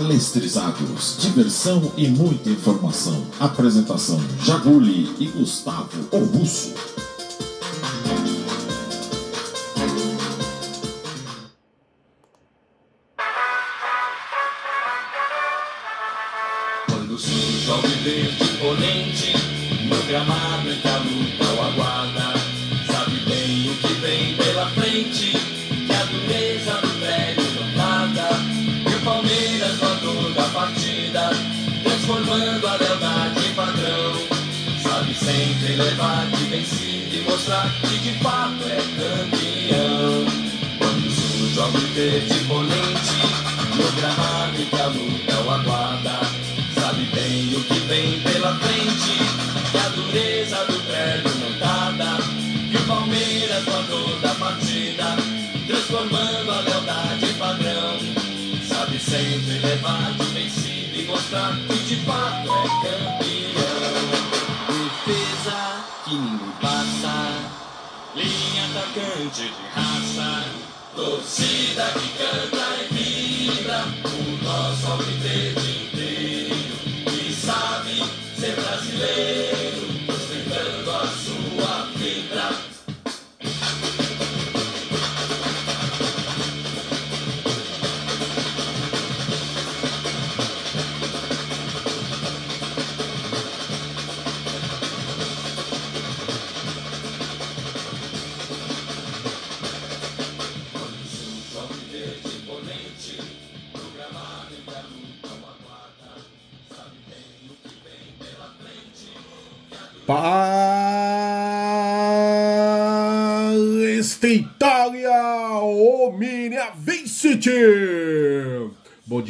[0.00, 3.22] Palestrizados, diversão e muita informação.
[3.38, 6.72] Apresentação: Jaguli e Gustavo o.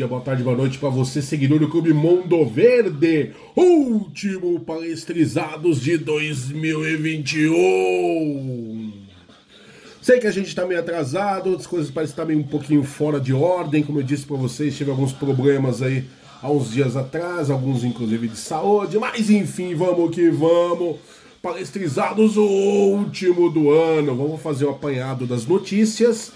[0.01, 5.99] dia, boa tarde, boa noite para você, seguidor do Clube Mundo Verde, último palestrizados de
[5.99, 8.93] 2021.
[10.01, 13.21] Sei que a gente tá meio atrasado, as coisas parecem estar meio um pouquinho fora
[13.21, 16.07] de ordem, como eu disse para vocês, tive alguns problemas aí
[16.43, 20.97] há uns dias atrás, alguns inclusive de saúde, mas enfim, vamos que vamos.
[21.43, 26.33] Palestrizados o último do ano, vamos fazer o apanhado das notícias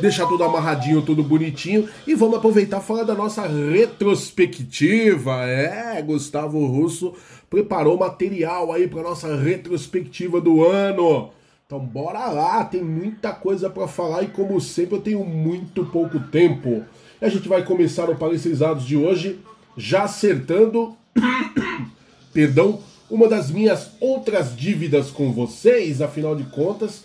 [0.00, 5.44] deixar tudo amarradinho, tudo bonitinho e vamos aproveitar falar da nossa retrospectiva.
[5.46, 7.14] É, Gustavo Russo
[7.50, 11.30] preparou material aí para nossa retrospectiva do ano.
[11.66, 16.18] Então bora lá, tem muita coisa para falar e como sempre eu tenho muito pouco
[16.18, 16.82] tempo.
[17.20, 19.38] E a gente vai começar o Palestrizados de hoje
[19.76, 20.96] já acertando,
[22.32, 22.80] perdão,
[23.10, 27.04] uma das minhas outras dívidas com vocês, afinal de contas,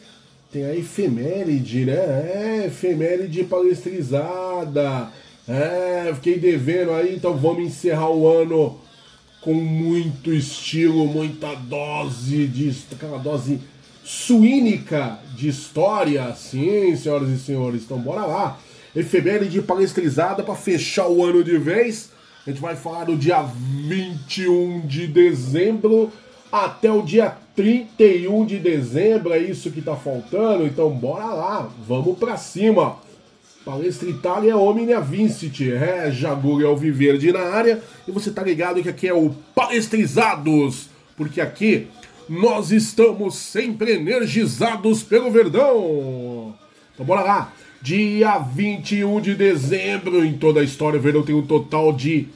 [0.54, 1.96] tem a efeméride, né?
[1.96, 5.10] É, efeméride palestrizada.
[5.48, 8.80] É, fiquei devendo aí, então vamos encerrar o ano
[9.42, 12.72] com muito estilo, muita dose de.
[12.94, 13.60] aquela dose
[14.04, 16.32] suínica de história.
[16.36, 18.60] Sim, senhoras e senhores, então bora lá.
[18.96, 22.12] Efeméride palestrizada para fechar o ano de vez.
[22.46, 26.12] A gente vai falar do dia 21 de dezembro
[26.54, 32.16] até o dia 31 de dezembro, é isso que tá faltando, então bora lá, vamos
[32.16, 32.98] pra cima.
[33.66, 39.08] Palestra Itália Omnia Vincit, é, Jaguri Alviverde na área, e você tá ligado que aqui
[39.08, 41.88] é o Palestrizados, porque aqui
[42.30, 46.54] nós estamos sempre energizados pelo Verdão.
[46.94, 51.48] Então bora lá, dia 21 de dezembro, em toda a história, o Verdão tem um
[51.48, 52.28] total de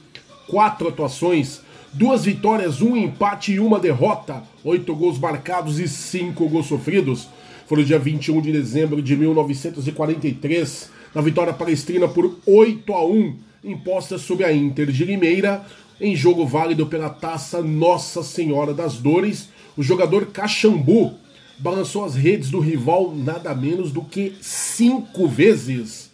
[0.47, 1.61] quatro atuações,
[1.97, 7.27] duas vitórias, um empate e uma derrota, oito gols marcados e cinco gols sofridos.
[7.65, 13.35] Foi no dia 21 de dezembro de 1943, na vitória palestrina por 8 a 1,
[13.63, 15.65] imposta sobre a Inter de Limeira,
[15.99, 19.49] em jogo válido pela taça Nossa Senhora das Dores.
[19.75, 21.15] O jogador Caxambu
[21.57, 26.11] balançou as redes do rival nada menos do que cinco vezes.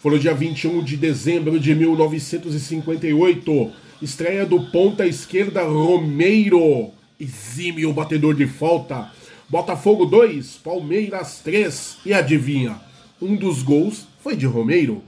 [0.00, 3.72] Foi no dia 21 de dezembro de 1958,
[4.04, 9.10] estreia do ponta esquerda Romeiro, exímio batedor de falta.
[9.48, 11.98] Botafogo 2, Palmeiras 3.
[12.04, 12.78] E adivinha?
[13.20, 15.02] Um dos gols foi de Romeiro.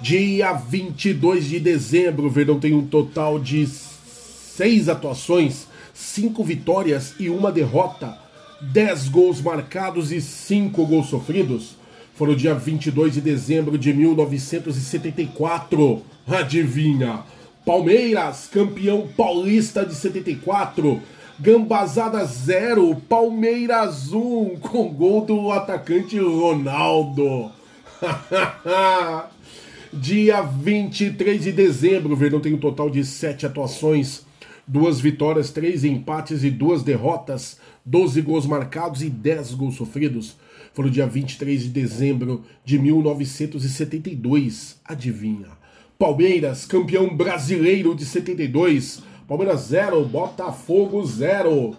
[0.00, 7.30] Dia 22 de dezembro, o Verdão tem um total de seis atuações, cinco vitórias e
[7.30, 8.18] uma derrota,
[8.60, 11.76] 10 gols marcados e 5 gols sofridos.
[12.14, 16.02] Foi no dia 22 de dezembro de 1974.
[16.26, 17.22] Adivinha?
[17.64, 21.00] Palmeiras, campeão paulista de 74.
[21.40, 27.52] Gambazada 0, Palmeiras 1, com gol do atacante Ronaldo.
[29.92, 34.26] Dia 23 de dezembro, o Verdão tem um total de 7 atuações,
[34.66, 40.36] duas vitórias, três empates e duas derrotas, 12 gols marcados e 10 gols sofridos.
[40.74, 44.78] Foi no dia 23 de dezembro de 1972.
[44.84, 45.57] Adivinha?
[45.98, 49.02] Palmeiras, campeão brasileiro de 72.
[49.26, 51.76] Palmeiras 0, Botafogo 0.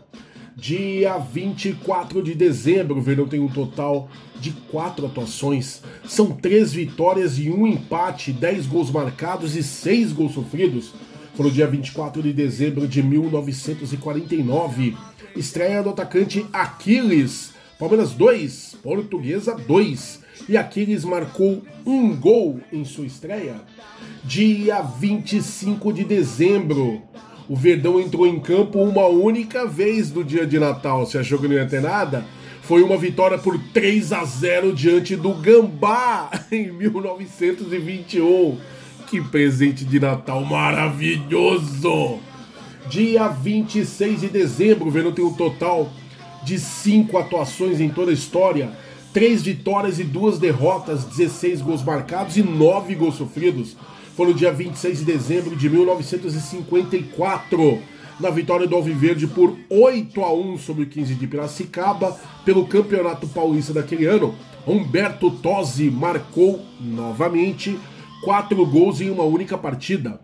[0.57, 5.81] Dia 24 de dezembro, o Verdão tem um total de quatro atuações.
[6.05, 10.91] São três vitórias e um empate, 10 gols marcados e seis gols sofridos.
[11.33, 14.97] Foi no dia 24 de dezembro de 1949.
[15.33, 17.53] Estreia do atacante Aquiles.
[17.79, 20.27] Palmeiras 2, Portuguesa 2.
[20.47, 23.55] E Aquiles marcou um gol em sua estreia.
[24.23, 27.01] Dia 25 de dezembro,
[27.47, 31.05] o Verdão entrou em campo uma única vez no dia de Natal.
[31.05, 32.25] Você achou que não ia ter nada?
[32.61, 38.57] Foi uma vitória por 3 a 0 diante do Gambá em 1921.
[39.07, 42.19] Que presente de Natal maravilhoso!
[42.87, 45.91] Dia 26 de dezembro, o Verdão tem um total
[46.43, 48.71] de 5 atuações em toda a história.
[49.13, 53.75] 3 vitórias e 2 derrotas, 16 gols marcados e 9 gols sofridos
[54.15, 57.79] foi no dia 26 de dezembro de 1954,
[58.19, 63.25] na vitória do Alviverde por 8 a 1 sobre o 15 de Piracicaba, pelo Campeonato
[63.27, 64.35] Paulista daquele ano.
[64.67, 67.79] Humberto Tosi marcou novamente
[68.21, 70.19] quatro gols em uma única partida.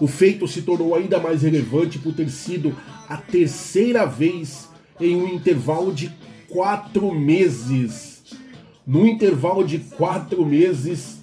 [0.00, 2.76] O feito se tornou ainda mais relevante por ter sido
[3.08, 4.68] a terceira vez
[5.00, 6.12] em um intervalo de
[6.54, 8.22] quatro meses.
[8.86, 11.18] No intervalo de quatro meses,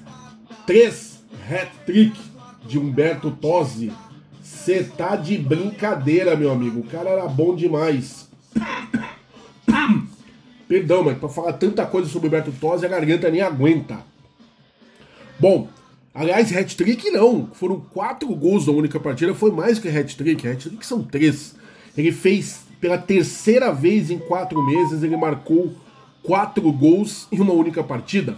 [0.68, 2.20] três hat-trick
[2.68, 3.94] de Humberto Tosi.
[4.44, 6.82] Você tá de brincadeira, meu amigo.
[6.82, 8.30] O cara era bom demais.
[10.68, 14.00] Perdão, mas pra falar tanta coisa sobre Humberto Tosi, a garganta nem aguenta.
[15.40, 15.70] Bom,
[16.14, 17.48] aliás, hat-trick não.
[17.54, 19.34] Foram quatro gols na única partida.
[19.34, 20.46] Foi mais que hat-trick.
[20.46, 21.56] Hat-trick são três.
[21.98, 25.72] Ele fez pela terceira vez em quatro meses, ele marcou
[26.22, 28.36] quatro gols em uma única partida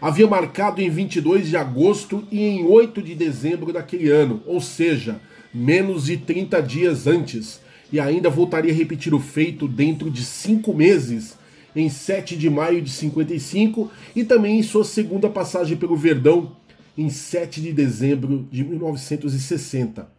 [0.00, 5.20] havia marcado em 22 de agosto e em 8 de dezembro daquele ano, ou seja,
[5.52, 7.60] menos de 30 dias antes,
[7.92, 11.36] e ainda voltaria a repetir o feito dentro de cinco meses,
[11.74, 16.56] em 7 de maio de 55 e também em sua segunda passagem pelo Verdão,
[16.96, 20.10] em 7 de dezembro de 1960.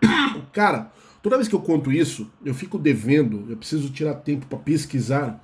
[0.52, 0.92] Cara,
[1.28, 5.42] toda vez que eu conto isso, eu fico devendo, eu preciso tirar tempo para pesquisar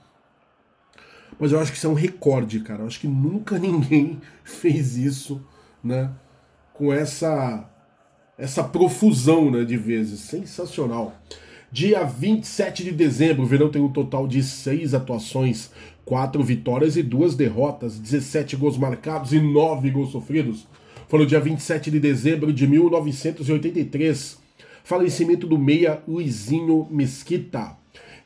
[1.43, 2.83] mas eu acho que isso é um recorde, cara.
[2.83, 5.45] Eu acho que nunca ninguém fez isso,
[5.83, 6.11] né?
[6.73, 7.69] Com essa
[8.39, 10.21] essa profusão né, de vezes.
[10.21, 11.21] Sensacional.
[11.71, 15.71] Dia 27 de dezembro, o Verão tem um total de seis atuações,
[16.05, 20.69] quatro vitórias e duas derrotas, 17 gols marcados e nove gols sofridos.
[21.09, 24.42] Foi no dia 27 de dezembro de 1983.
[24.85, 27.77] Falecimento do meia Luizinho Mesquita.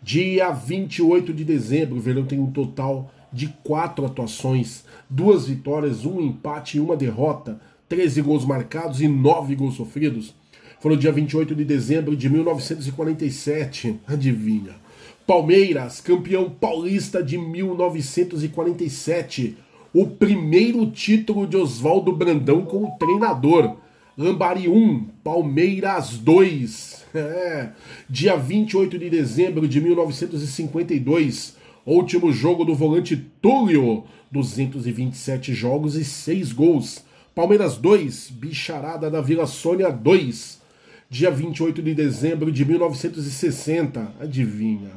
[0.03, 6.19] Dia 28 de dezembro, o Verão tem um total de quatro atuações, duas vitórias, um
[6.21, 10.35] empate e uma derrota, 13 gols marcados e 9 gols sofridos.
[10.81, 14.01] Foi no dia 28 de dezembro de 1947.
[14.07, 14.77] Adivinha?
[15.27, 19.59] Palmeiras, campeão paulista de 1947.
[19.93, 23.77] O primeiro título de Oswaldo Brandão como treinador.
[24.17, 26.97] Lambari 1, Palmeiras 2.
[27.17, 27.71] É.
[28.11, 31.57] Dia 28 de dezembro de 1952,
[31.87, 37.05] último jogo do volante Túlio, 227 jogos e 6 gols.
[37.35, 40.61] Palmeiras 2, Bicharada da Vila Sônia 2.
[41.09, 44.91] Dia 28 de dezembro de 1960, adivinha?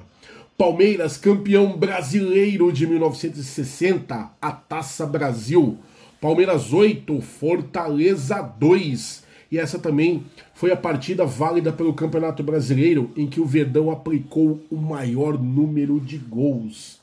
[0.58, 5.78] Palmeiras, campeão brasileiro de 1960, a Taça Brasil.
[6.22, 9.24] Palmeiras 8, Fortaleza 2.
[9.50, 14.60] E essa também foi a partida válida pelo Campeonato Brasileiro em que o Verdão aplicou
[14.70, 17.00] o maior número de gols.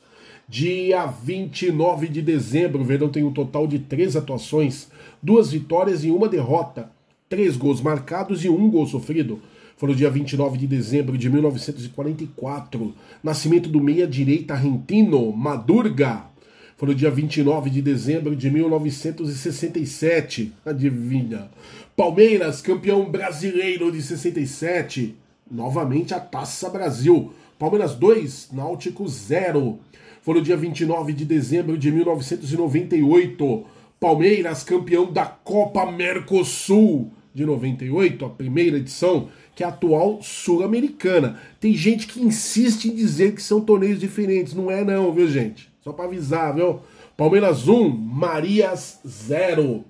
[0.47, 4.89] Dia 29 de dezembro, o Verdão tem um total de três atuações,
[5.23, 6.91] duas vitórias e uma derrota,
[7.27, 9.41] três gols marcados e um gol sofrido.
[9.79, 16.36] Foi no dia 29 de dezembro de 1944, nascimento do meia-direita argentino Madurga.
[16.77, 20.53] Foi no dia 29 de dezembro de 1967.
[20.63, 21.49] Adivinha?
[21.97, 25.17] Palmeiras, campeão brasileiro de 67.
[25.51, 27.33] Novamente a Taça Brasil.
[27.59, 29.79] Palmeiras 2, Náutico 0.
[30.21, 33.65] Foi no dia 29 de dezembro de 1998.
[33.99, 41.41] Palmeiras, campeão da Copa Mercosul de 98, a primeira edição, que é a atual sul-americana.
[41.59, 44.53] Tem gente que insiste em dizer que são torneios diferentes.
[44.53, 45.75] Não é não, viu gente?
[45.87, 46.81] Só para avisar, viu?
[47.17, 49.85] Palmeiras 1, Marias 0.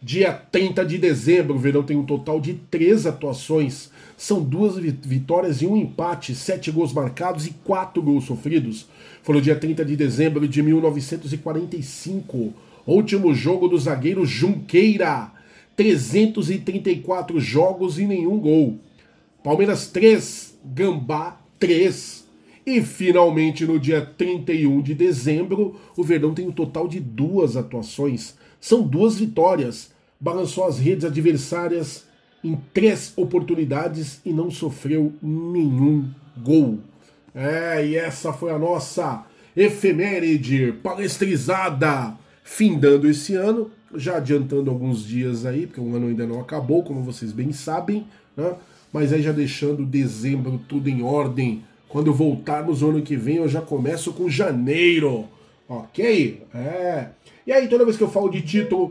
[0.00, 3.90] Dia 30 de dezembro, o Verdão tem um total de três atuações.
[4.16, 8.86] São duas vitórias e um empate, sete gols marcados e quatro gols sofridos.
[9.22, 12.54] Foi no dia 30 de dezembro de 1945.
[12.86, 15.30] Último jogo do zagueiro Junqueira.
[15.76, 18.78] 334 jogos e nenhum gol.
[19.42, 22.23] Palmeiras 3, Gambá 3.
[22.66, 28.34] E finalmente no dia 31 de dezembro, o Verdão tem um total de duas atuações.
[28.60, 29.90] São duas vitórias.
[30.18, 32.06] Balançou as redes adversárias
[32.42, 36.78] em três oportunidades e não sofreu nenhum gol.
[37.34, 39.24] É, e essa foi a nossa
[39.56, 46.40] efeméride palestrizada, findando esse ano, já adiantando alguns dias aí, porque o ano ainda não
[46.40, 48.06] acabou, como vocês bem sabem,
[48.36, 48.54] né?
[48.92, 51.64] mas aí já deixando dezembro tudo em ordem.
[51.94, 55.28] Quando voltarmos o ano que vem, eu já começo com janeiro,
[55.68, 56.42] ok?
[56.52, 57.10] É.
[57.46, 58.90] E aí, toda vez que eu falo de título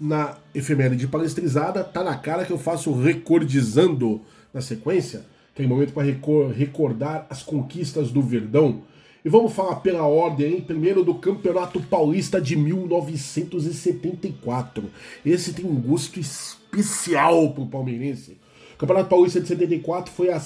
[0.00, 4.20] na efeméride palestrizada, tá na cara que eu faço recordizando
[4.54, 5.26] na sequência.
[5.52, 6.06] Tem momento para
[6.52, 8.82] recordar as conquistas do Verdão.
[9.24, 10.60] E vamos falar pela ordem, hein?
[10.60, 14.84] Primeiro do Campeonato Paulista de 1974.
[15.24, 18.38] Esse tem um gosto especial pro palmeirense.
[18.76, 20.38] O Campeonato Paulista de 74 foi a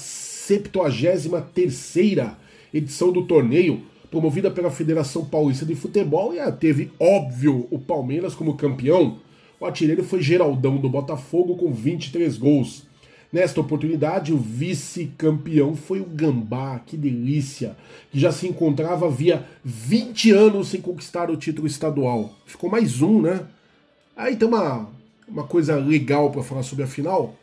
[0.58, 1.30] 73
[2.74, 8.56] edição do torneio, promovida pela Federação Paulista de Futebol, e teve, óbvio, o Palmeiras como
[8.56, 9.18] campeão.
[9.60, 12.88] O artilheiro foi Geraldão do Botafogo com 23 gols.
[13.32, 17.76] Nesta oportunidade, o vice-campeão foi o Gambá, que delícia,
[18.10, 22.34] que já se encontrava havia 20 anos sem conquistar o título estadual.
[22.44, 23.46] Ficou mais um, né?
[24.16, 24.88] Aí tem uma,
[25.28, 27.36] uma coisa legal para falar sobre a final,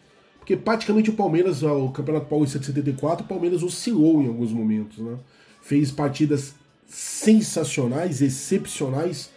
[0.47, 4.97] porque praticamente o Palmeiras, o Campeonato Paulista de 74, o Palmeiras oscilou em alguns momentos,
[4.97, 5.17] né?
[5.61, 6.55] Fez partidas
[6.87, 9.29] sensacionais, excepcionais,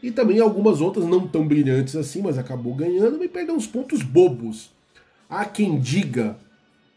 [0.00, 4.00] e também algumas outras não tão brilhantes assim, mas acabou ganhando e perdeu uns pontos
[4.04, 4.70] bobos.
[5.28, 6.36] Há quem diga,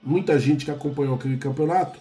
[0.04, 2.00] muita gente que acompanhou aquele campeonato,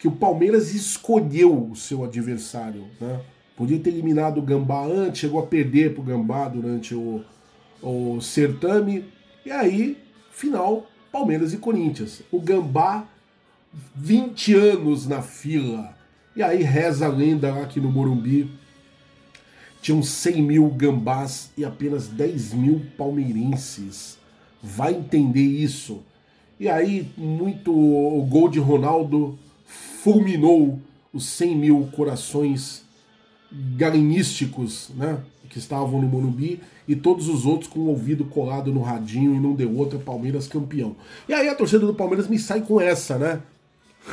[0.00, 2.84] que o Palmeiras escolheu o seu adversário.
[3.00, 3.20] Né?
[3.56, 7.22] Podia ter eliminado o Gambá antes, chegou a perder para o Gambá durante o,
[7.80, 9.04] o certame.
[9.44, 9.96] E aí,
[10.32, 12.22] final, Palmeiras e Corinthians.
[12.30, 13.06] O Gambá,
[13.94, 15.94] 20 anos na fila.
[16.34, 18.50] E aí reza a lenda lá aqui no Morumbi.
[19.80, 24.18] Tinham 100 mil gambás e apenas 10 mil palmeirenses
[24.62, 26.02] vai entender isso.
[26.58, 29.38] E aí, muito o gol de Ronaldo
[30.02, 30.80] fulminou
[31.12, 32.84] os 100 mil corações
[33.76, 35.22] galinísticos, né?
[35.48, 39.40] Que estavam no Morumbi e todos os outros com o ouvido colado no radinho e
[39.40, 40.96] não deu outra, Palmeiras campeão.
[41.28, 43.40] E aí a torcida do Palmeiras me sai com essa, né?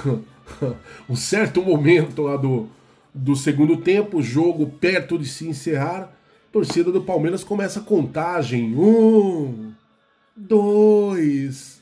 [1.09, 2.67] um certo momento lá do,
[3.13, 6.11] do segundo tempo, jogo perto de se encerrar,
[6.51, 8.75] torcida do Palmeiras começa a contagem.
[8.75, 9.71] Um,
[10.35, 11.81] dois,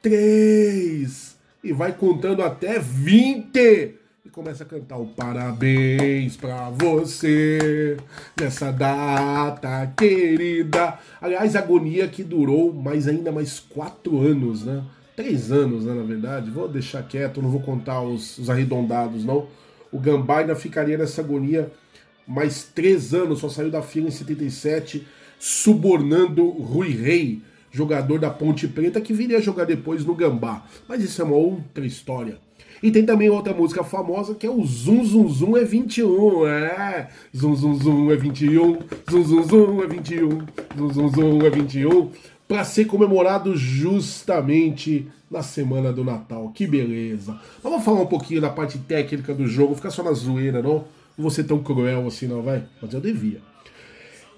[0.00, 3.94] três, e vai contando até 20.
[4.28, 7.96] E começa a cantar o parabéns pra você
[8.38, 10.98] nessa data querida.
[11.18, 14.84] Aliás, agonia que durou mais ainda mais quatro anos, né?
[15.16, 16.50] Três anos, né, na verdade.
[16.50, 19.46] Vou deixar quieto, não vou contar os, os arredondados, não.
[19.90, 21.72] O Gambá ainda ficaria nessa agonia
[22.26, 25.08] mais três anos, só saiu da fila em 77,
[25.38, 30.66] subornando Rui Rei jogador da Ponte Preta que viria jogar depois no Gambá.
[30.86, 32.46] Mas isso é uma outra história.
[32.82, 36.46] E tem também outra música famosa que é o Zum Zum Zum é 21.
[36.46, 38.78] É, Zum Zum Zum é 21.
[39.08, 40.42] Zum Zum Zum é 21.
[40.76, 42.08] Zum Zum Zum é 21.
[42.46, 46.50] Para ser comemorado justamente na semana do Natal.
[46.54, 47.38] Que beleza.
[47.62, 49.74] Vamos falar um pouquinho da parte técnica do jogo.
[49.74, 50.84] Fica só na zoeira, não?
[51.16, 52.64] Não vou ser tão cruel assim, não, vai?
[52.80, 53.40] Mas eu devia.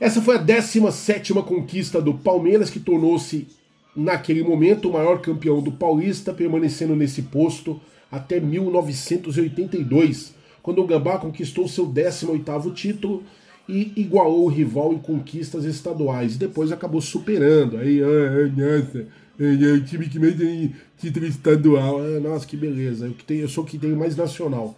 [0.01, 3.47] Essa foi a 17 conquista do Palmeiras, que tornou-se,
[3.95, 7.79] naquele momento, o maior campeão do Paulista, permanecendo nesse posto
[8.11, 13.23] até 1982, quando o Gambá conquistou seu 18º título
[13.69, 16.37] e igualou o rival em conquistas estaduais.
[16.37, 17.77] Depois acabou superando.
[17.77, 19.07] Aí, ah, nossa,
[19.39, 22.01] é o time que mais tem título estadual.
[22.01, 23.07] Ah, nossa, que beleza.
[23.07, 24.77] Eu, que tenho, eu sou o que tem mais nacional.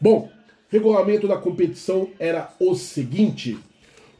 [0.00, 0.30] Bom,
[0.68, 3.56] regulamento da competição era o seguinte: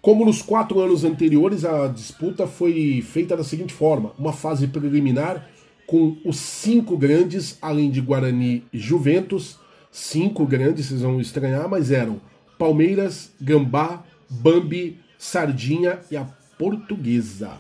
[0.01, 5.49] como nos quatro anos anteriores, a disputa foi feita da seguinte forma: uma fase preliminar
[5.89, 9.59] com os cinco grandes, além de Guarani e Juventus.
[9.91, 12.21] Cinco grandes, vocês vão estranhar, mas eram
[12.59, 16.25] Palmeiras, Gambá, Bambi, Sardinha e a
[16.59, 17.53] Portuguesa.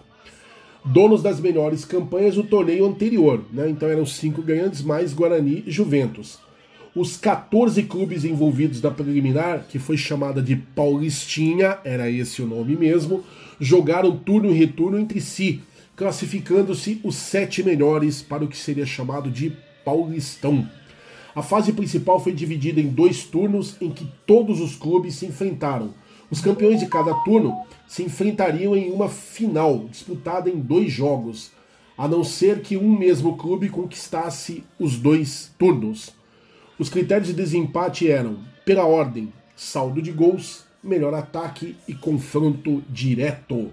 [0.84, 3.66] Donos das melhores campanhas do torneio anterior, né?
[3.70, 6.38] Então eram cinco grandes mais Guarani e Juventus.
[6.94, 12.76] os 14 clubes envolvidos da preliminar, que foi chamada de Paulistinha, era esse o nome
[12.76, 13.24] mesmo,
[13.58, 15.62] jogaram turno e retorno entre si,
[15.98, 19.52] classificando-se os sete melhores para o que seria chamado de
[19.84, 20.70] Paulistão.
[21.34, 25.92] A fase principal foi dividida em dois turnos em que todos os clubes se enfrentaram.
[26.30, 27.52] Os campeões de cada turno
[27.88, 31.50] se enfrentariam em uma final, disputada em dois jogos,
[31.96, 36.14] a não ser que um mesmo clube conquistasse os dois turnos.
[36.78, 43.72] Os critérios de desempate eram, pela ordem, saldo de gols, melhor ataque e confronto direto.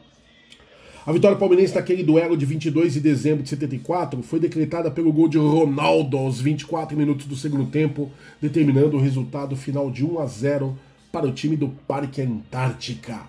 [1.06, 5.28] A vitória palmeirense naquele duelo de 22 de dezembro de 74 foi decretada pelo gol
[5.28, 8.10] de Ronaldo aos 24 minutos do segundo tempo,
[8.42, 10.76] determinando o resultado final de 1 a 0
[11.12, 13.20] para o time do Parque Antártica.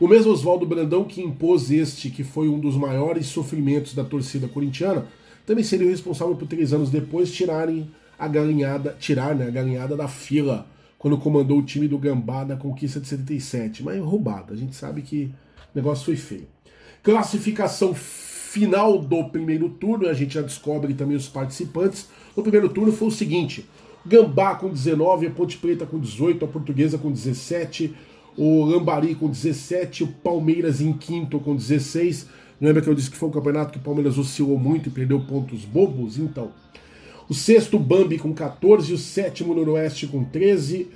[0.00, 4.48] O mesmo Oswaldo Brandão que impôs este, que foi um dos maiores sofrimentos da torcida
[4.48, 5.06] corintiana,
[5.46, 7.88] também seria o responsável por três anos depois tirarem
[8.18, 10.66] a galinhada, tirar né, a galinhada da fila
[10.98, 13.84] quando comandou o time do Gambá na conquista de 77.
[13.84, 15.32] Mas roubada, a gente sabe que
[15.72, 16.51] o negócio foi feio.
[17.02, 22.08] Classificação final do primeiro turno, a gente já descobre também os participantes.
[22.36, 23.68] No primeiro turno foi o seguinte:
[24.06, 27.94] Gambá com 19, a Ponte Preta com 18, a Portuguesa com 17,
[28.36, 32.28] o Lambari com 17, o Palmeiras em quinto com 16.
[32.60, 35.18] Lembra que eu disse que foi um campeonato que o Palmeiras oscilou muito e perdeu
[35.20, 36.18] pontos bobos?
[36.18, 36.50] Então,
[37.28, 40.88] o sexto Bambi com 14, o sétimo Noroeste com 13,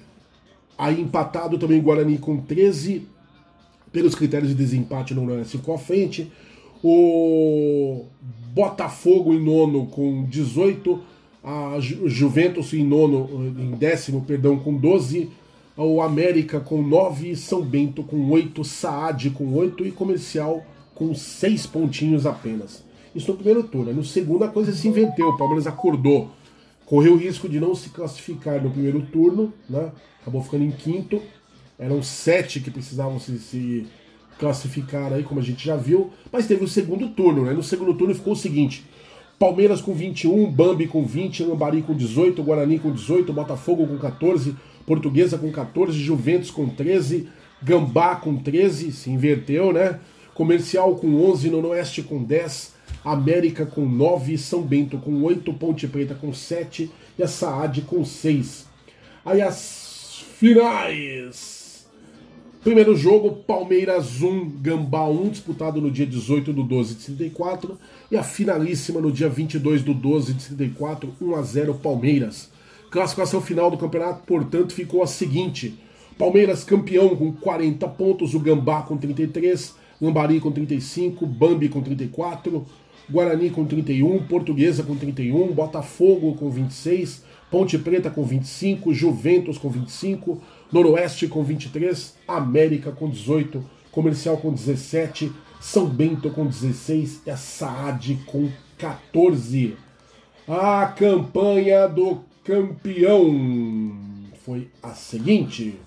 [0.79, 3.07] aí empatado também Guarani com 13,
[3.97, 6.31] pelos critérios de desempate no Noroeste ficou à frente.
[6.85, 8.05] O
[8.53, 11.01] Botafogo em nono com 18,
[11.43, 15.31] a Juventus em nono, em décimo, perdão, com 12,
[15.79, 20.63] o América com 9, São Bento com 8, Saad com 8 e Comercial
[20.95, 22.85] com 6 pontinhos apenas.
[23.15, 23.95] Isso no primeiro turno.
[23.95, 26.29] No segundo a coisa se inverteu, o Palmeiras acordou.
[26.85, 29.91] Correu o risco de não se classificar no primeiro turno, né?
[30.21, 31.23] acabou ficando em quinto.
[31.79, 33.87] Eram sete que precisavam se, se
[34.39, 36.11] classificar aí, como a gente já viu.
[36.33, 37.53] Mas teve o segundo turno, né?
[37.53, 38.85] No segundo turno ficou o seguinte:
[39.39, 44.57] Palmeiras com 21, Bambi com 20, Lambari com 18, Guarani com 18, Botafogo com 14,
[44.87, 47.29] Portuguesa com 14, Juventus com 13,
[47.63, 50.01] Gambá com 13, se inverteu, né?
[50.33, 56.15] Comercial com 11, Noroeste com 10, América com 9, São Bento com 8, Ponte Preta
[56.15, 58.67] com 7 e a Saad com 6.
[59.25, 61.56] Aí as finais.
[62.67, 67.79] Primeiro jogo, Palmeiras 1, Gambá 1, disputado no dia 18 do 12 de 34.
[68.11, 72.51] E a finalíssima no dia 22 do 12 de 34, 1 a 0 Palmeiras.
[72.91, 75.79] Classificação final do campeonato, portanto, ficou a seguinte:
[76.19, 82.67] Palmeiras campeão com 40 pontos, o Gambá com 33, Lambari com 35, Bambi com 34,
[83.09, 89.71] Guarani com 31, Portuguesa com 31, Botafogo com 26, Ponte Preta com 25, Juventus com
[89.71, 97.31] 25, Noroeste com 23, América com 18, Comercial com 17, São Bento com 16 e
[97.31, 99.77] a Saad com 14.
[100.47, 103.93] A campanha do campeão
[104.45, 105.79] foi a seguinte: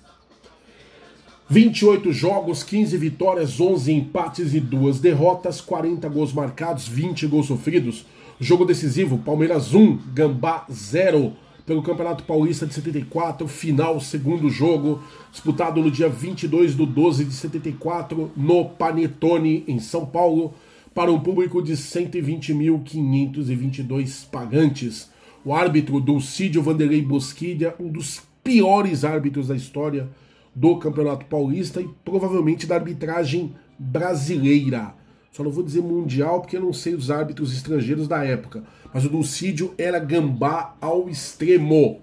[1.49, 8.05] 28 jogos, 15 vitórias, 11 empates e 2 derrotas, 40 gols marcados, 20 gols sofridos.
[8.39, 11.33] Jogo decisivo: Palmeiras 1, Gambá 0
[11.69, 17.31] pelo Campeonato Paulista de 74, final, segundo jogo, disputado no dia 22 do 12 de
[17.31, 20.55] 74, no Panetone, em São Paulo,
[20.95, 25.11] para um público de 120.522 pagantes.
[25.45, 30.09] O árbitro Dulcídio Vanderlei Bosquilha, um dos piores árbitros da história
[30.55, 34.95] do Campeonato Paulista e provavelmente da arbitragem brasileira.
[35.31, 38.63] Só não vou dizer mundial porque eu não sei os árbitros estrangeiros da época.
[38.93, 42.01] Mas o Dulcídio era gambá ao extremo.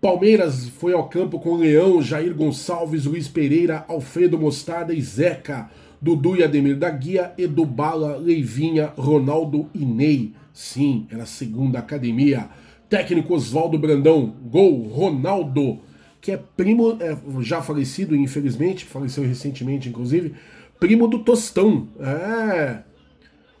[0.00, 5.68] Palmeiras foi ao campo com Leão, Jair Gonçalves, Luiz Pereira, Alfredo Mostarda e Zeca.
[6.00, 10.34] Dudu e Ademir da Guia, Edu Bala, Leivinha, Ronaldo e Ney.
[10.52, 12.48] Sim, era a segunda academia.
[12.88, 15.80] Técnico Oswaldo Brandão, gol Ronaldo,
[16.20, 20.34] que é primo, é, já falecido, infelizmente, faleceu recentemente, inclusive,
[20.78, 21.88] primo do Tostão.
[22.00, 22.82] É.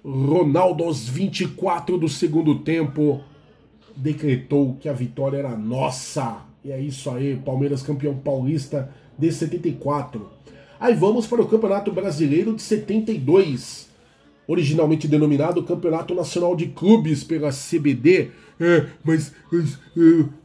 [0.04, 3.20] Ronaldo, aos 24 do segundo tempo,
[3.96, 6.44] decretou que a vitória era nossa.
[6.64, 10.30] E é isso aí, Palmeiras campeão paulista de 74.
[10.78, 13.86] Aí vamos para o Campeonato Brasileiro de 72.
[14.48, 18.30] originalmente denominado Campeonato Nacional de Clubes pela CBD.
[18.60, 19.78] É, mas, mas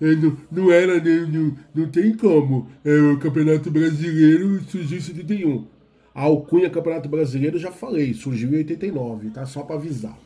[0.02, 2.68] é, não, não, era, né, não, não tem como.
[2.84, 5.66] É, o Campeonato Brasileiro surgiu em 71.
[6.14, 9.46] A alcunha Campeonato Brasileiro, já falei, surgiu em 89, tá?
[9.46, 10.18] Só para avisar.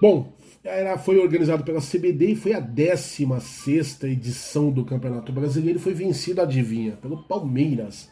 [0.00, 0.32] Bom,
[0.62, 6.42] era, foi organizado pela CBD e foi a 16 edição do Campeonato Brasileiro foi vencido,
[6.42, 8.10] adivinha, pelo Palmeiras,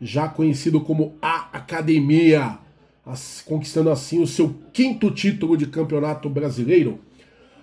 [0.00, 2.58] já conhecido como a Academia,
[3.44, 6.98] conquistando assim o seu quinto título de Campeonato Brasileiro.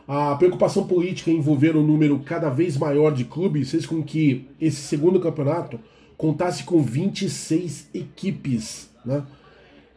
[0.07, 4.47] A preocupação política em envolver um número cada vez maior de clubes fez com que
[4.59, 5.79] esse segundo campeonato
[6.21, 9.23] contasse com 26 equipes, né?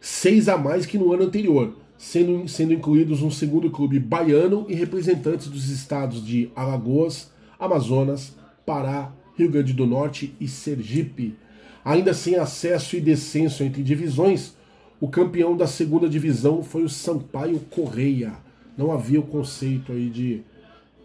[0.01, 4.73] seis a mais que no ano anterior sendo, sendo incluídos um segundo clube baiano e
[4.73, 8.35] representantes dos estados de Alagoas, Amazonas,
[8.65, 11.35] Pará, Rio Grande do Norte e Sergipe.
[11.83, 14.55] Ainda sem acesso e descenso entre divisões,
[14.99, 18.33] o campeão da segunda divisão foi o Sampaio Correia.
[18.75, 20.41] Não havia o conceito aí de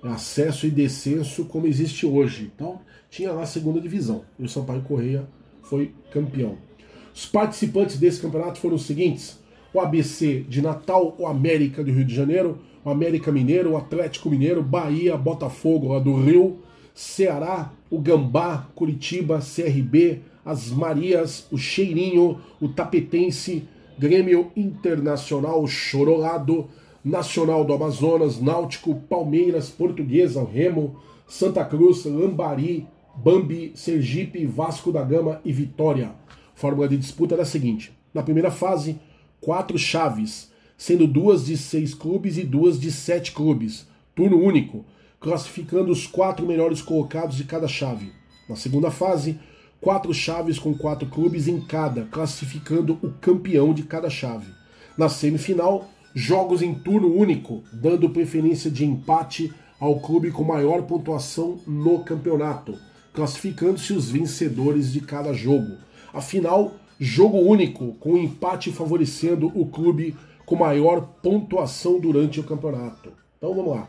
[0.02, 2.50] acesso e descenso como existe hoje.
[2.54, 4.24] Então, tinha lá a segunda divisão.
[4.38, 5.28] E o Sampaio Correia
[5.62, 6.56] foi campeão.
[7.14, 9.38] Os participantes desse campeonato foram os seguintes:
[9.74, 14.30] o ABC de Natal, o América do Rio de Janeiro, o América Mineiro, o Atlético
[14.30, 16.58] Mineiro, Bahia, Botafogo lá do Rio,
[16.94, 23.64] Ceará, o Gambá, Curitiba, CRB, as Marias, o Cheirinho, o Tapetense,
[23.98, 26.68] Grêmio Internacional, Chorolado,
[27.04, 35.40] Nacional do Amazonas, Náutico, Palmeiras, Portuguesa, Remo, Santa Cruz, Lambari, Bambi, Sergipe, Vasco da Gama
[35.44, 36.12] e Vitória.
[36.54, 38.98] Fórmula de disputa era a seguinte: na primeira fase,
[39.40, 44.84] quatro chaves, sendo duas de seis clubes e duas de sete clubes, turno único,
[45.18, 48.12] classificando os quatro melhores colocados de cada chave.
[48.48, 49.38] Na segunda fase,
[49.80, 54.46] quatro chaves com quatro clubes em cada, classificando o campeão de cada chave.
[54.98, 61.59] Na semifinal, jogos em turno único, dando preferência de empate ao clube com maior pontuação
[61.66, 62.77] no campeonato,
[63.12, 65.77] classificando-se os vencedores de cada jogo.
[66.12, 73.11] A final Jogo único, com empate favorecendo o clube com maior pontuação durante o campeonato.
[73.38, 73.88] Então vamos lá.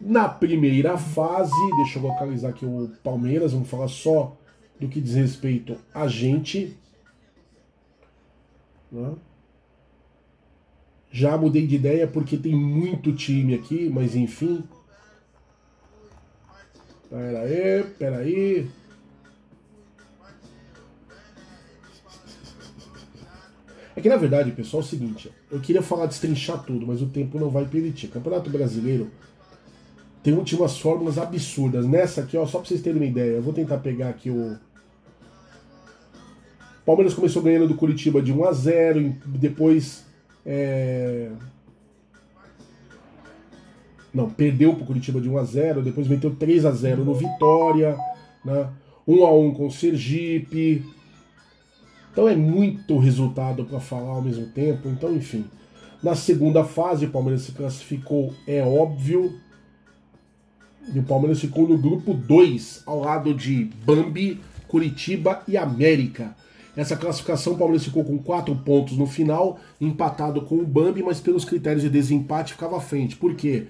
[0.00, 4.36] Na primeira fase, deixa eu localizar aqui o Palmeiras, vamos falar só
[4.80, 6.76] do que diz respeito a gente.
[8.90, 9.12] Né?
[11.12, 14.64] Já mudei de ideia porque tem muito time aqui, mas enfim.
[17.10, 18.70] Pera aí, pera aí.
[23.94, 27.02] É que na verdade, pessoal, é o seguinte: eu queria falar de destrinchar tudo, mas
[27.02, 28.08] o tempo não vai permitir.
[28.08, 29.10] Campeonato Brasileiro
[30.22, 31.86] tem umas fórmulas absurdas.
[31.86, 34.56] Nessa aqui, ó, só pra vocês terem uma ideia, eu vou tentar pegar aqui o.
[36.86, 40.10] Palmeiras começou ganhando do Curitiba de 1 a 0 depois.
[40.44, 41.30] É...
[44.12, 47.96] Não, perdeu pro Curitiba de 1 a 0 depois meteu 3 a 0 no Vitória,
[48.44, 48.68] né?
[49.06, 50.84] 1 a 1 com o Sergipe,
[52.12, 54.88] então é muito resultado para falar ao mesmo tempo.
[54.88, 55.46] Então, enfim.
[56.02, 59.40] Na segunda fase, o Palmeiras se classificou, é óbvio.
[60.92, 66.36] E o Palmeiras ficou no grupo 2, ao lado de Bambi, Curitiba e América.
[66.76, 71.20] Essa classificação, o Palmeiras ficou com 4 pontos no final, empatado com o Bambi, mas
[71.20, 73.16] pelos critérios de desempate ficava à frente.
[73.16, 73.66] Por quê?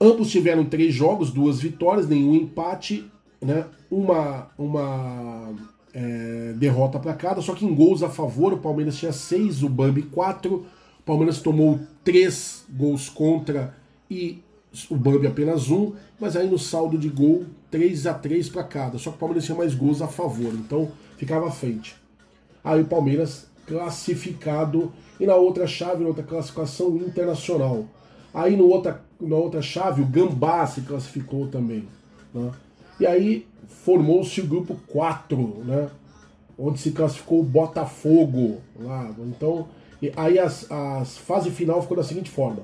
[0.00, 3.04] Ambos tiveram três jogos, duas vitórias, nenhum empate,
[3.40, 3.66] né?
[3.90, 5.54] uma, uma
[5.92, 9.68] é, derrota para cada, só que em gols a favor, o Palmeiras tinha 6, o
[9.68, 13.74] Bambi 4, o Palmeiras tomou 3 gols contra
[14.10, 14.42] e
[14.90, 18.98] o Bambi apenas um, mas aí no saldo de gol 3 a 3 para cada,
[18.98, 21.94] só que o Palmeiras tinha mais gols a favor, então ficava à frente.
[22.64, 27.84] Aí o Palmeiras classificado e na outra chave, na outra classificação internacional.
[28.32, 31.86] Aí no outra, na outra chave o Gambá se classificou também.
[32.32, 32.50] Né?
[33.00, 33.46] E aí
[33.84, 35.90] formou-se o grupo 4, né?
[36.58, 39.10] Onde se classificou o Botafogo lá.
[39.20, 39.68] Então,
[40.16, 42.62] aí as, as fase final ficou da seguinte forma: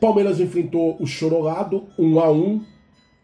[0.00, 2.64] Palmeiras enfrentou o Chorolado 1 a 1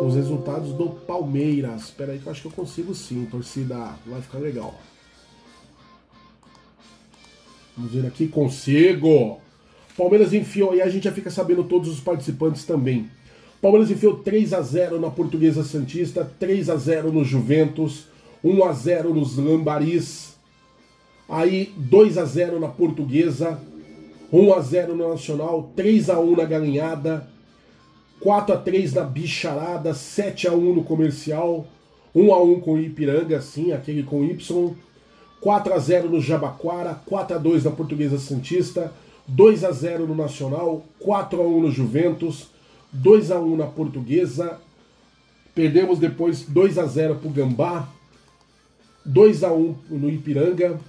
[0.02, 1.92] Os resultados do Palmeiras.
[1.92, 3.96] Peraí que eu acho que eu consigo sim, torcida.
[4.06, 4.80] Vai ficar legal.
[7.76, 9.40] Vamos ver aqui, consigo!
[9.98, 13.10] Palmeiras enfiou, e a gente já fica sabendo todos os participantes também.
[13.62, 18.08] Palmeiras enfiou 3 a 0 na Portuguesa Santista, 3 a 0 no Juventus,
[18.44, 20.36] 1 a 0 nos Lambaris,
[21.30, 23.60] aí 2 a 0 na Portuguesa,
[24.34, 27.28] 1 a 0 no Nacional, 3 a 1 na Galinhada,
[28.22, 31.66] 4 a 3 na Bicharada, 7 a 1 no Comercial,
[32.14, 34.76] 1 a 1 com o Ipiranga, sim, aquele com Y,
[35.42, 38.94] 4 a 0 no Jabaquara, 4 a 2 na Portuguesa Santista,
[39.28, 42.48] 2 a 0 no Nacional, 4 a 1 no Juventus,
[42.94, 44.60] 2 a 1 na Portuguesa.
[45.56, 47.90] Perdemos depois 2 a 0 para o Gambá.
[49.04, 50.80] 2 a 1 no Ipiranga,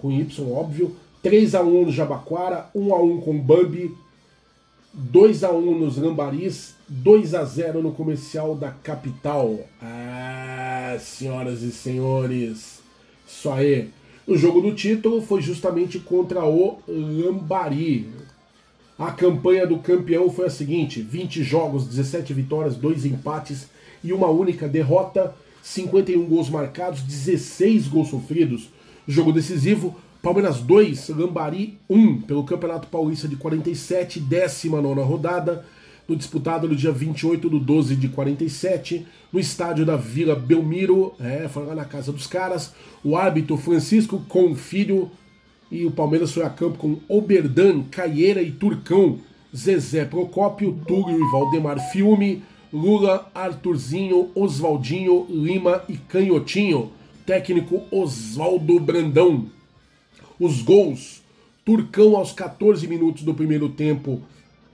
[0.00, 0.96] com Y, óbvio.
[1.22, 3.94] 3 a 1 no Jabaquara, 1 a 1 com o Bambi.
[4.94, 9.60] 2 a 1 nos Lambaris, 2 a 0 no comercial da capital.
[9.82, 12.80] Ah, senhoras e senhores,
[13.26, 13.90] isso aí.
[14.26, 18.08] O jogo do título foi justamente contra o Lambari,
[18.98, 23.68] a campanha do campeão foi a seguinte: 20 jogos, 17 vitórias, 2 empates
[24.02, 28.70] e uma única derrota, 51 gols marcados, 16 gols sofridos.
[29.06, 35.64] Jogo decisivo: Palmeiras 2, Lambari 1, pelo Campeonato Paulista de 47, 19 rodada,
[36.08, 41.46] no disputado no dia 28 do 12 de 47, no estádio da Vila Belmiro, é,
[41.48, 42.72] foi lá na casa dos caras.
[43.04, 45.10] O árbitro Francisco Confilho
[45.70, 49.18] e o Palmeiras foi a campo com Oberdan, Caieira e Turcão,
[49.54, 52.42] Zezé Procópio, Túlio e Valdemar Filme,
[52.72, 56.90] Lula, Arthurzinho, Oswaldinho, Lima e Canhotinho.
[57.26, 59.46] Técnico Oswaldo Brandão.
[60.40, 61.22] Os gols.
[61.64, 64.22] Turcão aos 14 minutos do primeiro tempo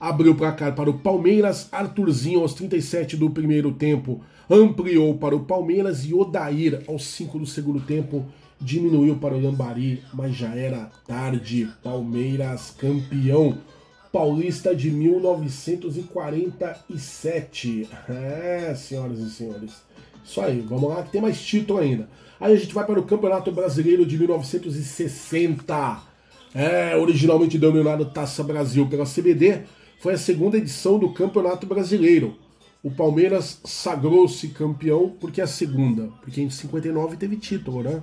[0.07, 1.67] abriu o placar para o Palmeiras.
[1.71, 7.47] Arthurzinho aos 37 do primeiro tempo ampliou para o Palmeiras e Odair aos 5 do
[7.47, 8.23] segundo tempo
[8.61, 11.67] diminuiu para o Lambari, mas já era tarde.
[11.83, 13.57] Palmeiras campeão
[14.11, 17.89] paulista de 1947.
[18.07, 19.83] É, senhoras e senhores.
[20.23, 22.07] Isso aí, vamos lá que tem mais título ainda.
[22.39, 26.15] Aí a gente vai para o Campeonato Brasileiro de 1960.
[26.53, 29.63] É, originalmente denominado Taça Brasil pela CBD,
[29.99, 32.35] foi a segunda edição do Campeonato Brasileiro.
[32.83, 38.01] O Palmeiras sagrou-se campeão porque é a segunda, porque em 59 teve título, né?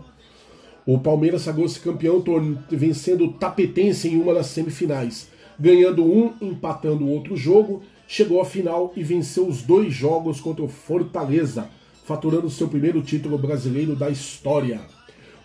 [0.85, 2.23] O Palmeiras sagrou-se campeão,
[2.69, 5.29] vencendo Tapetense em uma das semifinais,
[5.59, 10.65] ganhando um, empatando o outro jogo, chegou à final e venceu os dois jogos contra
[10.65, 11.71] o Fortaleza,
[12.05, 14.81] faturando seu primeiro título brasileiro da história.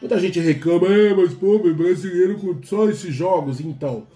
[0.02, 3.60] Muita gente reclama, é, mas pô, brasileiro com só esses jogos.
[3.60, 4.08] Então,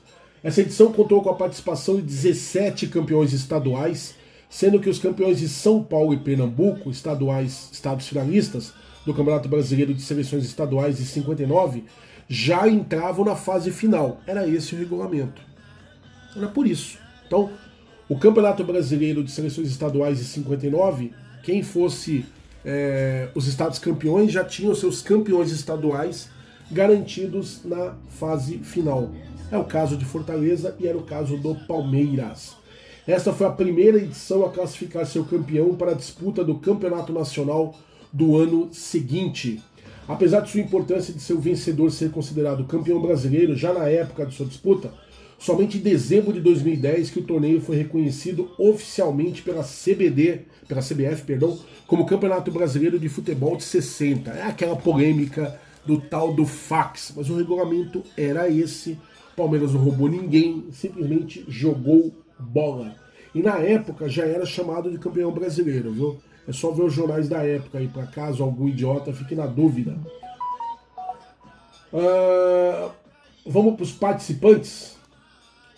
[0.43, 4.15] essa edição contou com a participação de 17 campeões estaduais,
[4.49, 8.73] sendo que os campeões de São Paulo e Pernambuco, estaduais, estados finalistas,
[9.05, 11.83] do Campeonato Brasileiro de Seleções Estaduais de 59
[12.27, 14.21] já entravam na fase final.
[14.25, 15.41] Era esse o regulamento.
[16.35, 16.97] Era por isso.
[17.25, 17.51] Então,
[18.07, 22.25] o Campeonato Brasileiro de Seleções Estaduais de 59, quem fosse
[22.63, 26.29] é, os estados campeões já tinham seus campeões estaduais
[26.71, 29.11] garantidos na fase final.
[29.51, 32.55] É o caso de Fortaleza e era o caso do Palmeiras.
[33.05, 37.75] Esta foi a primeira edição a classificar seu campeão para a disputa do Campeonato Nacional
[38.13, 39.61] do ano seguinte.
[40.07, 44.25] Apesar de sua importância de ser o vencedor ser considerado campeão brasileiro já na época
[44.25, 44.91] de sua disputa,
[45.41, 51.23] Somente em dezembro de 2010 que o torneio foi reconhecido oficialmente pela CBD, pela CBF,
[51.25, 54.29] perdão, como Campeonato Brasileiro de Futebol de 60.
[54.29, 58.99] É aquela polêmica do tal do fax, mas o regulamento era esse.
[59.41, 62.95] Palmeiras não roubou ninguém, simplesmente jogou bola.
[63.33, 66.19] E na época já era chamado de campeão brasileiro, viu?
[66.47, 69.97] É só ver os jornais da época aí, para caso algum idiota fique na dúvida.
[71.91, 72.91] Uh,
[73.43, 74.95] vamos para os participantes.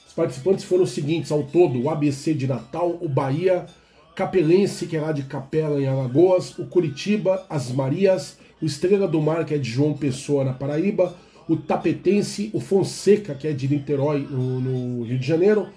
[0.05, 3.65] Os participantes foram os seguintes ao todo: o ABC de Natal, o Bahia,
[4.13, 9.21] Capelense, que é lá de Capela em Alagoas, o Curitiba, as Marias, o Estrela do
[9.21, 11.15] Mar, que é de João Pessoa na Paraíba,
[11.47, 15.67] o Tapetense, o Fonseca, que é de Niterói no, Rio de Janeiro,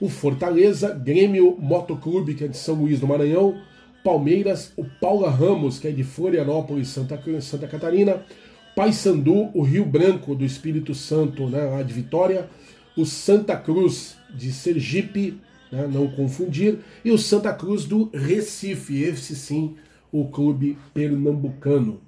[0.00, 3.56] o Fortaleza, Grêmio Motoclube, que é de São Luís do Maranhão,
[4.02, 8.24] Palmeiras, o Paula Ramos, que é de Florianópolis, Santa, Santa Catarina,
[8.74, 12.48] Paysandu, o Rio Branco do Espírito Santo, né, lá de Vitória,
[12.96, 15.38] o Santa Cruz de Sergipe,
[15.70, 19.76] né, não confundir, e o Santa Cruz do Recife, esse sim,
[20.10, 22.00] o clube pernambucano.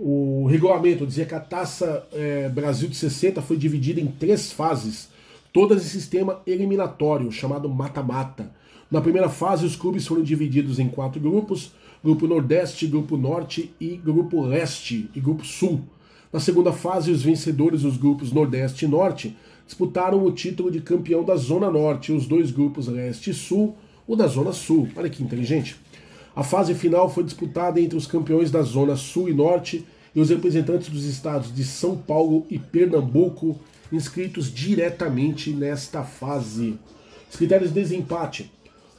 [0.00, 5.08] O regulamento dizia que a taça é, Brasil de 60 foi dividida em três fases,
[5.52, 8.48] todas em sistema eliminatório, chamado mata-mata.
[8.88, 13.96] Na primeira fase, os clubes foram divididos em quatro grupos: Grupo Nordeste, Grupo Norte e
[13.96, 15.80] Grupo Leste e Grupo Sul.
[16.32, 21.24] Na segunda fase, os vencedores dos grupos Nordeste e Norte disputaram o título de campeão
[21.24, 24.88] da Zona Norte, os dois grupos Leste e Sul, o da Zona Sul.
[24.94, 25.76] Olha que inteligente.
[26.38, 30.30] A fase final foi disputada entre os campeões da Zona Sul e Norte e os
[30.30, 33.58] representantes dos estados de São Paulo e Pernambuco,
[33.90, 36.78] inscritos diretamente nesta fase.
[37.28, 38.52] Os critérios de desempate.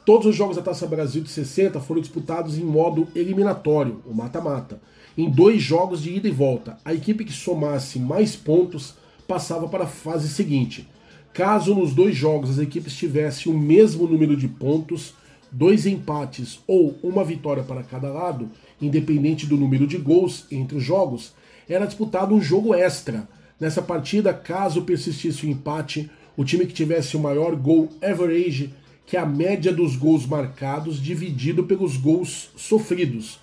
[0.06, 4.82] Todos os jogos da Taça Brasil de 60 foram disputados em modo eliminatório, o mata-mata,
[5.17, 6.78] em dois jogos de ida e volta.
[6.84, 10.89] A equipe que somasse mais pontos passava para a fase seguinte.
[11.34, 15.13] Caso nos dois jogos as equipes tivessem o mesmo número de pontos,
[15.52, 18.50] dois empates ou uma vitória para cada lado,
[18.82, 21.34] independente do número de gols entre os jogos,
[21.68, 23.28] era disputado um jogo extra.
[23.60, 28.74] Nessa partida, caso persistisse o empate, o time que tivesse o maior gol average
[29.10, 33.40] que é a média dos gols marcados dividido pelos gols sofridos.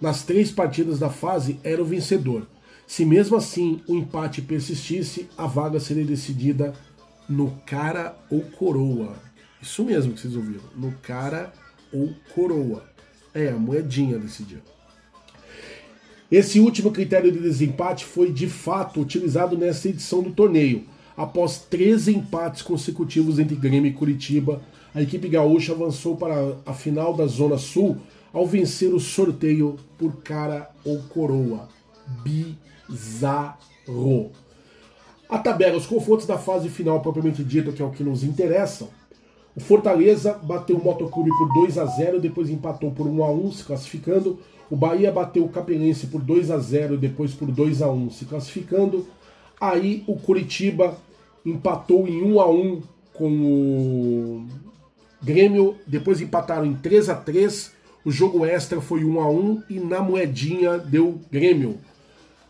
[0.00, 2.46] Nas três partidas da fase era o vencedor.
[2.86, 6.72] Se mesmo assim o empate persistisse, a vaga seria decidida
[7.28, 9.14] no cara ou coroa.
[9.60, 11.52] Isso mesmo que vocês ouviram, no cara
[11.92, 12.88] ou coroa.
[13.32, 14.60] É, a moedinha decidia.
[16.30, 20.84] Esse último critério de desempate foi de fato utilizado nessa edição do torneio,
[21.16, 24.62] após três empates consecutivos entre Grêmio e Curitiba
[24.94, 27.98] a equipe gaúcha avançou para a final da Zona Sul
[28.32, 31.68] ao vencer o sorteio por cara ou coroa.
[32.24, 33.60] Bizarro.
[35.28, 38.88] A tabela, os confrontos da fase final propriamente dita, que é o que nos interessa.
[39.56, 43.52] O Fortaleza bateu o Motoclube por 2 a 0 depois empatou por 1 a 1
[43.52, 44.38] se classificando.
[44.70, 48.24] O Bahia bateu o Capelense por 2 a 0 depois por 2 a 1 se
[48.24, 49.06] classificando.
[49.60, 50.96] Aí o Curitiba
[51.44, 52.82] empatou em 1 a 1
[53.12, 54.46] com o
[55.22, 57.72] Grêmio depois empataram em 3 a 3
[58.04, 61.78] o jogo extra foi 1 a 1 e na moedinha deu Grêmio.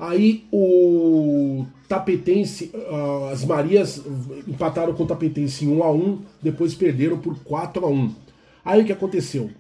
[0.01, 4.03] Aí o Tapetense, ah, as Marias
[4.49, 8.15] empataram com o Tapetense em 1 a 1 depois perderam por 4 a 1
[8.65, 9.51] Aí o que aconteceu?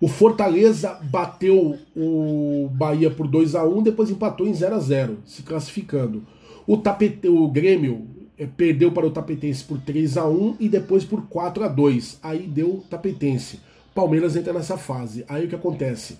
[0.00, 5.18] O Fortaleza bateu o Bahia por 2 a 1 depois empatou em 0 a 0
[5.26, 6.26] se classificando.
[6.66, 8.06] O, tapete, o Grêmio
[8.38, 12.18] é, perdeu para o Tapetense por 3 a 1 e depois por 4 a 2
[12.22, 13.60] Aí deu Tapetense.
[13.94, 15.22] Palmeiras entra nessa fase.
[15.28, 16.16] Aí o que acontece?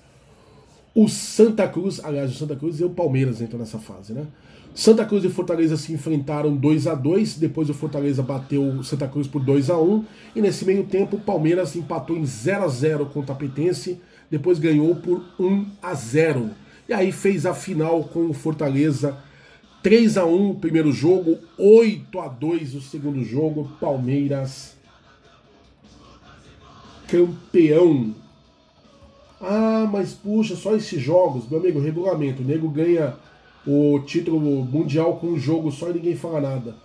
[0.95, 4.27] O Santa Cruz, aliás, o Santa Cruz e o Palmeiras entram nessa fase, né?
[4.75, 9.07] Santa Cruz e Fortaleza se enfrentaram 2 a 2 depois o Fortaleza bateu o Santa
[9.07, 12.69] Cruz por 2 a 1 e nesse meio tempo o Palmeiras empatou em 0 a
[12.69, 14.01] 0 com o Tapetense,
[14.31, 16.51] depois ganhou por 1 a 0
[16.89, 19.17] e aí fez a final com o Fortaleza
[19.83, 24.75] 3 a 1 o primeiro jogo, 8 a 2 o segundo jogo, Palmeiras
[27.13, 28.15] campeão.
[29.43, 33.17] Ah, mas puxa, só esses jogos, meu amigo, regulamento, o nego ganha
[33.67, 36.77] o título mundial com um jogo só e ninguém fala nada.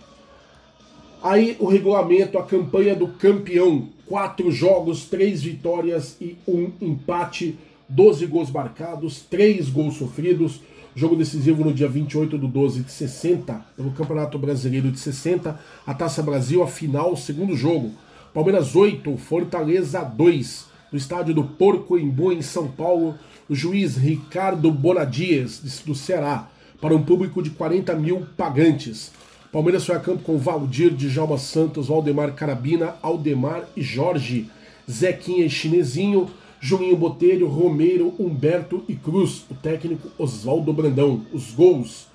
[1.22, 8.26] Aí o regulamento, a campanha do campeão, quatro jogos, três vitórias e um empate, 12
[8.26, 10.60] gols marcados, três gols sofridos,
[10.98, 15.56] Jogo decisivo no dia 28 do 12 de 60, pelo Campeonato Brasileiro de 60,
[15.86, 17.92] a Taça Brasil, a final, segundo jogo.
[18.34, 20.67] Palmeiras 8, Fortaleza 2.
[20.90, 23.14] No estádio do Porco Embu, em São Paulo,
[23.48, 26.48] o juiz Ricardo Bonadias, do Ceará,
[26.80, 29.12] para um público de 40 mil pagantes.
[29.52, 34.50] Palmeiras foi a campo com Valdir, Djalma Santos, Valdemar Carabina, Aldemar e Jorge,
[34.90, 36.30] Zequinha e Chinesinho,
[36.60, 41.22] Juninho Botelho, Romeiro, Humberto e Cruz, o técnico Oswaldo Brandão.
[41.32, 42.06] Os gols.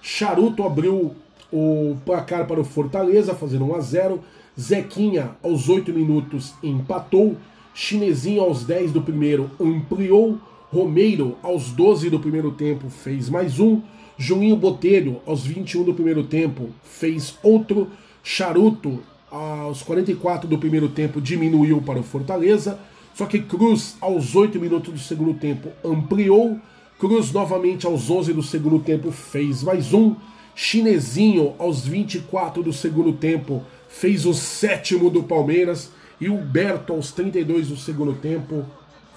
[0.00, 1.14] Charuto abriu
[1.52, 4.20] o placar para o Fortaleza, fazendo 1 a 0
[4.58, 7.36] Zequinha, aos 8 minutos, empatou.
[7.74, 10.38] Chinesinho, aos 10 do primeiro, ampliou.
[10.72, 13.82] Romeiro, aos 12 do primeiro tempo, fez mais um.
[14.16, 17.88] Juninho Botelho, aos 21 do primeiro tempo, fez outro.
[18.22, 22.78] Charuto, aos 44 do primeiro tempo, diminuiu para o Fortaleza.
[23.14, 26.58] Só que Cruz, aos 8 minutos do segundo tempo, ampliou.
[26.98, 30.14] Cruz, novamente, aos 11 do segundo tempo, fez mais um.
[30.54, 35.90] Chinesinho, aos 24 do segundo tempo, fez o sétimo do Palmeiras.
[36.22, 38.64] E o Berto, aos 32 do segundo tempo,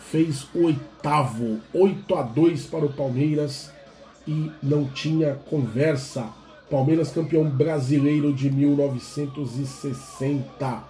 [0.10, 1.60] fez o oitavo.
[1.72, 3.72] 8 a 2 para o Palmeiras.
[4.28, 6.28] E não tinha conversa.
[6.68, 10.84] Palmeiras campeão brasileiro de 1960.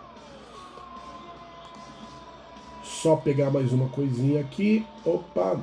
[2.82, 4.88] Só pegar mais uma coisinha aqui.
[5.04, 5.60] Opa!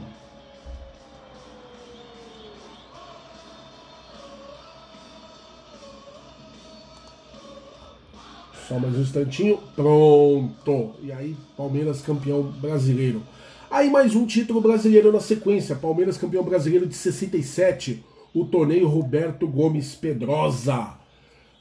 [8.73, 9.59] Só mais um instantinho.
[9.77, 10.95] Pronto.
[11.03, 13.23] E aí, Palmeiras campeão brasileiro.
[13.71, 15.77] Aí mais um título brasileiro na sequência.
[15.77, 18.03] Palmeiras campeão brasileiro de 67.
[18.33, 20.95] O torneio Roberto Gomes Pedrosa.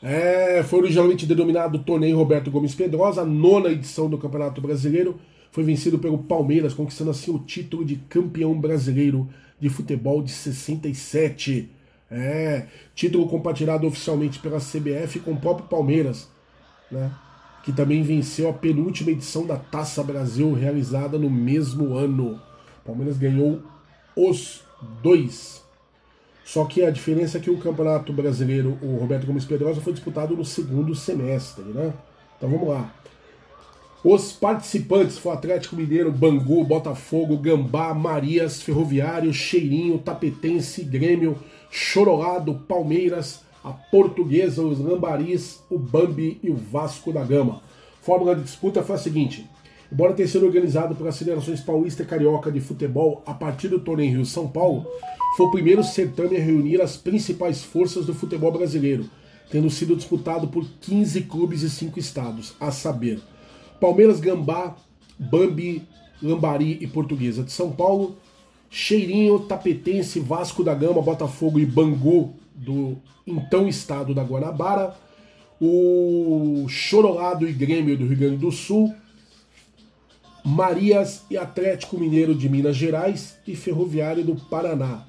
[0.02, 5.20] É, foi originalmente denominado Torneio Roberto Gomes Pedrosa, a nona edição do Campeonato Brasileiro.
[5.52, 9.28] Foi vencido pelo Palmeiras, conquistando assim o título de campeão brasileiro
[9.60, 11.70] de futebol de 67.
[12.10, 16.30] É, título compartilhado oficialmente pela CBF com o próprio Palmeiras
[16.92, 17.12] né,
[17.64, 22.40] que também venceu a penúltima edição da Taça Brasil, realizada no mesmo ano.
[22.84, 23.62] O Palmeiras ganhou
[24.16, 24.64] os
[25.02, 25.64] dois.
[26.44, 30.36] Só que a diferença é que o Campeonato Brasileiro, o Roberto Gomes Pedrosa, foi disputado
[30.36, 31.94] no segundo semestre, né?
[32.38, 32.92] Então vamos lá.
[34.04, 41.38] Os participantes foram Atlético Mineiro, Bangu, Botafogo, Gambá, Marias, Ferroviário, Cheirinho, Tapetense, Grêmio,
[41.70, 47.62] Chororado, Palmeiras, a Portuguesa, os Lambaris, o Bambi e o Vasco da Gama.
[48.02, 49.48] Fórmula de disputa foi a seguinte:
[49.92, 54.12] embora tenha sido organizado pelas Federações Paulista e Carioca de Futebol a partir do torneio
[54.12, 54.86] Rio São Paulo,
[55.38, 59.06] foi o primeiro certame a reunir as principais forças do futebol brasileiro,
[59.50, 63.20] tendo sido disputado por 15 clubes e 5 estados, a saber,
[63.80, 64.76] Palmeiras, Gambá,
[65.18, 65.84] Bambi,
[66.22, 68.16] Lambari e Portuguesa de São Paulo,
[68.70, 74.96] Cheirinho, Tapetense, Vasco da Gama, Botafogo e Bangu do então estado da Guanabara,
[75.60, 78.94] o Chorolado e Grêmio do Rio Grande do Sul,
[80.44, 85.06] Marias e Atlético Mineiro de Minas Gerais e Ferroviário do Paraná.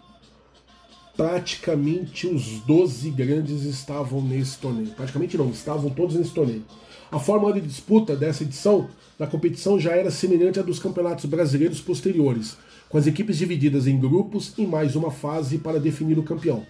[1.16, 4.90] Praticamente os 12 grandes estavam nesse torneio.
[4.90, 6.64] Praticamente não, estavam todos nesse torneio.
[7.11, 8.88] A forma de disputa dessa edição
[9.18, 12.57] da competição já era semelhante à dos campeonatos brasileiros posteriores,
[12.88, 16.66] com as equipes divididas em grupos e mais uma fase para definir o campeão.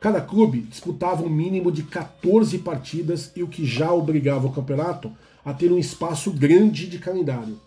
[0.00, 5.10] Cada clube disputava um mínimo de 14 partidas e o que já obrigava o campeonato
[5.44, 7.58] a ter um espaço grande de calendário.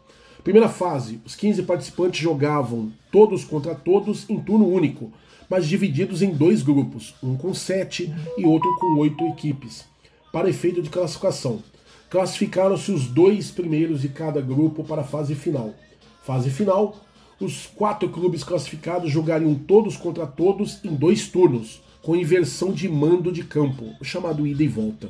[0.44, 5.12] Primeira fase, os 15 participantes jogavam todos contra todos em turno único,
[5.50, 9.86] mas divididos em dois grupos, um com sete e outro com oito equipes,
[10.32, 11.62] para efeito de classificação.
[12.10, 15.74] Classificaram-se os dois primeiros de cada grupo para a fase final.
[16.24, 16.98] Fase final,
[17.40, 23.32] os quatro clubes classificados jogariam todos contra todos em dois turnos, com inversão de mando
[23.32, 25.10] de campo, o chamado ida e volta.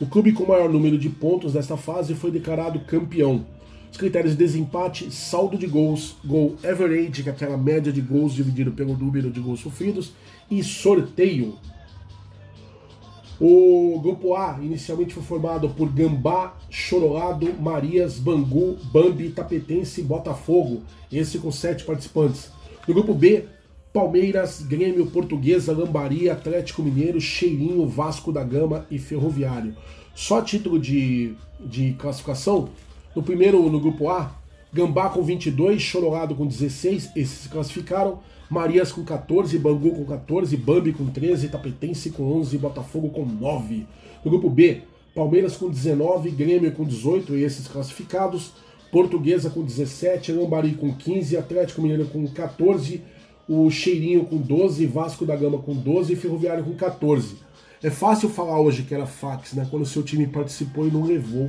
[0.00, 3.44] O clube com maior número de pontos desta fase foi declarado campeão.
[3.90, 8.32] Os critérios de desempate, saldo de gols, gol average, que é aquela média de gols
[8.32, 10.12] dividido pelo número de gols sofridos,
[10.50, 11.58] e sorteio.
[13.40, 20.82] O grupo A inicialmente foi formado por Gambá, Chororado, Marias, Bangu, Bambi, Tapetense e Botafogo,
[21.10, 22.50] esse com sete participantes.
[22.86, 23.46] No grupo B,
[23.92, 29.74] Palmeiras, Grêmio, Portuguesa, Lambari, Atlético Mineiro, Cheirinho, Vasco da Gama e Ferroviário.
[30.14, 32.68] Só título de, de classificação,
[33.16, 34.32] no primeiro, no grupo A,
[34.72, 40.56] Gambá com 22, Chororado com 16, esses se classificaram, Marias com 14, Bangu com 14,
[40.56, 43.86] Bambi com 13, Tapetense com 11 Botafogo com 9.
[44.24, 44.82] No grupo B,
[45.14, 48.52] Palmeiras com 19, Grêmio com 18, esses classificados,
[48.92, 53.02] Portuguesa com 17, Lambari com 15, Atlético Mineiro com 14,
[53.52, 57.34] o Cheirinho com 12, Vasco da Gama com 12 e Ferroviário com 14.
[57.82, 59.66] É fácil falar hoje que era fax, né?
[59.68, 61.48] Quando seu time participou e não levou.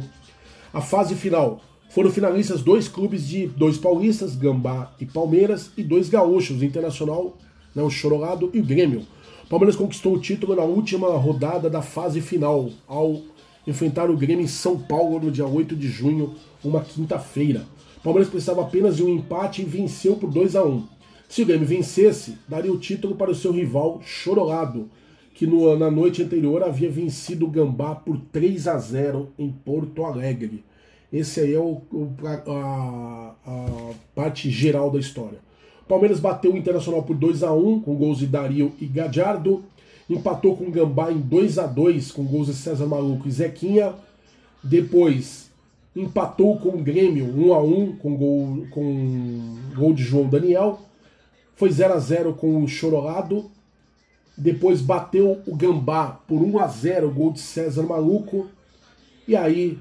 [0.73, 1.61] A fase final.
[1.91, 7.37] Foram finalistas dois clubes de dois paulistas, Gambá e Palmeiras, e dois gaúchos, Internacional
[7.75, 9.05] né, o Chororado e o Grêmio.
[9.45, 13.21] O Palmeiras conquistou o título na última rodada da fase final, ao
[13.67, 16.33] enfrentar o Grêmio em São Paulo no dia 8 de junho,
[16.63, 17.67] uma quinta-feira.
[17.97, 21.00] O Palmeiras precisava apenas de um empate e venceu por 2 a 1
[21.31, 24.89] Se o Grêmio vencesse, daria o título para o seu rival Chororado,
[25.33, 30.03] que no, na noite anterior havia vencido o Gambá por 3 a 0 em Porto
[30.03, 30.61] Alegre.
[31.11, 35.39] Esse aí é o, o a, a, parte geral da história.
[35.87, 39.63] Palmeiras bateu o Internacional por 2 a 1 com gols de Dario e Gadiardo.
[40.09, 43.93] Empatou com o Gambá em 2 a 2 com gols de César Maluco e Zequinha.
[44.61, 45.49] Depois
[45.95, 50.90] empatou com o Grêmio 1 a 1 com gol, com gol de João Daniel.
[51.61, 53.51] Foi 0 a 0 com o Chorolado.
[54.35, 58.47] Depois bateu o Gambá por 1 a 0 gol de César Maluco.
[59.27, 59.77] E aí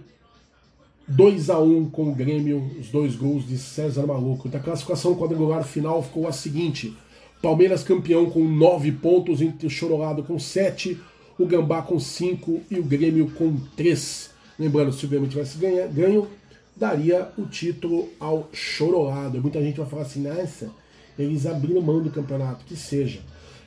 [1.09, 4.47] 2 a 1 com o Grêmio, os dois gols de César Maluco.
[4.47, 6.95] Da classificação quadrangular final ficou a seguinte:
[7.41, 11.01] Palmeiras campeão com 9 pontos, entre o Chorolado com 7,
[11.39, 14.29] o Gambá com 5 e o Grêmio com 3.
[14.59, 16.29] Lembrando, se o Grêmio tivesse ganho,
[16.77, 19.41] daria o título ao Chorolado.
[19.41, 20.71] Muita gente vai falar assim, nossa,
[21.19, 23.21] eles abriram mão do campeonato, que seja.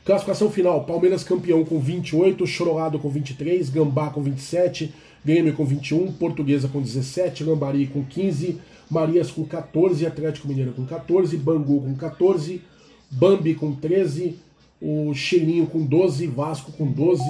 [0.06, 6.12] Classificação final: Palmeiras campeão com 28, Chorolado com 23, Gambá com 27, Grêmio com 21,
[6.14, 11.96] Portuguesa com 17, Lambari com 15, Marias com 14, Atlético Mineiro com 14, Bangu com
[11.96, 12.62] 14,
[13.10, 14.36] Bambi com 13,
[14.82, 17.24] o Cheirinho com 12, Vasco com 12,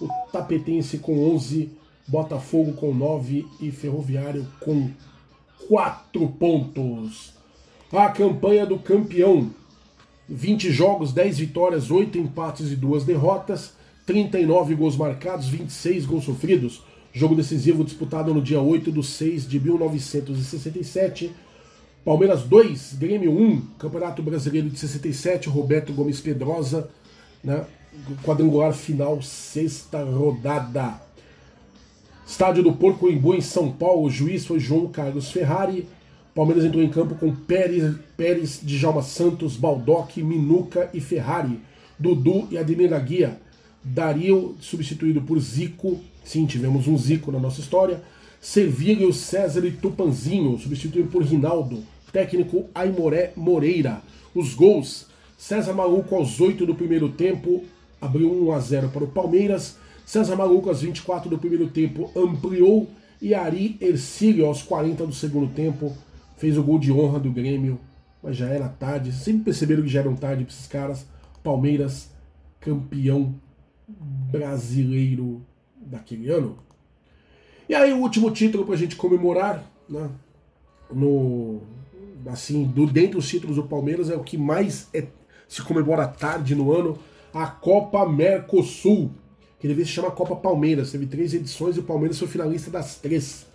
[0.00, 1.70] o Tapetense com 11,
[2.08, 4.90] Botafogo com 9 e Ferroviário com
[5.68, 7.37] 4 pontos.
[7.92, 9.50] A campanha do campeão:
[10.28, 13.72] 20 jogos, 10 vitórias, 8 empates e 2 derrotas,
[14.04, 16.82] 39 gols marcados, 26 gols sofridos.
[17.12, 21.32] Jogo decisivo disputado no dia 8 de 6 de 1967.
[22.04, 26.88] Palmeiras 2, Grêmio 1, Campeonato Brasileiro de 67, Roberto Gomes Pedrosa,
[27.42, 27.64] né?
[28.22, 31.00] quadrangular final, sexta rodada.
[32.26, 35.88] Estádio do Porco Embu em São Paulo, o juiz foi João Carlos Ferrari.
[36.38, 41.58] Palmeiras entrou em campo com Pérez, Pérez Djalma Santos, Baldock, Minuca e Ferrari,
[41.98, 43.40] Dudu e Ademir Guia.
[43.82, 48.00] Dario substituído por Zico, sim, tivemos um Zico na nossa história.
[48.40, 51.82] Sevilho, César e Tupanzinho, substituído por Rinaldo.
[52.12, 54.00] Técnico Aimoré Moreira.
[54.32, 57.64] Os gols: César Maluco aos 8 do primeiro tempo,
[58.00, 59.76] abriu 1 a 0 para o Palmeiras.
[60.06, 62.88] César Maluco aos 24 do primeiro tempo ampliou.
[63.20, 65.92] E Ari Ercílio aos 40 do segundo tempo
[66.38, 67.78] fez o gol de honra do Grêmio.
[68.22, 71.06] Mas já era tarde, sempre perceberam que já eram tarde para esses caras.
[71.42, 72.10] Palmeiras
[72.60, 73.34] campeão
[73.86, 75.42] brasileiro
[75.76, 76.56] daquele ano.
[77.68, 80.10] E aí o último título para a gente comemorar, né?
[80.90, 81.60] No,
[82.26, 85.06] assim, do, dentre os títulos do Palmeiras é o que mais é,
[85.46, 86.98] se comemora tarde no ano,
[87.32, 89.10] a Copa Mercosul,
[89.58, 90.90] que devia se chamar Copa Palmeiras.
[90.90, 93.46] Teve três edições e o Palmeiras foi finalista das três.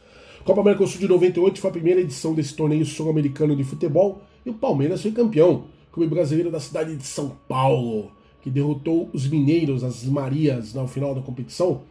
[0.46, 4.54] Copa Mercosul de 98 foi a primeira edição desse torneio sul-americano de futebol e o
[4.54, 5.66] Palmeiras foi campeão.
[5.90, 11.16] Clube brasileiro da cidade de São Paulo que derrotou os mineiros, as Marias, no final
[11.16, 11.84] da competição.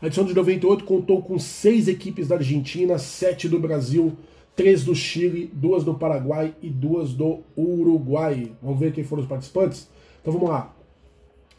[0.00, 4.16] A edição de 98 contou com seis equipes da Argentina, sete do Brasil,
[4.54, 8.52] três do Chile, duas do Paraguai e duas do Uruguai.
[8.62, 9.90] Vamos ver quem foram os participantes?
[10.20, 10.72] Então vamos lá.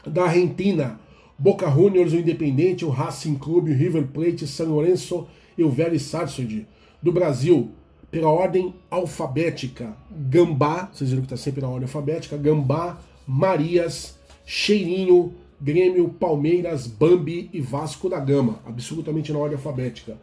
[0.06, 0.98] Da Argentina,
[1.38, 5.28] Boca Juniors, o Independente, o Racing Clube, o River Plate, San Lorenzo
[5.58, 6.66] e o Vélez Sarsfield.
[7.02, 7.70] Do Brasil,
[8.10, 15.34] pela ordem alfabética, Gambá, vocês viram que está sempre na ordem alfabética, Gambá, Marias, Cheirinho,
[15.60, 20.16] Grêmio, Palmeiras, Bambi e Vasco da Gama, absolutamente na ordem alfabética.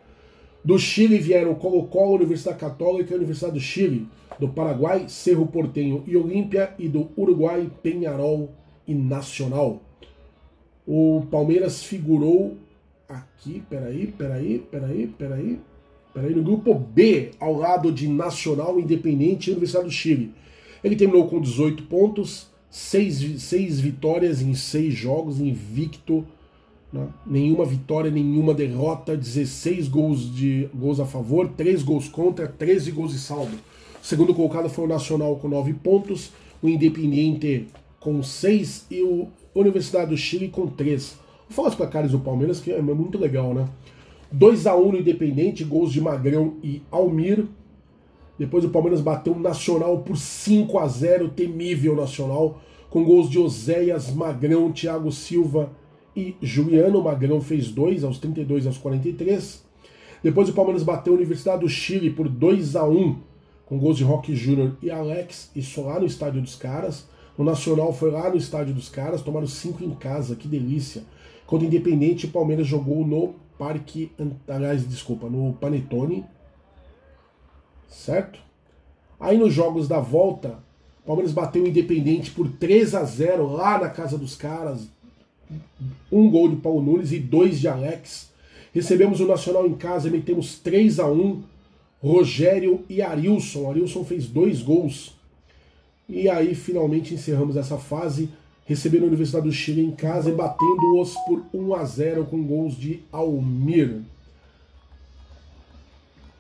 [0.65, 4.07] Do Chile vieram Colo-Colo, Universidade Católica, Universidade do Chile.
[4.39, 6.73] Do Paraguai, Cerro Portenho e Olímpia.
[6.79, 8.51] E do Uruguai, Penharol
[8.87, 9.83] e Nacional.
[10.87, 12.57] O Palmeiras figurou
[13.07, 15.59] aqui, peraí, peraí, peraí, peraí,
[16.13, 20.33] peraí, no grupo B, ao lado de Nacional, Independente e Universidade do Chile.
[20.83, 26.25] Ele terminou com 18 pontos, seis, seis vitórias em seis jogos, invicto,
[26.91, 27.07] né?
[27.25, 33.11] nenhuma vitória, nenhuma derrota, 16 gols, de, gols a favor, 3 gols contra, 13 gols
[33.11, 33.57] de saldo.
[34.01, 36.31] O segundo colocado foi o Nacional com 9 pontos,
[36.61, 37.67] o Independiente
[37.99, 41.24] com 6 e o Universidade do Chile com 3.
[41.47, 43.67] Vou falar os placares do Palmeiras, que é muito legal, né?
[44.31, 47.45] 2 a 1 no Independente, gols de Magrão e Almir.
[48.37, 53.39] Depois o Palmeiras bateu o Nacional por 5 a 0 temível Nacional, com gols de
[53.39, 55.71] Oséias, Magrão, Thiago Silva
[56.15, 57.03] e Juliano.
[57.03, 59.63] Magrão fez dois aos 32 aos 43.
[60.23, 63.15] Depois o Palmeiras bateu a Universidade do Chile por 2 a 1
[63.65, 67.07] com gols de Roque Júnior e Alex, isso lá no estádio dos caras.
[67.37, 71.03] O Nacional foi lá no estádio dos caras, tomaram cinco em casa, que delícia.
[71.47, 74.11] Quando o Independente, o Palmeiras jogou no Parque,
[74.47, 76.25] aliás, desculpa, no Panetone,
[77.87, 78.39] certo?
[79.19, 80.59] Aí nos jogos da volta,
[81.03, 84.89] o Palmeiras bateu o Independente por 3 a 0 lá na casa dos caras.
[86.11, 88.31] Um gol de Paulo Nunes e dois de Alex.
[88.73, 91.43] Recebemos o Nacional em casa e metemos 3 a 1
[92.01, 93.69] Rogério e Arilson.
[93.69, 95.15] Arilson fez dois gols.
[96.07, 98.29] E aí finalmente encerramos essa fase,
[98.65, 102.75] recebendo a Universidade do Chile em casa e batendo-os por 1 a 0 com gols
[102.75, 104.01] de Almir.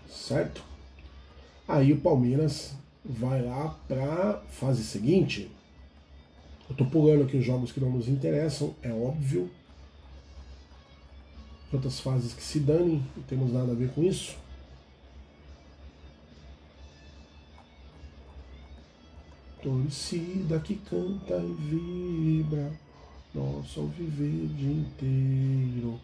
[0.09, 0.63] Certo?
[1.67, 2.73] Aí o Palmeiras
[3.03, 5.49] vai lá para fase seguinte.
[6.67, 9.49] Eu estou pulando aqui os jogos que não nos interessam, é óbvio.
[11.71, 14.35] Outras fases que se danem, não temos nada a ver com isso.
[19.65, 22.71] Torcida que canta e vibra,
[23.33, 25.99] nosso viver o dia inteiro,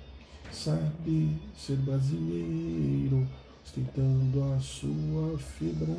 [0.51, 3.27] sabe ser brasileiro,
[3.63, 5.95] ostentando a sua fibra.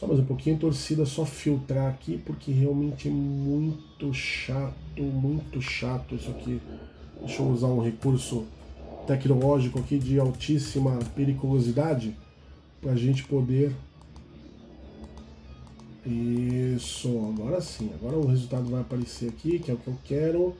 [0.00, 6.14] Só mais um pouquinho, torcida, só filtrar aqui, porque realmente é muito chato, muito chato
[6.14, 6.58] isso aqui.
[7.20, 8.46] Deixa eu usar um recurso
[9.06, 12.16] tecnológico aqui de altíssima periculosidade
[12.80, 13.76] para a gente poder.
[16.06, 20.54] Isso, agora sim, agora o resultado vai aparecer aqui, que é o que eu quero.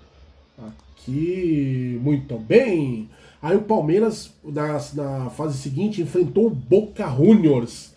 [0.56, 3.10] Aqui, muito bem.
[3.42, 7.94] Aí o Palmeiras, na, na fase seguinte, enfrentou o Boca Juniors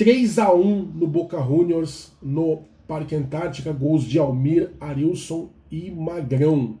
[0.00, 6.78] 3 a 1 no Boca Juniors, no Parque Antártica, gols de Almir, Arilson e Magrão.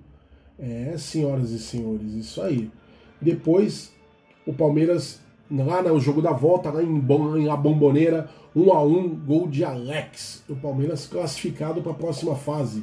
[0.58, 2.70] É, senhoras e senhores, isso aí.
[3.20, 3.92] Depois,
[4.46, 5.20] o Palmeiras,
[5.50, 10.42] lá no jogo da volta, lá em, La Bomboneira, 1 a 1 gol de Alex.
[10.48, 12.82] O Palmeiras classificado para a próxima fase.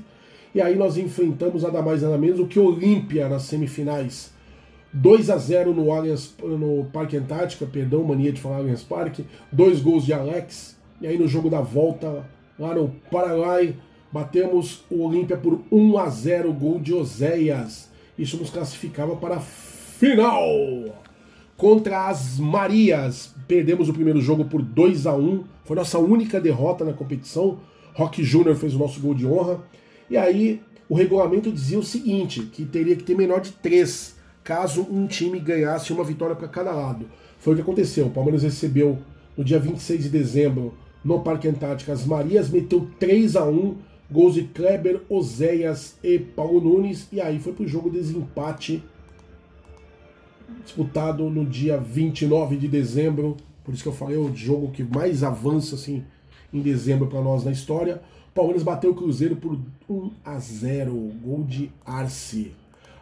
[0.54, 4.32] E aí nós enfrentamos nada mais nada menos do que Olímpia nas semifinais.
[4.94, 9.82] 2 a 0 no Allianz, no Parque Antártica, perdão, mania de falar Allianz Parque, dois
[9.82, 12.26] gols de Alex, e aí no jogo da volta,
[12.58, 13.76] lá no Paraguai,
[14.12, 17.92] batemos o Olímpia por 1 a 0 gol de Oséias.
[18.18, 20.38] Isso nos classificava para a final.
[21.58, 26.86] Contra as Marias, perdemos o primeiro jogo por 2 a 1 foi nossa única derrota
[26.86, 27.58] na competição.
[27.96, 29.60] Rock Júnior fez o nosso gol de honra.
[30.08, 34.88] E aí o regulamento dizia o seguinte, que teria que ter menor de 3 caso
[34.90, 37.08] um time ganhasse uma vitória para cada lado.
[37.40, 38.06] Foi o que aconteceu.
[38.06, 39.00] O Palmeiras recebeu
[39.36, 43.76] no dia 26 de dezembro no Parque Antártica as Marias, meteu 3 a 1
[44.12, 48.84] gols de Kleber, Oséias e Paulo Nunes, e aí foi pro jogo de desempate
[50.64, 53.38] disputado no dia 29 de dezembro.
[53.64, 56.04] Por isso que eu falei, é o jogo que mais avança assim
[56.54, 58.02] em dezembro para nós na história.
[58.32, 59.58] O Palmeiras bateu o Cruzeiro por
[59.90, 60.94] 1 a 0,
[61.24, 62.52] gol de Arce.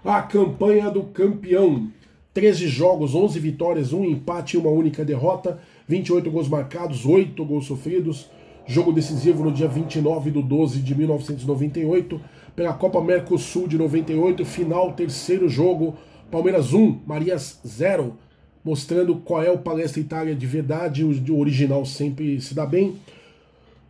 [0.03, 1.89] A campanha do campeão.
[2.33, 5.59] 13 jogos, 11 vitórias, 1 empate e uma única derrota.
[5.87, 8.29] 28 gols marcados, 8 gols sofridos.
[8.67, 12.19] Jogo decisivo no dia 29 de 12 de 1998.
[12.55, 14.43] Pela Copa Mercosul de 98.
[14.45, 15.95] Final, terceiro jogo.
[16.35, 18.17] Palmeiras 1, Marias 0.
[18.61, 21.01] Mostrando qual é o Palestra Itália de verdade.
[21.01, 22.97] O original sempre se dá bem.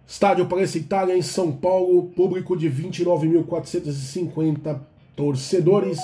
[0.06, 2.04] Estádio Palestra Itália em São Paulo.
[2.16, 4.80] Público de 29.450
[5.16, 5.98] torcedores.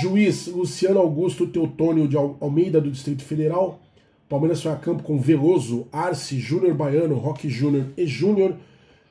[0.00, 3.82] Juiz Luciano Augusto Teotônio de Almeida, do Distrito Federal.
[4.30, 8.56] Palmeiras foi a campo com Veloso, Arce, Júnior Baiano, Roque Júnior e Júnior.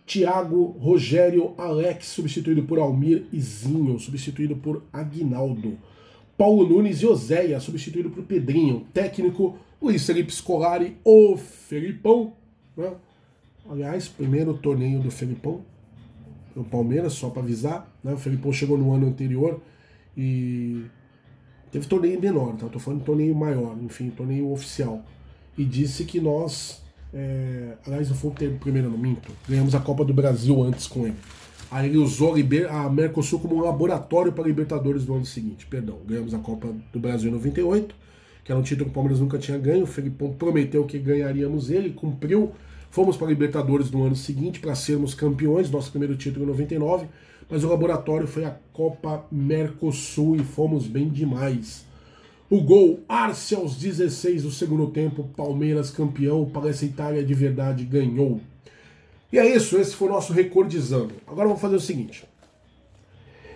[0.04, 5.78] Tiago, Rogério, Alex, substituído por Almir e Zinho, substituído por Aguinaldo.
[6.40, 8.88] Paulo Nunes e Oséia, substituído por Pedrinho.
[8.94, 12.32] Técnico, Luiz Felipe Scolari, o Felipão.
[12.78, 12.94] Né?
[13.70, 15.66] Aliás, primeiro torneio do Felipão,
[16.56, 17.94] no Palmeiras, só para avisar.
[18.02, 18.14] Né?
[18.14, 19.60] O Felipão chegou no ano anterior
[20.16, 20.86] e
[21.74, 22.70] teve torneio menor, tá?
[22.70, 25.04] Tô falando de torneio maior, enfim, torneio oficial.
[25.58, 26.82] E disse que nós,
[27.14, 27.74] é...
[27.86, 31.18] aliás, não foi o primeiro, não minto, ganhamos a Copa do Brasil antes com ele.
[31.72, 32.34] Aí ele usou
[32.70, 35.68] a Mercosul como um laboratório para a Libertadores do ano seguinte.
[35.68, 37.94] Perdão, ganhamos a Copa do Brasil em 98,
[38.44, 39.84] que era um título que o Palmeiras nunca tinha ganho.
[39.84, 42.54] O Felipão prometeu que ganharíamos ele, cumpriu.
[42.90, 47.06] Fomos para a Libertadores no ano seguinte para sermos campeões, nosso primeiro título em 99,
[47.48, 51.86] mas o laboratório foi a Copa Mercosul e fomos bem demais.
[52.50, 58.42] O gol, Arce aos 16 do segundo tempo, Palmeiras campeão, Palestra Itália de verdade ganhou.
[59.32, 61.14] E é isso, esse foi o nosso recordizando.
[61.28, 62.26] Agora vamos fazer o seguinte.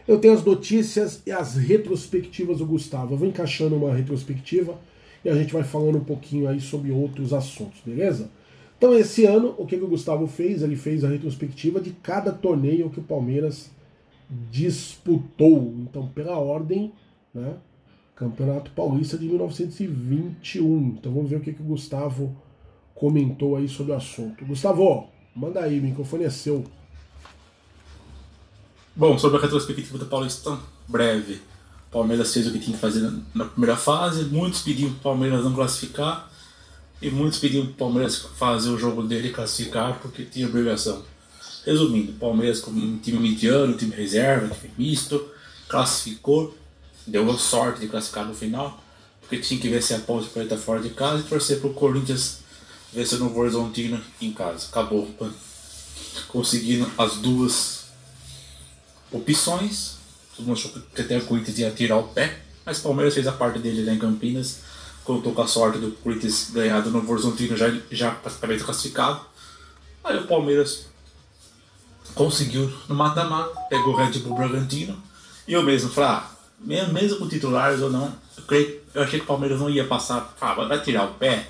[0.07, 3.13] Eu tenho as notícias e as retrospectivas do Gustavo.
[3.13, 4.77] Eu vou encaixando uma retrospectiva
[5.23, 8.29] e a gente vai falando um pouquinho aí sobre outros assuntos, beleza?
[8.77, 10.61] Então, esse ano, o que, que o Gustavo fez?
[10.61, 13.71] Ele fez a retrospectiva de cada torneio que o Palmeiras
[14.51, 15.73] disputou.
[15.79, 16.91] Então, pela ordem,
[17.33, 17.55] né?
[18.13, 20.95] Campeonato Paulista de 1921.
[20.99, 22.35] Então, vamos ver o que, que o Gustavo
[22.93, 24.45] comentou aí sobre o assunto.
[24.45, 26.65] Gustavo, manda aí, o microfone é seu.
[28.95, 31.41] Bom, sobre a retrospectiva do Paulistão, breve.
[31.89, 34.25] O Palmeiras fez o que tinha que fazer na primeira fase.
[34.25, 36.31] Muitos pediam para o Palmeiras não classificar.
[37.01, 41.03] E muitos pediam para o Palmeiras fazer o jogo dele e classificar porque tinha obrigação.
[41.65, 45.27] Resumindo, Palmeiras como um time mediano, time reserva, time misto,
[45.67, 46.55] classificou,
[47.07, 48.81] deu sorte de classificar no final,
[49.21, 52.42] porque tinha que vencer a Ponte Preta fora de casa e torcer para o Corinthians
[52.93, 54.67] vencer no Horizontino em casa.
[54.67, 55.09] Acabou
[56.27, 57.85] conseguindo as duas
[59.11, 59.97] opções.
[60.35, 63.27] Todo mundo achou que até o Corinthians ia tirar o pé, mas o Palmeiras fez
[63.27, 64.61] a parte dele lá em Campinas
[65.03, 69.21] contou com a sorte do Corinthians ganhado no Horizontino já, já praticamente classificado.
[70.03, 70.87] Aí o Palmeiras
[72.15, 75.01] conseguiu no mata-mata, pegou o Red Bull Bragantino.
[75.47, 76.29] E eu mesmo falei, ah,
[76.59, 79.85] mesmo, mesmo com titulares ou não, eu, creio, eu achei que o Palmeiras não ia
[79.85, 81.49] passar, ah, vai tirar o pé.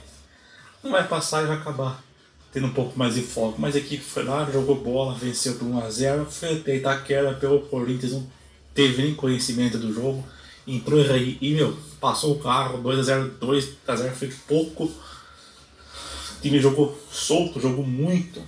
[0.84, 2.04] Não vai passar e vai acabar
[2.52, 3.60] tendo um pouco mais de foco.
[3.60, 8.12] Mas a equipe foi lá, jogou bola, venceu por 1x0, foi até Itaquera, pelo Corinthians,
[8.12, 8.28] não
[8.76, 10.24] teve nem conhecimento do jogo
[10.68, 14.86] entrou aí e, meu, passou o carro, 2x0, 2x0 foi pouco.
[14.86, 18.42] O time jogou solto, jogou muito.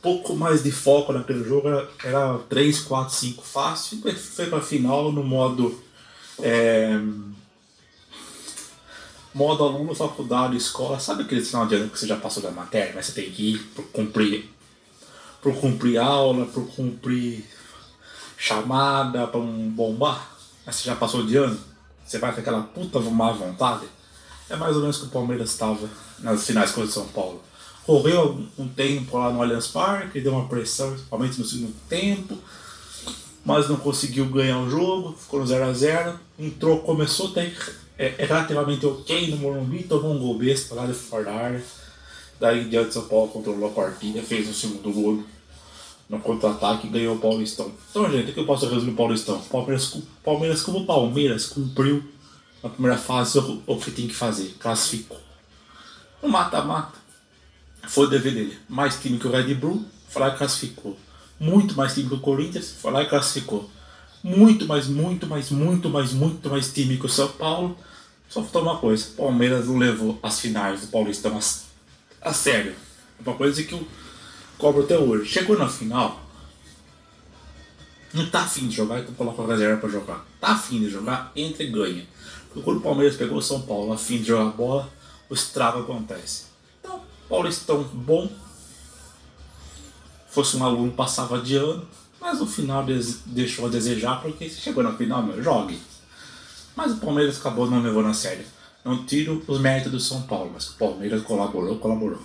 [0.00, 4.00] Pouco mais de foco naquele jogo, era, era 3, 4, 5 fácil.
[4.04, 5.82] E foi pra final no modo.
[6.40, 6.88] É,
[9.34, 10.98] modo aluno, faculdade, escola.
[10.98, 13.54] Sabe aquele final de ano que você já passou da matéria, mas você tem que
[13.54, 14.50] ir por cumprir,
[15.42, 17.44] por cumprir aula, por cumprir
[18.36, 20.36] chamada, para um bombar?
[20.64, 21.58] Mas você já passou de ano?
[22.04, 23.86] Você vai com aquela puta má vontade?
[24.48, 25.88] É mais ou menos que o Palmeiras estava
[26.20, 27.42] nas finais contra o São Paulo.
[27.84, 32.38] Correu um tempo lá no Allianz Parque, deu uma pressão, principalmente no segundo tempo,
[33.44, 36.14] mas não conseguiu ganhar o jogo, ficou no 0x0.
[36.38, 37.52] Entrou, começou até
[37.98, 41.62] é, é relativamente ok no Morumbi, tomou um gol besta lá de fora da área.
[42.40, 45.24] Daí em diante São Paulo controlou a partida, fez o segundo gol
[46.08, 47.70] no contra-ataque ganhou o Paulistão.
[47.90, 49.40] Então, gente, o que eu posso resumir o Paulistão?
[49.42, 49.94] Palmeiras,
[50.24, 52.02] Palmeiras como Palmeiras cumpriu
[52.62, 55.20] na primeira fase o, o que tem que fazer, classificou.
[56.22, 56.98] No mata-mata,
[57.86, 58.58] foi o dever dele.
[58.68, 60.96] Mais time que o Red Bull, foi lá e classificou.
[61.38, 63.70] Muito mais time que o Corinthians, foi lá e classificou.
[64.22, 67.76] Muito mais, muito mais, muito mais, muito mais time que o São Paulo.
[68.28, 72.74] Só faltou uma coisa: Palmeiras não levou as finais do Paulistão a, a sério.
[73.20, 73.86] Uma coisa que o
[74.58, 75.30] cobra até hoje.
[75.30, 76.20] Chegou na final,
[78.12, 80.26] não tá afim de jogar, então coloca a reserva pra jogar.
[80.40, 82.06] Tá afim de jogar, entra e ganha.
[82.48, 84.92] Porque quando o Palmeiras pegou o São Paulo afim de jogar bola,
[85.30, 86.46] o estrago acontece.
[86.80, 88.30] Então, Paulistão bom.
[90.28, 91.86] Fosse um aluno, passava de ano.
[92.20, 92.84] Mas no final
[93.26, 95.78] deixou a desejar, porque se chegou na final, meu, jogue.
[96.74, 98.44] Mas o Palmeiras acabou não levando a sério.
[98.84, 102.20] Não tiro os méritos do São Paulo, mas o Palmeiras colaborou, colaborou.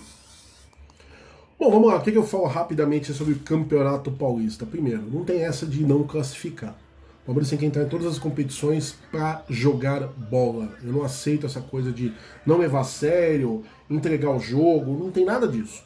[1.58, 1.96] Bom, vamos lá.
[1.96, 4.66] O que eu falo rapidamente sobre o Campeonato Paulista?
[4.66, 6.76] Primeiro, não tem essa de não classificar.
[7.22, 10.68] O Palmeiras tem que entrar em todas as competições para jogar bola.
[10.82, 12.12] Eu não aceito essa coisa de
[12.44, 15.82] não levar a sério, entregar o jogo, não tem nada disso.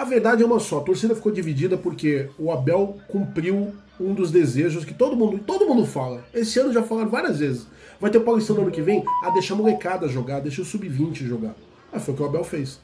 [0.00, 4.30] A verdade é uma só, a torcida ficou dividida porque o Abel cumpriu um dos
[4.30, 6.24] desejos que todo mundo, todo mundo fala.
[6.32, 7.66] Esse ano já falaram várias vezes.
[8.00, 9.04] Vai ter o Paulistão no ano que vem?
[9.22, 11.54] Ah, deixa a molecada jogar, deixa o sub-20 jogar.
[11.92, 12.80] Ah, foi o que o Abel fez.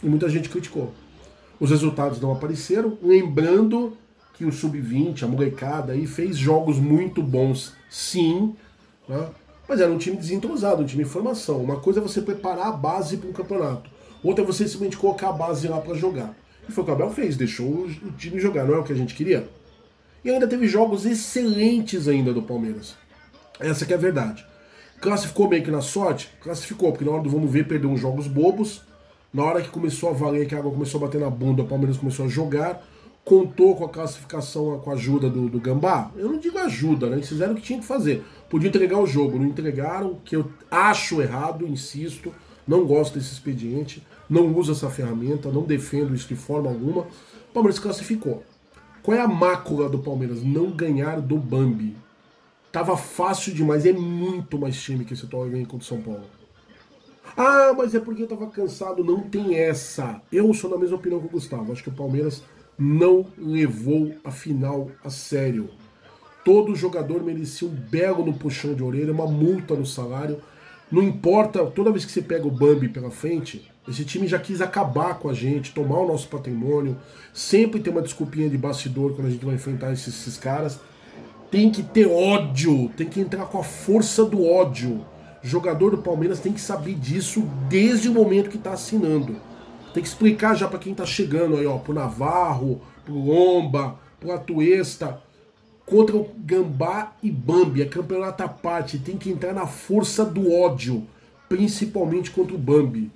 [0.00, 0.92] E muita gente criticou.
[1.58, 3.96] Os resultados não apareceram, lembrando
[4.34, 8.54] que o Sub-20, a molecada aí, fez jogos muito bons, sim,
[9.08, 9.28] né?
[9.68, 11.60] mas era um time desentrosado, um time em formação.
[11.60, 13.90] Uma coisa é você preparar a base para um campeonato,
[14.22, 16.34] outra é você simplesmente colocar a base lá para jogar.
[16.68, 18.92] E foi o que o Abel fez, deixou o time jogar, não é o que
[18.92, 19.48] a gente queria?
[20.24, 22.94] E ainda teve jogos excelentes ainda do Palmeiras.
[23.58, 24.46] Essa que é a verdade.
[25.00, 26.30] Classificou meio que na sorte?
[26.40, 28.82] Classificou, porque na hora do vamos ver perdeu uns jogos bobos,
[29.34, 31.66] na hora que começou a valer, que a água começou a bater na bunda, o
[31.66, 32.86] Palmeiras começou a jogar,
[33.24, 36.10] contou com a classificação, com a ajuda do, do Gambá.
[36.16, 37.16] Eu não digo ajuda, né?
[37.16, 38.22] Eles fizeram o que tinham que fazer.
[38.48, 42.32] Podiam entregar o jogo, não entregaram, que eu acho errado, insisto,
[42.66, 47.02] não gosto desse expediente, não uso essa ferramenta, não defendo isso de forma alguma.
[47.02, 48.42] O Palmeiras classificou.
[49.02, 50.42] Qual é a mácula do Palmeiras?
[50.42, 51.94] Não ganhar do Bambi.
[52.72, 56.24] Tava fácil demais, é muito mais time que esse atual ganha contra o São Paulo.
[57.36, 59.04] Ah, mas é porque eu tava cansado.
[59.04, 60.22] Não tem essa.
[60.32, 61.70] Eu sou na mesma opinião que o Gustavo.
[61.70, 62.42] Acho que o Palmeiras
[62.78, 65.68] não levou a final a sério.
[66.42, 70.40] Todo jogador merecia um belo no puxão de orelha, uma multa no salário.
[70.90, 74.60] Não importa, toda vez que você pega o Bambi pela frente, Esse time já quis
[74.60, 76.96] acabar com a gente, tomar o nosso patrimônio.
[77.34, 80.78] Sempre tem uma desculpinha de bastidor quando a gente vai enfrentar esses, esses caras.
[81.50, 85.04] Tem que ter ódio, tem que entrar com a força do ódio.
[85.42, 89.36] Jogador do Palmeiras tem que saber disso desde o momento que está assinando.
[89.92, 94.30] Tem que explicar já para quem está chegando aí, ó, pro Navarro, pro Lomba, pro
[94.30, 95.20] Atuesta,
[95.84, 97.82] contra o Gambá e Bambi.
[97.82, 101.04] É campeonato à parte, tem que entrar na força do ódio,
[101.48, 103.10] principalmente contra o Bambi.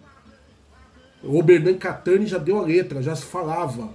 [1.26, 3.90] O Oberdan Catani já deu a letra, já se falava.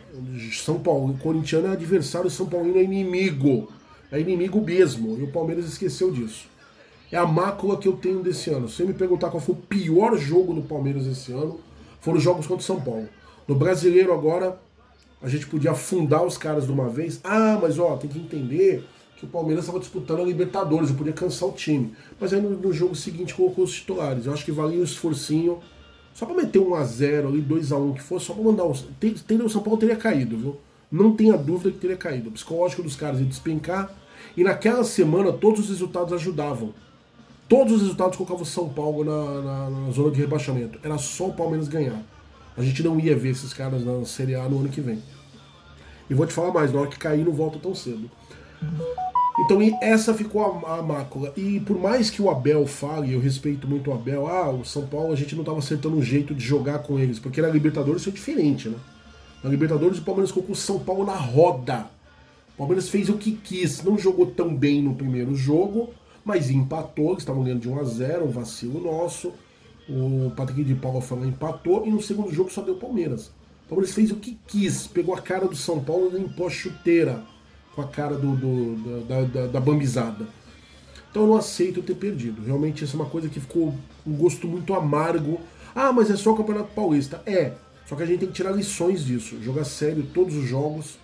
[0.54, 3.72] São Paulo, o corintiano é adversário, o São Paulino é inimigo.
[4.12, 5.18] É inimigo mesmo.
[5.18, 6.48] E o Palmeiras esqueceu disso.
[7.12, 8.68] É a mácula que eu tenho desse ano.
[8.68, 11.60] Se você me perguntar qual foi o pior jogo do Palmeiras esse ano,
[12.02, 13.08] foram os jogos contra o São Paulo.
[13.48, 14.60] No brasileiro agora,
[15.22, 17.20] a gente podia afundar os caras de uma vez.
[17.24, 18.84] Ah, mas ó, tem que entender
[19.18, 21.94] que o Palmeiras estava disputando a Libertadores, eu podia cansar o time.
[22.20, 24.26] Mas aí no, no jogo seguinte colocou os titulares.
[24.26, 25.60] Eu acho que valia um esforcinho
[26.14, 28.66] só pra meter 1x0 ali, 2x1 que fosse, só pra mandar.
[29.00, 30.58] Tem, tem, o São Paulo teria caído, viu?
[30.92, 32.30] Não tenha dúvida que teria caído.
[32.30, 33.94] O psicológico dos caras ia despencar.
[34.36, 36.74] E naquela semana todos os resultados ajudavam.
[37.48, 40.80] Todos os resultados colocavam o São Paulo na, na, na, zona de rebaixamento.
[40.84, 42.02] Era só o Palmeiras ganhar.
[42.56, 45.02] A gente não ia ver esses caras na Série A no ano que vem.
[46.10, 48.10] E vou te falar mais, na hora que cair não volta tão cedo.
[49.42, 51.34] Então essa ficou a, a, mácula.
[51.36, 54.86] E por mais que o Abel fale, eu respeito muito o Abel, ah, o São
[54.86, 58.04] Paulo a gente não estava acertando um jeito de jogar com eles, porque na Libertadores
[58.04, 58.78] foi diferente, né?
[59.44, 61.88] Na Libertadores o Palmeiras colocou o São Paulo na roda.
[62.54, 65.90] O Palmeiras fez o que quis, não jogou tão bem no primeiro jogo,
[66.24, 69.34] mas empatou, eles estavam ganhando de 1 a 0 um vacilo nosso.
[69.90, 73.32] O Patrick de Paula falou empatou, e no segundo jogo só deu Palmeiras.
[73.66, 76.50] O Palmeiras fez o que quis, pegou a cara do São Paulo e limpou a
[76.52, 77.24] chuteira
[77.76, 80.28] com a cara do, do da, da, da, bambizada.
[81.10, 82.44] Então eu não aceito ter perdido.
[82.44, 83.74] Realmente isso é uma coisa que ficou
[84.06, 85.40] um gosto muito amargo.
[85.76, 87.22] Ah, mas é só o Campeonato Paulista.
[87.26, 87.54] É,
[87.86, 89.42] só que a gente tem que tirar lições disso.
[89.42, 90.98] Jogar sério todos os jogos.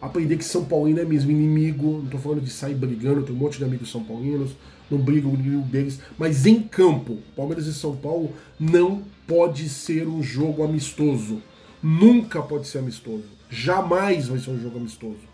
[0.00, 2.00] Aprender que São Paulino é mesmo inimigo.
[2.02, 4.52] Não tô falando de sair brigando, tem um monte de amigos são paulinos.
[4.90, 6.00] Não brigo o inimigo deles.
[6.18, 11.42] Mas em campo, Palmeiras e São Paulo não pode ser um jogo amistoso.
[11.82, 13.24] Nunca pode ser amistoso.
[13.48, 15.29] Jamais vai ser um jogo amistoso.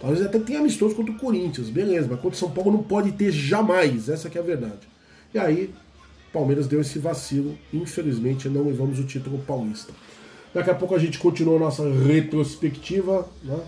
[0.00, 3.12] Talvez até tenha amistoso contra o Corinthians, beleza, mas contra o São Paulo não pode
[3.12, 4.88] ter jamais, essa que é a verdade.
[5.32, 5.72] E aí,
[6.32, 9.92] Palmeiras deu esse vacilo, infelizmente não levamos o título paulista.
[10.52, 13.58] Daqui a pouco a gente continua a nossa retrospectiva, né?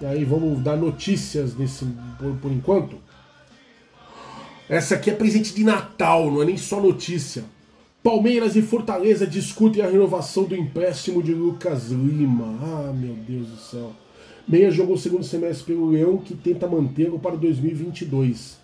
[0.00, 1.84] E aí vamos dar notícias nesse
[2.18, 2.96] por, por enquanto.
[4.68, 7.44] Essa aqui é presente de Natal, não é nem só notícia.
[8.02, 12.58] Palmeiras e Fortaleza discutem a renovação do empréstimo de Lucas Lima.
[12.60, 13.92] Ah, meu Deus do céu.
[14.46, 18.58] Meia jogou o segundo semestre pelo Leão, que tenta mantê-lo para 2022.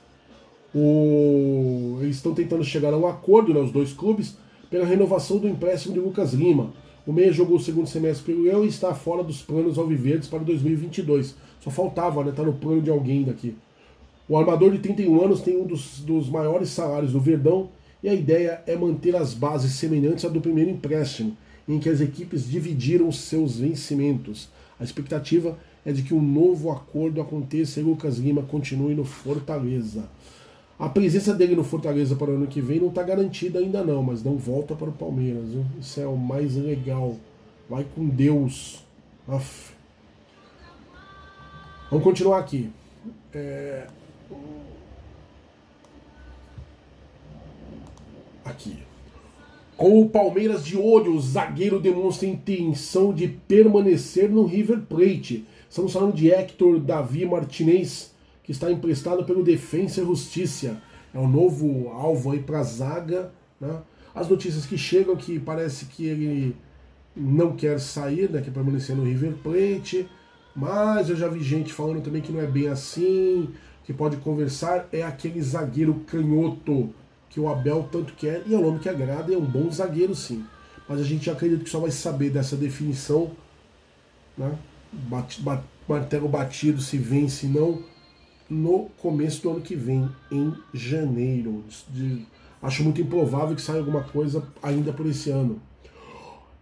[0.74, 1.98] O...
[2.02, 4.36] Eles estão tentando chegar a um acordo, né, os dois clubes,
[4.70, 6.72] pela renovação do empréstimo de Lucas Lima.
[7.06, 10.40] O Meia jogou o segundo semestre pelo Leão e está fora dos planos alviverdes para
[10.40, 11.34] 2022.
[11.60, 12.32] Só faltava, né?
[12.32, 13.56] Tá no plano de alguém daqui.
[14.28, 17.70] O armador de 31 anos tem um dos, dos maiores salários do Verdão
[18.02, 21.34] e a ideia é manter as bases semelhantes à do primeiro empréstimo,
[21.66, 24.50] em que as equipes dividiram seus vencimentos.
[24.78, 25.58] A expectativa
[25.88, 30.06] é de que um novo acordo aconteça e Lucas Lima continue no Fortaleza.
[30.78, 34.02] A presença dele no Fortaleza para o ano que vem não está garantida ainda não,
[34.02, 35.48] mas não volta para o Palmeiras.
[35.48, 35.64] Viu?
[35.80, 37.16] Isso é o mais legal.
[37.70, 38.84] Vai com Deus.
[39.26, 39.72] Aff.
[41.90, 42.68] Vamos continuar aqui.
[43.32, 43.86] É...
[48.44, 48.76] Aqui.
[49.74, 55.92] Com o Palmeiras de olho, o zagueiro demonstra intenção de permanecer no River Plate Estamos
[55.92, 60.80] falando de Hector Davi Martinez, que está emprestado pelo Defensa e Justiça.
[61.12, 63.30] É o novo alvo aí para a zaga.
[63.60, 63.78] Né?
[64.14, 66.56] As notícias que chegam que parece que ele
[67.14, 70.08] não quer sair, né, quer permanecer no River Plate,
[70.54, 73.50] mas eu já vi gente falando também que não é bem assim,
[73.84, 76.94] que pode conversar, é aquele zagueiro canhoto
[77.28, 80.14] que o Abel tanto quer, e é o nome que agrada, é um bom zagueiro
[80.14, 80.44] sim.
[80.88, 83.32] Mas a gente acredita que só vai saber dessa definição
[84.36, 84.56] né,
[84.92, 87.82] bate, bate, martelo batido se vem, se não,
[88.48, 91.64] no começo do ano que vem, em janeiro.
[91.88, 92.26] De,
[92.62, 95.60] acho muito improvável que saia alguma coisa ainda por esse ano.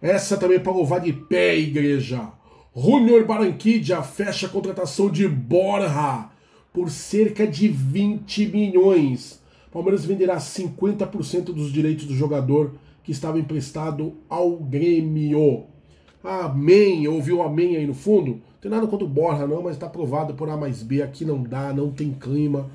[0.01, 2.31] Essa também é para louvar de pé, igreja.
[2.75, 6.29] Junior Barranquilla fecha a contratação de Borja
[6.71, 9.41] por cerca de 20 milhões.
[9.71, 15.65] Palmeiras venderá 50% dos direitos do jogador que estava emprestado ao Grêmio.
[16.23, 17.07] Amém.
[17.07, 18.31] Ouviu amém aí no fundo?
[18.31, 21.01] Não tem nada contra o Borja, não, mas está aprovado por A mais B.
[21.01, 22.69] Aqui não dá, não tem clima.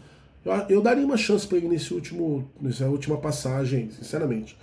[0.45, 4.57] Eu, eu daria uma chance para ele nesse último, nessa última passagem, sinceramente.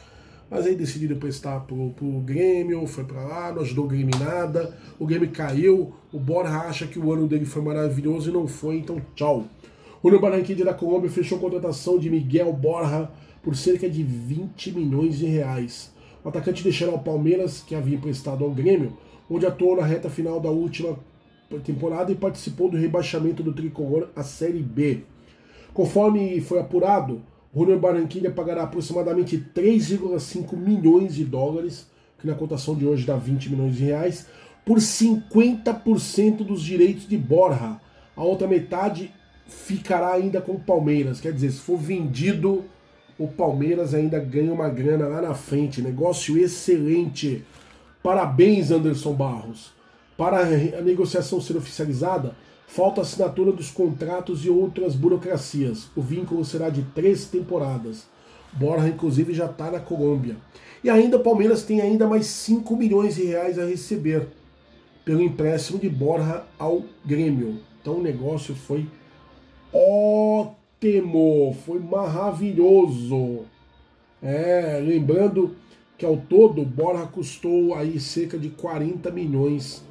[0.49, 4.19] mas aí decidiram prestar pro, pro Grêmio, foi para lá, não ajudou o Grêmio em
[4.19, 8.47] nada, o Grêmio caiu, o Borja acha que o ano dele foi maravilhoso e não
[8.47, 9.45] foi, então tchau.
[10.01, 13.09] O Júnior Barranquilla da Colômbia fechou a contratação de Miguel Borja
[13.43, 15.91] por cerca de 20 milhões de reais.
[16.23, 18.97] O atacante deixará o Palmeiras, que havia emprestado ao Grêmio,
[19.29, 20.97] onde atuou na reta final da última
[21.63, 25.03] temporada e participou do rebaixamento do tricolor à Série B.
[25.73, 27.21] Conforme foi apurado,
[27.55, 31.87] Júnior Barranquilla pagará aproximadamente 3,5 milhões de dólares,
[32.19, 34.27] que na cotação de hoje dá 20 milhões de reais,
[34.65, 37.79] por 50% dos direitos de Borja.
[38.15, 39.11] A outra metade
[39.47, 41.19] ficará ainda com o Palmeiras.
[41.19, 42.65] Quer dizer, se for vendido,
[43.19, 45.81] o Palmeiras ainda ganha uma grana lá na frente.
[45.81, 47.43] Negócio excelente.
[48.01, 49.73] Parabéns, Anderson Barros.
[50.17, 52.33] Para a negociação ser oficializada,
[52.65, 55.89] falta assinatura dos contratos e outras burocracias.
[55.97, 58.07] O vínculo será de três temporadas.
[58.53, 60.37] Borja, inclusive, já está na Colômbia.
[60.81, 64.27] E ainda o Palmeiras tem ainda mais 5 milhões de reais a receber
[65.03, 67.59] pelo empréstimo de Borja ao Grêmio.
[67.81, 68.87] Então o negócio foi
[69.73, 70.58] ótimo,
[71.65, 73.45] foi maravilhoso.
[74.21, 75.55] É, lembrando
[75.97, 79.83] que ao todo Borja custou aí cerca de 40 milhões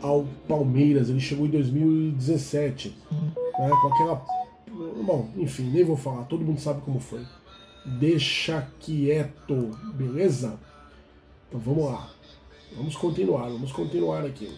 [0.00, 1.10] ao Palmeiras.
[1.10, 4.26] Ele chegou em 2017, né, com aquela.
[5.04, 7.20] Bom, enfim, nem vou falar, todo mundo sabe como foi.
[8.00, 10.58] Deixa quieto, beleza?
[11.48, 12.10] Então vamos lá.
[12.74, 14.50] Vamos continuar, vamos continuar aqui.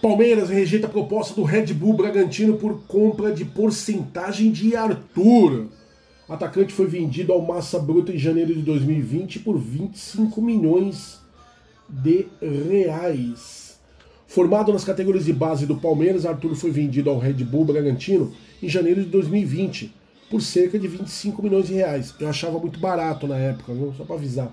[0.00, 5.66] Palmeiras rejeita a proposta do Red Bull Bragantino por compra de porcentagem de Arthur.
[6.26, 11.20] Atacante foi vendido ao Massa Bruta em janeiro de 2020 por 25 milhões
[11.86, 13.78] de reais.
[14.26, 18.32] Formado nas categorias de base do Palmeiras, Arthur foi vendido ao Red Bull Bragantino
[18.62, 19.92] em janeiro de 2020
[20.30, 22.14] por cerca de 25 milhões de reais.
[22.18, 24.50] Eu achava muito barato na época, só para avisar.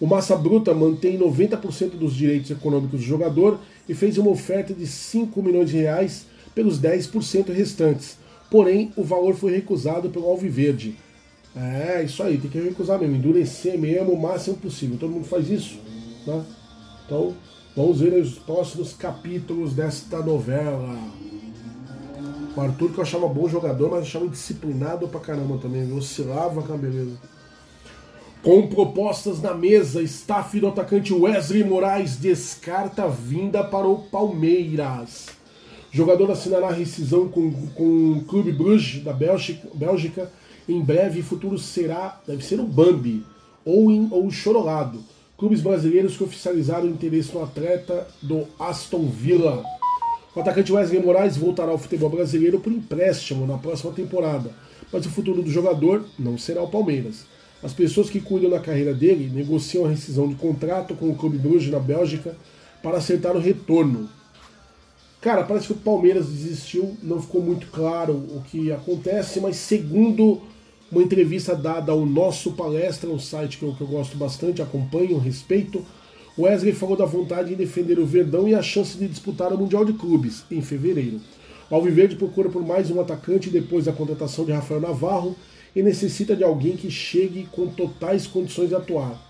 [0.00, 4.86] O Massa Bruta mantém 90% dos direitos econômicos do jogador e fez uma oferta de
[4.86, 8.16] 5 milhões de reais pelos 10% restantes.
[8.50, 10.96] Porém, o valor foi recusado pelo Alviverde.
[11.54, 14.96] É, isso aí, tem que recusar mesmo, endurecer mesmo o máximo possível.
[14.98, 15.78] Todo mundo faz isso,
[16.26, 16.44] né?
[17.04, 17.34] Então,
[17.76, 20.98] vamos ver os próximos capítulos desta novela.
[22.56, 26.74] O Arthur, que eu achava bom jogador, mas achava indisciplinado pra caramba também, oscilava com
[26.74, 27.18] a beleza.
[28.42, 35.28] Com propostas na mesa, staff do atacante Wesley Moraes descarta a vinda para o Palmeiras.
[35.92, 40.32] O jogador assinará rescisão com, com o Clube Bruges da Bélgica, Bélgica.
[40.68, 43.24] Em breve, futuro será, deve ser o Bambi
[43.64, 44.98] ou, em, ou o Chorolado.
[45.38, 49.62] Clubes brasileiros que oficializaram o interesse no atleta do Aston Villa.
[50.34, 54.50] O atacante Wesley Moraes voltará ao futebol brasileiro por empréstimo na próxima temporada,
[54.92, 57.30] mas o futuro do jogador não será o Palmeiras.
[57.62, 61.38] As pessoas que cuidam da carreira dele negociam a rescisão de contrato com o Clube
[61.38, 62.36] Bruges na Bélgica
[62.82, 64.08] para acertar o retorno.
[65.20, 70.42] Cara, parece que o Palmeiras desistiu, não ficou muito claro o que acontece, mas segundo
[70.90, 75.16] uma entrevista dada ao nosso palestra, um site que eu, que eu gosto bastante, acompanho,
[75.18, 75.86] respeito,
[76.36, 79.84] Wesley falou da vontade em defender o Verdão e a chance de disputar o Mundial
[79.84, 81.20] de Clubes em fevereiro.
[81.70, 85.36] O Alviverde procura por mais um atacante depois da contratação de Rafael Navarro
[85.74, 89.20] e necessita de alguém que chegue com totais condições de atuar.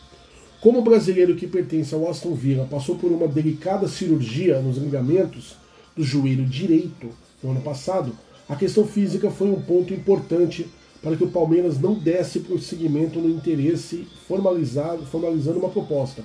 [0.61, 5.57] Como o brasileiro que pertence ao Aston Villa passou por uma delicada cirurgia nos ligamentos
[5.97, 7.09] do joelho direito
[7.43, 8.13] no ano passado,
[8.49, 10.67] a questão física foi um ponto importante
[11.03, 16.23] para que o Palmeiras não desse prosseguimento no interesse formalizado, formalizando uma proposta.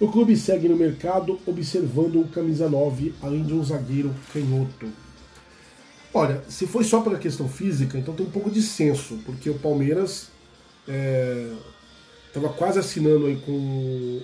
[0.00, 5.05] O clube segue no mercado observando o camisa 9, além de um zagueiro canhoto.
[6.16, 9.58] Olha, se foi só pela questão física, então tem um pouco de senso, porque o
[9.58, 10.30] Palmeiras
[12.26, 14.22] estava é, quase assinando aí com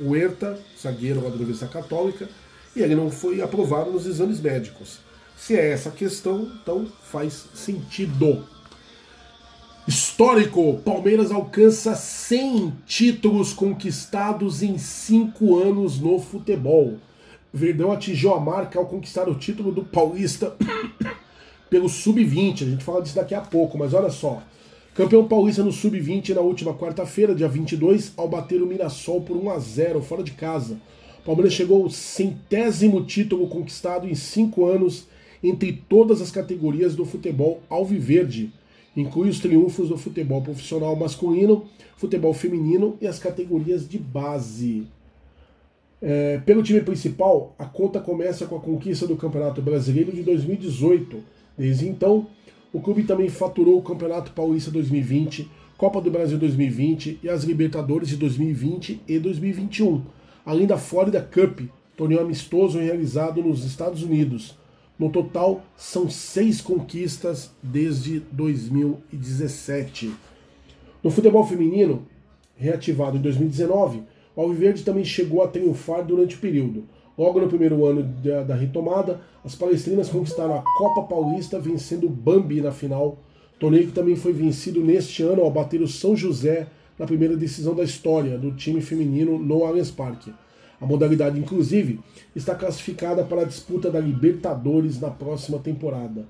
[0.00, 2.30] o, Herta, zagueiro da Universidade Católica,
[2.74, 5.00] e ele não foi aprovado nos exames médicos.
[5.36, 8.46] Se é essa a questão, então faz sentido.
[9.86, 16.94] Histórico: Palmeiras alcança 100 títulos conquistados em 5 anos no futebol.
[17.52, 20.56] Verdão atingiu a marca ao conquistar o título do Paulista
[21.74, 22.62] pelo Sub-20.
[22.62, 24.40] A gente fala disso daqui a pouco, mas olha só.
[24.94, 29.50] Campeão paulista no Sub-20 na última quarta-feira, dia 22, ao bater o Mirassol por 1
[29.50, 30.78] a 0 fora de casa.
[31.24, 35.08] Palmeiras chegou ao centésimo título conquistado em cinco anos
[35.42, 38.52] entre todas as categorias do futebol alviverde.
[38.96, 41.64] Inclui os triunfos do futebol profissional masculino,
[41.96, 44.86] futebol feminino e as categorias de base.
[46.00, 51.33] É, pelo time principal, a conta começa com a conquista do Campeonato Brasileiro de 2018,
[51.56, 52.26] Desde então,
[52.72, 58.08] o clube também faturou o Campeonato Paulista 2020 Copa do Brasil 2020 e as Libertadores
[58.08, 60.02] de 2020 e 2021,
[60.46, 61.62] além da Florida Cup,
[61.96, 64.56] torneio amistoso realizado nos Estados Unidos.
[64.96, 70.12] No total, são seis conquistas desde 2017.
[71.02, 72.06] No futebol feminino,
[72.56, 74.04] reativado em 2019,
[74.36, 76.84] o Alviverde também chegou a triunfar durante o período.
[77.16, 82.10] Logo no primeiro ano da, da retomada, as palestrinas conquistaram a Copa Paulista, vencendo o
[82.10, 83.18] Bambi na final,
[83.58, 86.66] torneio que também foi vencido neste ano ao bater o São José
[86.98, 90.32] na primeira decisão da história do time feminino no Allianz Parque.
[90.80, 92.00] A modalidade, inclusive,
[92.34, 96.26] está classificada para a disputa da Libertadores na próxima temporada.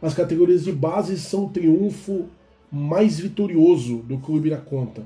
[0.00, 2.26] As categorias de base são o triunfo
[2.70, 5.02] mais vitorioso do clube na conta.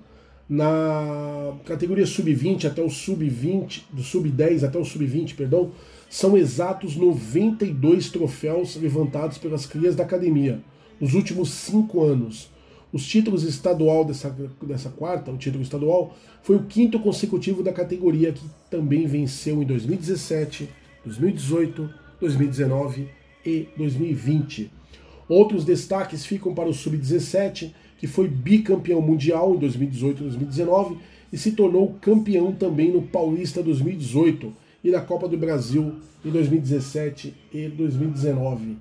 [0.53, 5.71] Na categoria sub-20 até o sub-20, do sub-10 até o sub-20, perdão,
[6.09, 10.61] são exatos 92 troféus levantados pelas crias da academia
[11.01, 12.51] nos últimos cinco anos.
[12.93, 18.33] Os títulos estadual dessa, dessa quarta, o título estadual, foi o quinto consecutivo da categoria
[18.33, 20.69] que também venceu em 2017,
[21.05, 21.89] 2018,
[22.21, 23.09] 2019
[23.47, 24.69] e 2020.
[25.29, 30.97] Outros destaques ficam para o Sub-17, que foi bicampeão mundial em 2018 e 2019
[31.31, 34.51] e se tornou campeão também no Paulista 2018
[34.83, 38.79] e na Copa do Brasil em 2017 e 2019.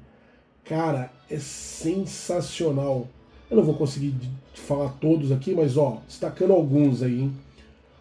[0.63, 3.09] Cara, é sensacional.
[3.51, 4.15] Eu não vou conseguir
[4.53, 7.33] falar todos aqui, mas ó, destacando alguns aí, hein?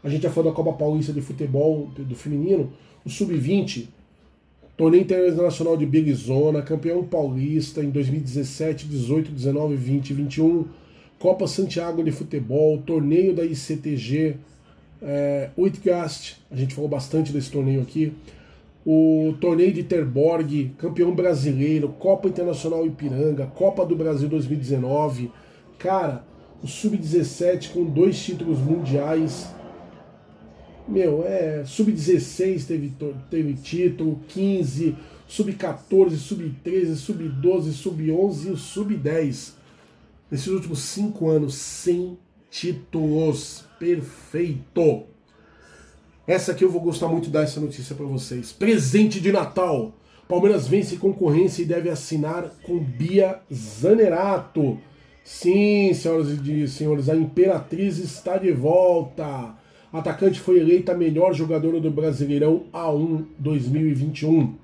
[0.05, 2.73] A gente já falou da Copa Paulista de Futebol do feminino,
[3.05, 3.89] o Sub-20,
[4.77, 10.65] torneio internacional de Big Zona, campeão paulista em 2017, 18, 19, 20 e 21,
[11.19, 14.37] Copa Santiago de Futebol, torneio da ICTG,
[15.01, 15.51] é,
[16.51, 18.13] a gente falou bastante desse torneio aqui,
[18.87, 25.31] o torneio de Terborg, campeão brasileiro, Copa Internacional Ipiranga, Copa do Brasil 2019.
[25.79, 26.25] Cara,
[26.63, 29.49] o Sub-17 com dois títulos mundiais.
[30.89, 31.65] Meu, é.
[31.67, 32.93] Sub-16 teve,
[33.29, 34.97] teve título, 15,
[35.27, 39.58] Sub-14, Sub-13, Sub-12, Sub-11 e o Sub-10.
[40.31, 42.19] Nesses últimos cinco anos, sem
[42.51, 43.65] títulos.
[43.79, 45.05] Perfeito!
[46.27, 48.53] Essa aqui eu vou gostar muito de dar essa notícia para vocês.
[48.53, 49.95] Presente de Natal.
[50.29, 54.79] Palmeiras vence concorrência e deve assinar com Bia Zanerato.
[55.25, 59.55] Sim, senhoras e senhores, a Imperatriz está de volta.
[59.91, 64.55] Atacante foi eleita a melhor jogadora do Brasileirão A1 2021.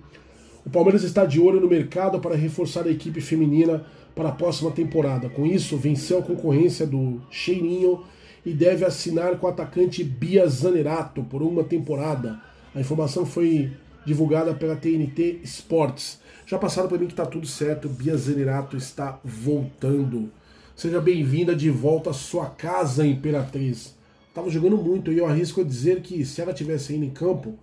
[0.67, 4.71] O Palmeiras está de olho no mercado para reforçar a equipe feminina para a próxima
[4.71, 5.29] temporada.
[5.29, 8.05] Com isso, venceu a concorrência do Cheirinho
[8.45, 12.41] e deve assinar com o atacante Bia Zanerato por uma temporada.
[12.75, 13.73] A informação foi
[14.05, 16.21] divulgada pela TNT Sports.
[16.47, 20.31] Já passaram para mim que está tudo certo, Bia Zanerato está voltando.
[20.77, 23.97] Seja bem-vinda de volta à sua casa, Imperatriz.
[24.29, 27.55] Estava jogando muito e eu arrisco a dizer que se ela tivesse indo em campo,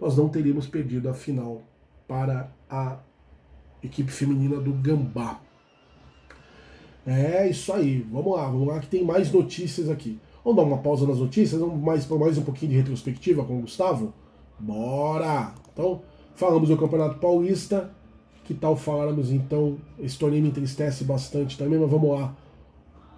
[0.00, 1.62] nós não teríamos perdido a final
[2.08, 2.98] para a
[3.82, 5.43] equipe feminina do Gambá.
[7.06, 10.18] É isso aí, vamos lá, vamos lá que tem mais notícias aqui.
[10.42, 13.60] Vamos dar uma pausa nas notícias, vamos mais, mais um pouquinho de retrospectiva com o
[13.62, 14.12] Gustavo?
[14.58, 15.54] Bora!
[15.72, 16.02] Então,
[16.34, 17.90] falamos do Campeonato Paulista.
[18.44, 19.78] Que tal falarmos então?
[19.98, 22.34] Esse torneio me entristece bastante também, mas vamos lá.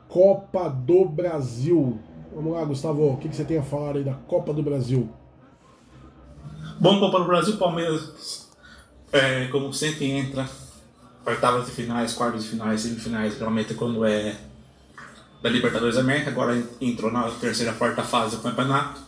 [0.08, 1.98] Copa do Brasil.
[2.34, 5.08] Vamos lá, Gustavo, o que, que você tem a falar aí da Copa do Brasil?
[6.80, 8.50] Bom, Copa do Brasil, Palmeiras,
[9.12, 10.48] é, como sempre, entra
[11.26, 14.36] oitavas de finais, quartas de finais, semifinais, geralmente quando é
[15.42, 19.00] da Libertadores América, agora entrou na terceira, quarta fase do campeonato.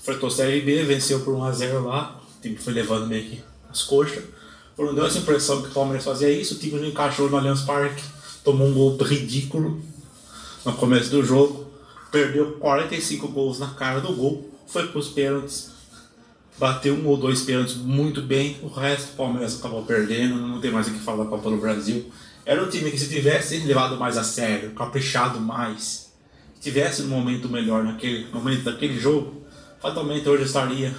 [0.00, 4.22] Enfrentou Série B, venceu por 1x0 lá, o time foi levando meio que as coxas.
[4.78, 7.62] Não deu essa impressão que o Palmeiras fazia isso, o time não encaixou no Allianz
[7.62, 8.02] Parque,
[8.42, 9.80] tomou um gol ridículo
[10.64, 11.70] no começo do jogo,
[12.10, 15.71] perdeu 45 gols na cara do gol, foi para os pênaltis,
[16.62, 20.70] bateu um ou dois pênaltis muito bem, o resto o Palmeiras acabou perdendo, não tem
[20.70, 22.08] mais o que falar da Copa do Brasil.
[22.46, 26.12] Era um time que se tivesse levado mais a sério, caprichado mais,
[26.60, 29.44] tivesse um momento melhor naquele momento daquele jogo,
[29.80, 30.94] fatalmente hoje estaria.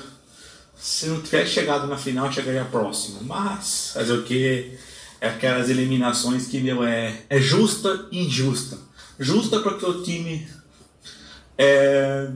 [0.76, 3.20] Se não tivesse chegado na final, chegaria próximo.
[3.22, 4.78] Mas, fazer o que?
[5.22, 8.78] É aquelas eliminações que, meu, é, é justa e injusta.
[9.18, 10.46] Justa porque o time
[11.58, 12.30] é,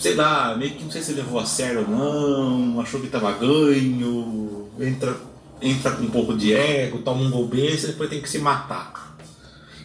[0.00, 3.32] sei lá, meio que não sei se levou a sério ou não, achou que tava
[3.32, 5.14] ganho, entra,
[5.60, 9.14] entra com um pouco de ego, toma um gol besta depois tem que se matar.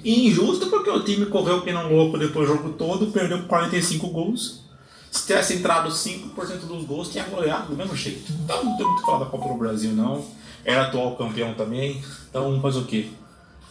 [0.02, 4.08] E injusto porque o time correu que não louco depois do jogo todo, perdeu 45
[4.08, 4.62] gols.
[5.12, 8.32] Se tivesse entrado 5% dos gols, tinha goleado do mesmo jeito.
[8.44, 10.26] Então não tem muito falar da Copa do Brasil não.
[10.64, 13.10] Era atual campeão também, então faz o quê?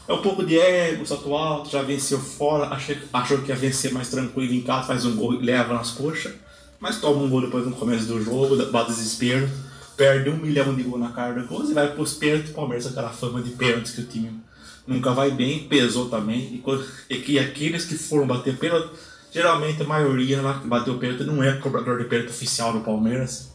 [0.06, 2.68] É um pouco de ego, salto alto, já venceu fora,
[3.12, 6.35] achou que ia vencer mais tranquilo em casa, faz um gol e leva nas coxas.
[6.78, 9.48] Mas toma um gol depois no começo do jogo, dá desespero,
[9.97, 12.86] perde um milhão de gol na cara do gol e vai pros pênaltis, o Palmeiras
[12.86, 14.43] aquela fama de pênaltis que o time
[14.86, 16.62] nunca vai bem, pesou também.
[17.09, 18.90] E, que aqueles que foram bater pênalti,
[19.32, 23.51] geralmente a maioria lá que bateu pênalti não é cobrador de pênalti oficial do Palmeiras.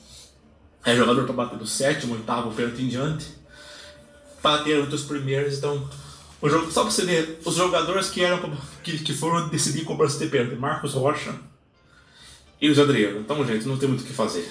[0.83, 3.27] É jogador para bater do sétimo, oitavo pênalti em diante.
[4.41, 5.87] Bateram entre os primeiros, então
[6.41, 8.39] o jogo, só pra você ver, os jogadores que eram
[8.83, 11.35] que, que foram decidir cobrança de pênalti, Marcos Rocha
[12.61, 13.19] e o Adriano.
[13.19, 14.49] Então, gente, não tem muito o que fazer.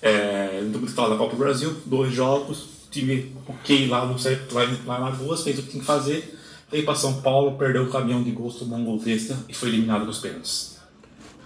[0.00, 3.88] É, não tem muito o que falar da Copa do Brasil, dois jogos, time ok
[3.88, 6.38] lá, não sei, lá, lá em Lagoas, fez o que tinha que fazer,
[6.70, 10.04] veio para São Paulo, perdeu o caminhão de gosto, um gol extra e foi eliminado
[10.04, 10.74] nos pênaltis.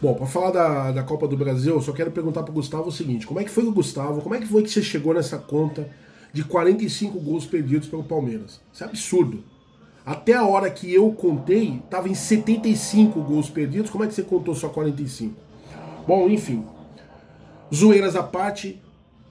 [0.01, 2.89] Bom, para falar da, da Copa do Brasil, eu só quero perguntar para o Gustavo
[2.89, 4.20] o seguinte: como é que foi o Gustavo?
[4.20, 5.89] Como é que foi que você chegou nessa conta
[6.32, 8.60] de 45 gols perdidos pelo Palmeiras?
[8.72, 9.42] Isso é absurdo.
[10.05, 13.90] Até a hora que eu contei, estava em 75 gols perdidos.
[13.90, 15.34] Como é que você contou só 45?
[16.06, 16.64] Bom, enfim.
[17.74, 18.80] Zoeiras à parte,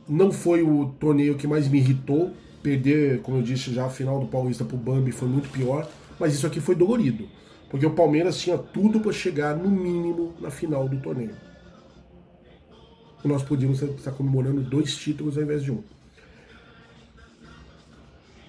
[0.08, 2.32] não foi o torneio que mais me irritou.
[2.62, 5.90] Perder, como eu disse já, a final do Paulista pro Bambi foi muito pior.
[6.20, 7.28] Mas isso aqui foi dolorido.
[7.70, 11.36] Porque o Palmeiras tinha tudo para chegar, no mínimo, na final do torneio.
[13.26, 15.82] Nós podíamos estar comemorando dois títulos ao invés de um.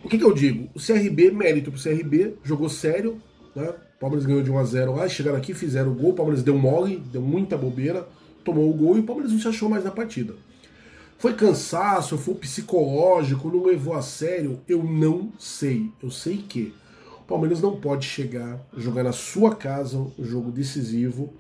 [0.03, 0.69] O que, que eu digo?
[0.75, 3.21] O CRB, mérito pro CRB, jogou sério,
[3.55, 3.75] né?
[3.97, 7.03] O Palmeiras ganhou de 1x0 lá, chegaram aqui, fizeram o gol, o Palmeiras deu mole,
[7.13, 8.07] deu muita bobeira,
[8.45, 10.35] tomou o gol e o Palmeiras não se achou mais na partida.
[11.19, 14.61] Foi cansaço, foi psicológico, não levou a sério?
[14.69, 15.91] Eu não sei.
[16.01, 16.73] Eu sei que
[17.21, 21.35] o Palmeiras não pode chegar, jogar na sua casa um jogo decisivo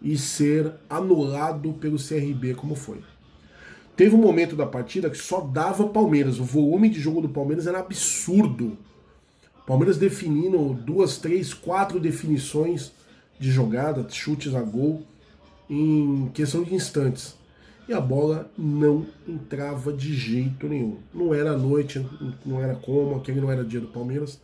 [0.00, 3.00] e ser anulado pelo CRB como foi.
[3.96, 6.38] Teve um momento da partida que só dava Palmeiras.
[6.38, 8.76] O volume de jogo do Palmeiras era absurdo.
[9.66, 12.92] Palmeiras definindo duas, três, quatro definições
[13.38, 15.02] de jogada, chutes a gol,
[15.68, 17.36] em questão de instantes.
[17.88, 20.98] E a bola não entrava de jeito nenhum.
[21.12, 22.04] Não era noite,
[22.46, 24.40] não era como, aquele não era dia do Palmeiras.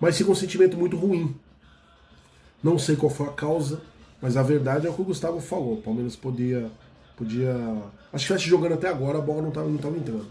[0.00, 1.34] Mas ficou um sentimento muito ruim.
[2.62, 3.80] Não sei qual foi a causa,
[4.20, 5.74] mas a verdade é o que o Gustavo falou.
[5.74, 6.70] O Palmeiras podia
[7.16, 7.52] Podia.
[8.12, 10.26] Acho que estivesse jogando até agora, a bola não estava não entrando.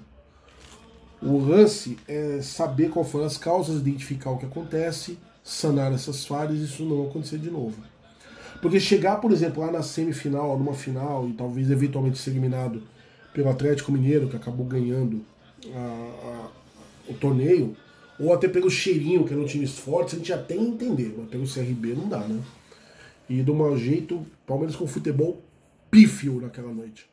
[1.22, 6.60] O lance é saber qual foram as causas, identificar o que acontece, sanar essas falhas
[6.60, 7.76] e isso não acontecer de novo.
[8.62, 12.84] Porque chegar, por exemplo, lá na semifinal, numa final, e talvez eventualmente ser eliminado
[13.34, 15.22] pelo Atlético Mineiro, que acabou ganhando
[15.74, 16.50] a,
[17.08, 17.76] a, o torneio,
[18.20, 21.94] ou até pelo cheirinho, que eram times fortes, a gente até entender, mas pelo CRB
[21.96, 22.40] não dá, né?
[23.30, 25.42] E do mau jeito, Palmeiras com futebol
[25.96, 27.06] pífio naquela noite.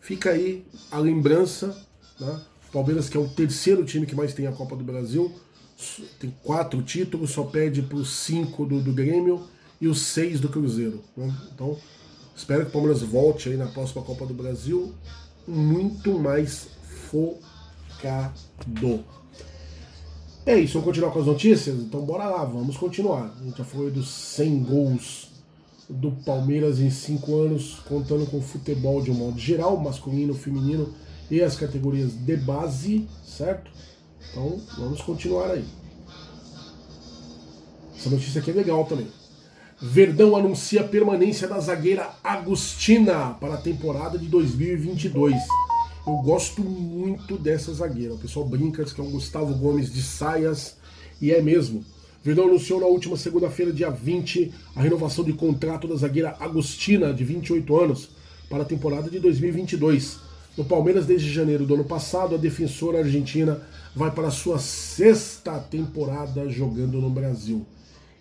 [0.00, 1.76] Fica aí a lembrança,
[2.18, 2.40] né?
[2.72, 5.30] Palmeiras que é o terceiro time que mais tem a Copa do Brasil,
[6.18, 9.42] tem quatro títulos, só perde para os cinco do, do Grêmio
[9.78, 11.02] e os seis do Cruzeiro.
[11.14, 11.30] Né?
[11.52, 11.76] Então,
[12.34, 14.94] espero que o Palmeiras volte aí na próxima Copa do Brasil
[15.46, 16.68] muito mais
[17.10, 17.34] focado.
[20.46, 21.76] É isso, vamos continuar com as notícias?
[21.78, 23.36] Então bora lá, vamos continuar.
[23.38, 25.29] A gente já foi dos 100 gols
[25.90, 30.94] do Palmeiras em cinco anos, contando com futebol de um modo geral, masculino, feminino
[31.30, 33.70] e as categorias de base, certo?
[34.30, 35.64] Então vamos continuar aí.
[37.96, 39.08] Essa notícia aqui é legal também.
[39.82, 45.34] Verdão anuncia a permanência da zagueira Agostina para a temporada de 2022.
[46.06, 48.14] Eu gosto muito dessa zagueira.
[48.14, 50.76] O pessoal brinca, que é um Gustavo Gomes de saias,
[51.20, 51.84] e é mesmo.
[52.22, 57.24] Verdão anunciou na última segunda-feira, dia 20, a renovação de contrato da zagueira Agostina, de
[57.24, 58.10] 28 anos,
[58.48, 60.18] para a temporada de 2022.
[60.56, 63.62] No Palmeiras, desde janeiro do ano passado, a defensora argentina
[63.96, 67.64] vai para a sua sexta temporada jogando no Brasil.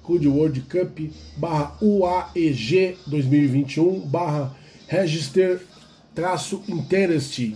[0.07, 0.99] Hood World Cup
[1.35, 4.55] barra UAEG 2021 barra
[4.87, 5.61] Register
[6.15, 7.55] traço Interest.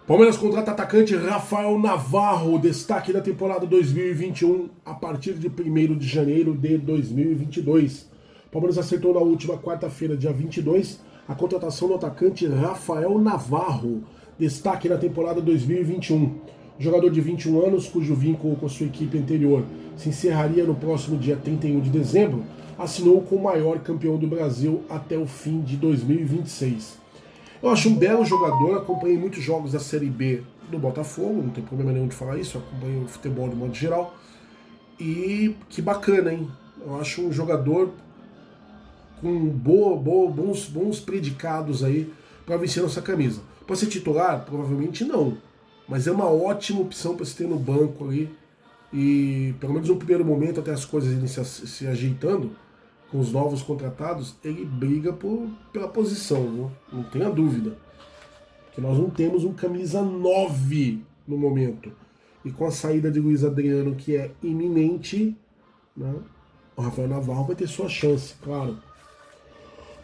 [0.06, 6.52] Palmeiras contrata atacante Rafael Navarro, destaque da temporada 2021 a partir de 1 de janeiro
[6.52, 8.10] de 2022.
[8.50, 14.02] Palmeiras acertou na última quarta-feira, dia 22, a contratação do atacante Rafael Navarro,
[14.40, 16.40] destaque na temporada 2021.
[16.78, 19.62] Jogador de 21 anos, cujo vínculo com sua equipe anterior
[19.98, 22.42] se encerraria no próximo dia 31 de dezembro,
[22.78, 26.96] assinou com o maior campeão do Brasil até o fim de 2026.
[27.62, 31.62] Eu acho um belo jogador, acompanhei muitos jogos da Série B do Botafogo, não tem
[31.62, 34.16] problema nenhum de falar isso, acompanho o futebol de modo geral.
[34.98, 36.48] E que bacana, hein?
[36.82, 37.90] Eu acho um jogador
[39.20, 42.10] com boa, boa, bons, bons predicados aí
[42.46, 43.42] para vencer nossa camisa.
[43.70, 44.44] Para ser titular?
[44.44, 45.38] Provavelmente não.
[45.86, 48.28] Mas é uma ótima opção para se ter no banco ali.
[48.92, 52.50] E pelo menos no primeiro momento, até as coisas irem se, se ajeitando,
[53.12, 56.70] com os novos contratados, ele briga por, pela posição, viu?
[56.92, 57.78] não tenha dúvida.
[58.74, 61.92] Que nós não temos um camisa 9 no momento.
[62.44, 65.36] E com a saída de Luiz Adriano, que é iminente,
[65.96, 66.12] né,
[66.76, 68.78] o Rafael Navarro vai ter sua chance, claro.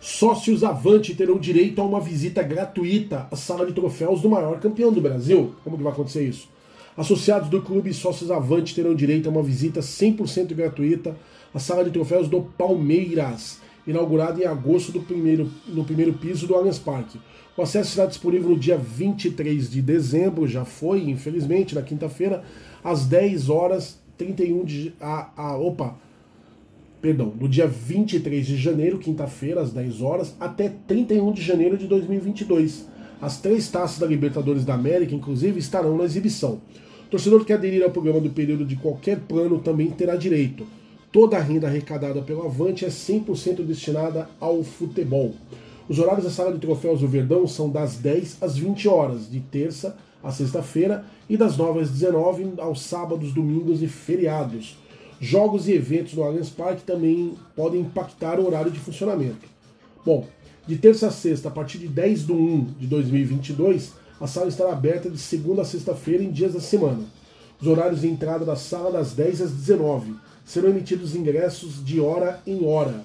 [0.08, 4.92] Sócios Avante terão direito a uma visita gratuita à sala de troféus do maior campeão
[4.92, 5.56] do Brasil.
[5.64, 6.48] Como que vai acontecer isso?
[6.96, 11.16] Associados do clube sócios Avante terão direito a uma visita 100% gratuita
[11.52, 16.54] a sala de troféus do Palmeiras, inaugurada em agosto do primeiro, no primeiro piso do
[16.54, 17.18] Allianz Parque.
[17.56, 22.44] O acesso será disponível no dia 23 de dezembro, já foi, infelizmente, na quinta-feira,
[22.84, 24.94] às 10 horas 31 de.
[25.00, 25.96] A, a, opa!
[27.06, 31.86] Perdão, no dia 23 de janeiro, quinta-feira, às 10 horas, até 31 de janeiro de
[31.86, 32.88] 2022.
[33.22, 36.60] As três taças da Libertadores da América, inclusive, estarão na exibição.
[37.06, 40.66] O torcedor que aderir ao programa do período de qualquer plano também terá direito.
[41.12, 45.32] Toda a renda arrecadada pelo Avante é 100% destinada ao futebol.
[45.88, 49.38] Os horários da sala de troféus do Verdão são das 10 às 20 horas, de
[49.38, 54.76] terça a sexta-feira, e das 9 às 19 aos sábados, domingos e feriados.
[55.20, 59.48] Jogos e eventos no Allianz Parque também podem impactar o horário de funcionamento.
[60.04, 60.26] Bom,
[60.66, 64.72] de terça a sexta, a partir de 10 de 1 de 2022, a sala estará
[64.72, 67.04] aberta de segunda a sexta-feira em dias da semana.
[67.60, 70.14] Os horários de entrada da sala das 10 às 19
[70.44, 73.04] serão emitidos ingressos de hora em hora.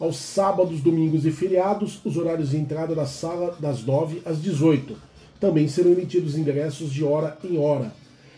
[0.00, 4.96] Aos sábados, domingos e feriados, os horários de entrada da sala das 9 às 18.
[5.38, 7.92] Também serão emitidos ingressos de hora em hora.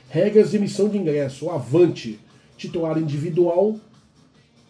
[0.09, 2.21] Regras de emissão de ingresso: avante.
[2.57, 3.77] Titular individual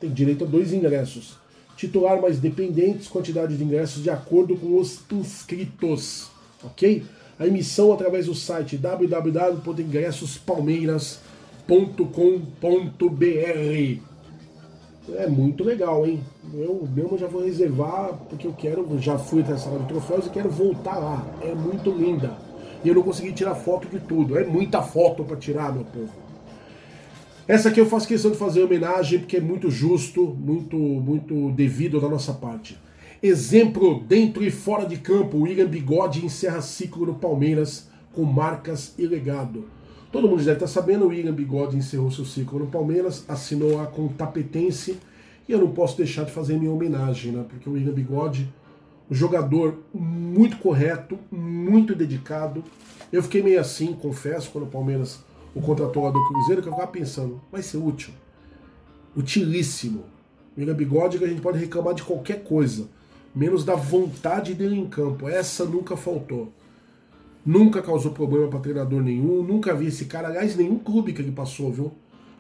[0.00, 1.36] tem direito a dois ingressos.
[1.76, 6.30] Titular mais dependentes, quantidade de ingressos de acordo com os inscritos.
[6.64, 7.04] Ok?
[7.38, 11.36] A emissão através do site www.ingressospalmeiras.com
[11.66, 12.46] www.com.br.
[15.14, 16.20] É muito legal, hein?
[16.54, 20.26] Eu mesmo já vou reservar, porque eu quero, já fui até a sala de troféus
[20.26, 21.24] e quero voltar lá.
[21.42, 22.36] É muito linda.
[22.84, 24.38] E eu não consegui tirar foto de tudo.
[24.38, 26.26] É muita foto para tirar, meu povo.
[27.48, 32.01] Essa aqui eu faço questão de fazer homenagem porque é muito justo, muito, muito devido
[32.01, 32.77] da nossa parte.
[33.23, 39.06] Exemplo dentro e fora de campo, William Bigode encerra ciclo no Palmeiras com marcas e
[39.06, 39.66] legado.
[40.10, 43.86] Todo mundo deve estar sabendo, o William Bigode encerrou seu ciclo no Palmeiras, assinou a
[43.86, 44.98] com Tapetense,
[45.48, 47.44] e eu não posso deixar de fazer minha homenagem, né?
[47.48, 48.52] Porque o William Bigode,
[49.09, 52.64] um jogador muito correto, muito dedicado.
[53.12, 55.24] Eu fiquei meio assim, confesso, quando o Palmeiras
[55.57, 58.12] o contratou do Cruzeiro, que eu ficava pensando, vai ser útil.
[59.16, 60.05] Utilíssimo.
[60.57, 62.89] William Bigode que a gente pode reclamar de qualquer coisa,
[63.35, 65.28] menos da vontade dele em campo.
[65.28, 66.53] Essa nunca faltou
[67.47, 71.31] nunca causou problema para treinador nenhum, nunca vi esse cara, aliás, nenhum clube que ele
[71.31, 71.93] passou, viu?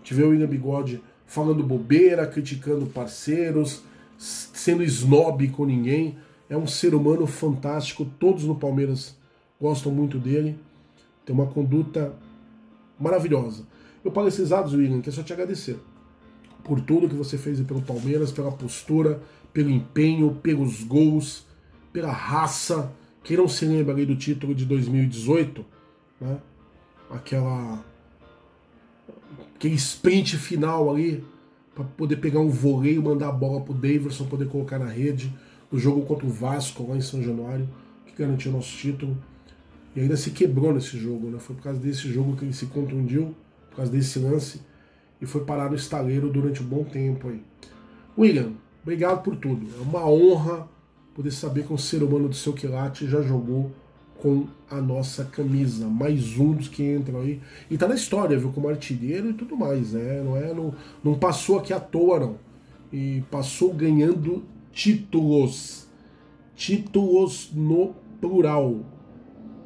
[0.02, 3.82] Tive o William Bigode falando bobeira, criticando parceiros,
[4.18, 6.18] sendo snob com ninguém.
[6.50, 9.16] É um ser humano fantástico, todos no Palmeiras
[9.60, 10.58] gostam muito dele.
[11.24, 12.12] tem uma conduta
[12.98, 13.64] maravilhosa.
[14.04, 14.10] Eu
[14.48, 15.78] dados, William, que é só te agradecer
[16.62, 21.46] por tudo que você fez pelo Palmeiras, pela postura, pelo empenho, pelos gols,
[21.92, 22.92] pela raça.
[23.22, 25.64] Quem não se lembra ali do título de 2018,
[26.20, 26.38] né?
[27.10, 27.84] Aquela
[29.54, 31.24] aquele sprint final ali
[31.74, 35.32] para poder pegar um voleio, mandar a bola pro Davidson poder colocar na rede
[35.70, 37.68] no jogo contra o Vasco lá em São Januário,
[38.06, 39.16] que garantiu o nosso título.
[39.96, 41.38] E ainda se quebrou nesse jogo, né?
[41.38, 43.34] Foi por causa desse jogo que ele se contundiu,
[43.70, 44.60] por causa desse lance,
[45.20, 47.42] e foi parar no estaleiro durante um bom tempo aí.
[48.16, 48.52] William,
[48.82, 49.66] obrigado por tudo.
[49.78, 50.68] É uma honra
[51.14, 53.72] poder saber que um ser humano do seu quilate já jogou
[54.18, 55.86] com a nossa camisa.
[55.86, 57.40] Mais um dos que entram aí.
[57.70, 58.52] E tá na história, viu?
[58.52, 60.22] Como artilheiro e tudo mais, né?
[60.22, 62.36] Não, é, não, não passou aqui à toa, não.
[62.92, 65.86] E passou ganhando títulos.
[66.54, 68.80] Títulos no plural.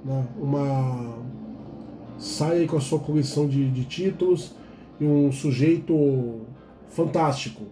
[0.05, 0.27] Né?
[0.39, 1.19] Uma.
[2.19, 4.55] Sai com a sua coleção de, de títulos
[5.01, 6.41] e um sujeito
[6.91, 7.65] fantástico.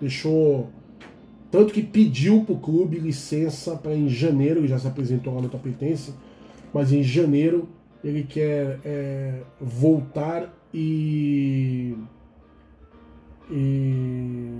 [0.00, 0.68] Deixou.
[1.50, 5.40] Tanto que pediu para o clube licença para em janeiro, ele já se apresentou lá
[5.40, 6.12] no Tapetense,
[6.72, 7.68] mas em janeiro
[8.04, 11.94] ele quer é, voltar e,
[13.50, 14.50] e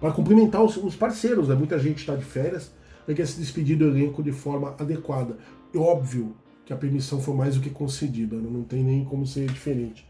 [0.00, 1.54] para cumprimentar os, os, parceiros, né?
[1.54, 2.72] muita gente está de férias,
[3.06, 5.36] ele quer se despedir do elenco de forma adequada.
[5.72, 6.34] E óbvio
[6.64, 8.48] que a permissão foi mais do que concedida, né?
[8.50, 10.06] não tem nem como ser diferente.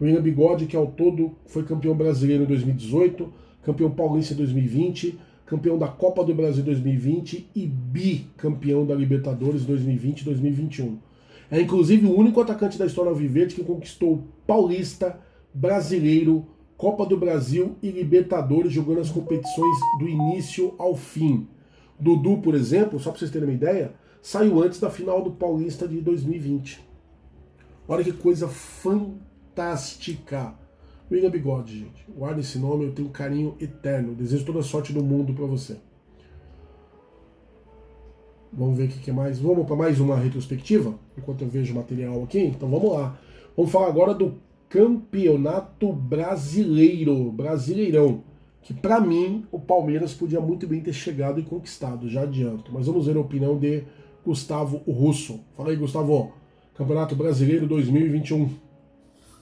[0.00, 3.32] O William Bigode, que ao todo foi campeão brasileiro em 2018,
[3.62, 10.20] campeão paulista em 2020, campeão da Copa do Brasil 2020 e bicampeão da Libertadores 2020
[10.20, 10.98] e 2021.
[11.50, 15.18] É inclusive o único atacante da história alviverde que conquistou Paulista,
[15.52, 16.46] Brasileiro,
[16.76, 21.48] Copa do Brasil e Libertadores jogando as competições do início ao fim.
[21.98, 23.92] Dudu, por exemplo, só para vocês terem uma ideia,
[24.22, 26.80] saiu antes da final do Paulista de 2020.
[27.88, 30.54] Olha que coisa fantástica.
[31.10, 32.06] William Bigode, gente.
[32.16, 34.14] Guarda esse nome, eu tenho um carinho eterno.
[34.14, 35.76] Desejo toda a sorte do mundo para você.
[38.52, 39.38] Vamos ver o que, é mais.
[39.38, 42.40] Vamos para mais uma retrospectiva, enquanto eu vejo o material aqui.
[42.40, 43.18] Então vamos lá.
[43.56, 44.34] Vamos falar agora do
[44.68, 48.22] Campeonato Brasileiro, Brasileirão,
[48.62, 52.72] que para mim o Palmeiras podia muito bem ter chegado e conquistado, já adianto.
[52.72, 53.84] Mas vamos ver a opinião de
[54.24, 55.40] Gustavo Russo.
[55.56, 56.32] Fala aí, Gustavo.
[56.80, 58.56] Campeonato Brasileiro 2021.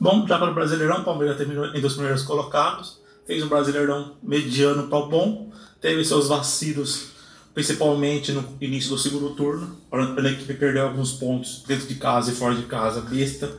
[0.00, 4.16] Bom, já para o Brasileirão, o Palmeiras terminou entre os primeiros colocados, fez um Brasileirão
[4.22, 5.50] mediano para bom,
[5.80, 7.10] teve seus vacilos,
[7.54, 12.34] principalmente no início do segundo turno, a equipe perdeu alguns pontos dentro de casa e
[12.34, 13.56] fora de casa, besta,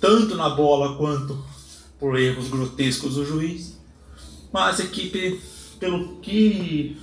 [0.00, 1.42] tanto na bola quanto
[1.98, 3.78] por erros grotescos do juiz.
[4.52, 5.40] Mas a equipe,
[5.78, 6.96] pelo que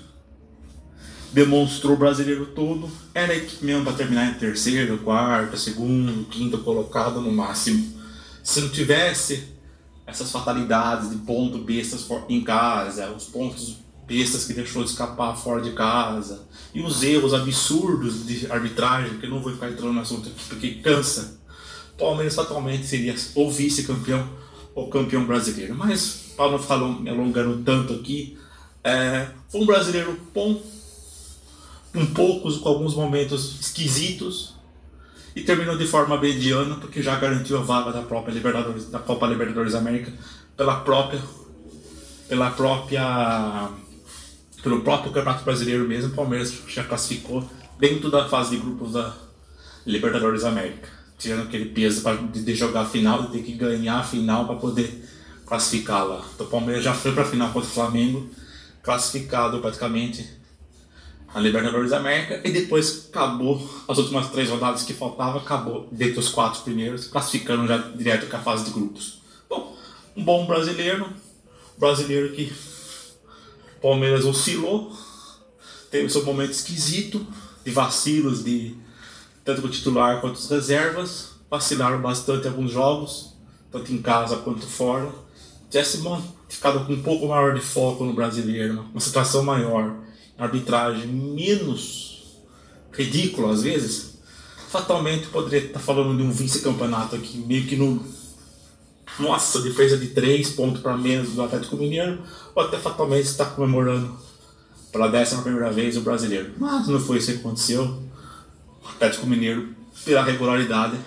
[1.35, 6.59] demonstrou o brasileiro todo, era a equipe mesmo para terminar em terceiro, quarto, segundo, quinto
[6.59, 7.93] colocado no máximo.
[8.41, 9.43] Se não tivesse
[10.07, 13.75] essas fatalidades de ponto bestas em casa, os pontos
[14.07, 19.25] bestas que deixou de escapar fora de casa, e os erros absurdos de arbitragem, que
[19.25, 21.41] eu não vou ficar entrando no assunto aqui porque cansa,
[21.97, 24.25] Palmeiras atualmente seria ou vice-campeão
[24.73, 25.75] ou campeão brasileiro.
[25.75, 28.37] Mas, para não ficar me alongando tanto aqui,
[28.85, 30.61] é, foi um brasileiro bom,
[31.95, 34.53] com poucos, com alguns momentos esquisitos,
[35.33, 39.25] e terminou de forma mediana porque já garantiu a vaga da própria Libertadores, da Copa
[39.27, 40.11] Libertadores América
[40.55, 41.21] pela própria
[42.27, 43.69] pela própria
[44.61, 47.47] pelo próprio Campeonato Brasileiro mesmo, o Palmeiras já classificou
[47.79, 49.13] dentro da fase de grupos da
[49.85, 50.89] Libertadores América,
[51.19, 52.03] tirando aquele peso
[52.33, 55.07] de jogar a final e ter que ganhar a final para poder
[55.45, 56.25] classificar lá.
[56.33, 58.27] Então, o Palmeiras já foi para a final contra o Flamengo,
[58.81, 60.27] classificado praticamente
[61.35, 66.15] a Libertadores da América e depois acabou as últimas três rodadas que faltava, acabou dentro
[66.15, 69.19] dos quatro primeiros, classificando já direto com a fase de grupos.
[69.49, 69.75] Bom,
[70.15, 71.09] um bom brasileiro,
[71.77, 72.53] brasileiro que
[73.81, 74.95] Palmeiras oscilou,
[75.91, 77.27] teve seu momento esquisito
[77.65, 78.73] de vacilos de
[79.43, 83.33] tanto o titular quanto os reservas, vacilaram bastante alguns jogos,
[83.69, 85.11] tanto em casa quanto fora.
[85.69, 86.01] Tivesse
[86.47, 90.04] ficado com um pouco maior de foco no brasileiro, uma situação maior
[90.37, 92.23] arbitragem menos
[92.91, 94.19] ridícula às vezes,
[94.69, 98.03] fatalmente poderia estar falando de um vice-campeonato aqui, meio que no.
[99.17, 102.19] Nossa, defesa de 3 pontos para menos do Atlético Mineiro,
[102.53, 104.13] ou até fatalmente está comemorando
[104.91, 106.53] pela décima primeira vez o brasileiro.
[106.57, 107.83] Mas não foi isso que aconteceu.
[108.83, 109.69] O Atlético Mineiro,
[110.03, 110.97] pela regularidade,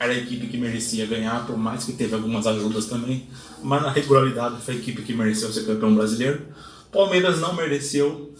[0.00, 3.28] era a equipe que merecia ganhar, por mais que teve algumas ajudas também,
[3.62, 6.42] mas na regularidade foi a equipe que mereceu ser campeão brasileiro.
[6.90, 8.33] Palmeiras não mereceu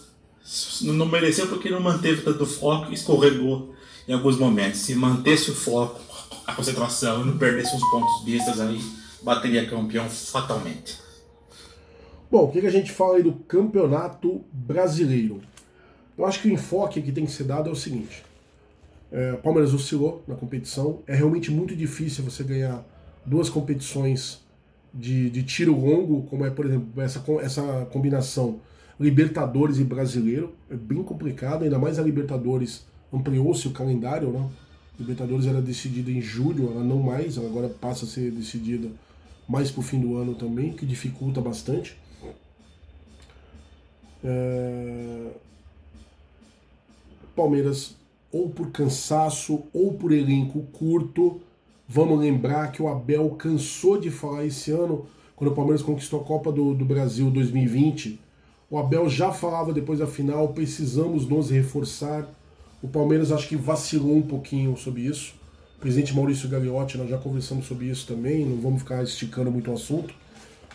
[0.82, 3.74] não mereceu porque não manteve tanto foco e escorregou
[4.06, 4.80] em alguns momentos.
[4.80, 6.00] Se mantesse o foco,
[6.46, 8.80] a concentração e não perdesse uns pontos bestas aí,
[9.22, 10.98] bateria campeão fatalmente.
[12.30, 15.40] Bom, o que, a gente fala aí do campeonato brasileiro?
[16.16, 18.22] Eu acho que o enfoque que tem que ser dado é o seguinte:
[19.10, 22.84] é, Palmeiras oscilou na competição, é realmente muito difícil você ganhar
[23.24, 24.40] duas competições
[24.92, 28.60] de, de tiro longo, como é, por exemplo, essa, essa combinação
[28.98, 30.54] Libertadores e Brasileiro.
[30.70, 34.48] É bem complicado, ainda mais a Libertadores ampliou-se o calendário, né?
[34.98, 38.88] Libertadores era decidida em julho, ela não mais, ela agora passa a ser decidida
[39.48, 41.96] mais pro fim do ano também, que dificulta bastante.
[44.22, 45.32] É...
[47.34, 47.96] Palmeiras,
[48.30, 51.40] ou por cansaço, ou por elenco curto,
[51.88, 56.24] vamos lembrar que o Abel cansou de falar esse ano, quando o Palmeiras conquistou a
[56.24, 58.20] Copa do, do Brasil 2020.
[58.74, 62.28] O Abel já falava depois da final: precisamos nos reforçar
[62.82, 65.32] o Palmeiras acho que vacilou um pouquinho sobre isso.
[65.76, 69.70] O presidente Maurício Gagliotti, nós já conversamos sobre isso também, não vamos ficar esticando muito
[69.70, 70.12] o assunto,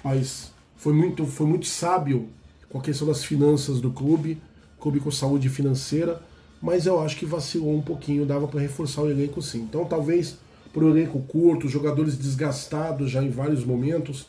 [0.01, 2.29] mas foi muito, foi muito sábio
[2.69, 4.41] com a questão das finanças do clube,
[4.79, 6.21] clube com saúde financeira,
[6.61, 9.59] mas eu acho que vacilou um pouquinho, dava para reforçar o elenco sim.
[9.69, 10.37] Então talvez
[10.71, 14.25] por um elenco curto, jogadores desgastados já em vários momentos,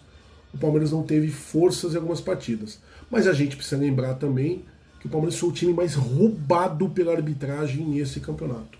[0.52, 2.80] o Palmeiras não teve forças em algumas partidas.
[3.10, 4.64] Mas a gente precisa lembrar também
[5.00, 8.78] que o Palmeiras foi o time mais roubado pela arbitragem nesse campeonato.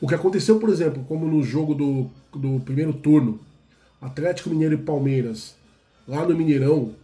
[0.00, 3.38] O que aconteceu, por exemplo, como no jogo do, do primeiro turno,
[4.00, 5.54] Atlético Mineiro e Palmeiras,
[6.08, 6.96] lá no Mineirão,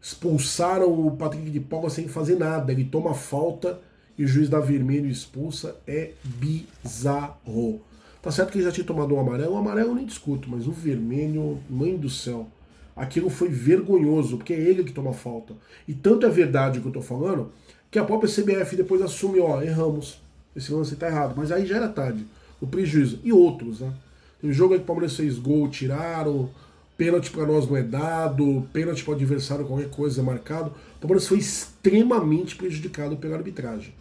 [0.00, 2.72] expulsaram o Patrick de Paula sem fazer nada.
[2.72, 3.80] Ele toma falta
[4.18, 5.76] e o juiz dá vermelho e expulsa.
[5.86, 7.80] É bizarro.
[8.20, 10.66] Tá certo que ele já tinha tomado um amarelo, o amarelo eu nem discuto, mas
[10.66, 12.48] o vermelho, mãe do céu.
[12.94, 15.54] Aquilo foi vergonhoso, porque é ele que toma falta.
[15.88, 17.50] E tanto é verdade o que eu estou falando,
[17.90, 20.20] que a própria CBF depois assume, ó, erramos,
[20.54, 21.34] esse lance está errado.
[21.36, 22.26] Mas aí já era tarde,
[22.60, 23.20] o prejuízo.
[23.24, 23.92] E outros, né?
[24.40, 26.50] Tem jogo aí que o Palmeiras fez gol, tiraram,
[26.96, 30.72] pênalti para nós não é dado, pênalti para o adversário, qualquer coisa é marcado.
[30.96, 33.94] O Palmeiras foi extremamente prejudicado pela arbitragem.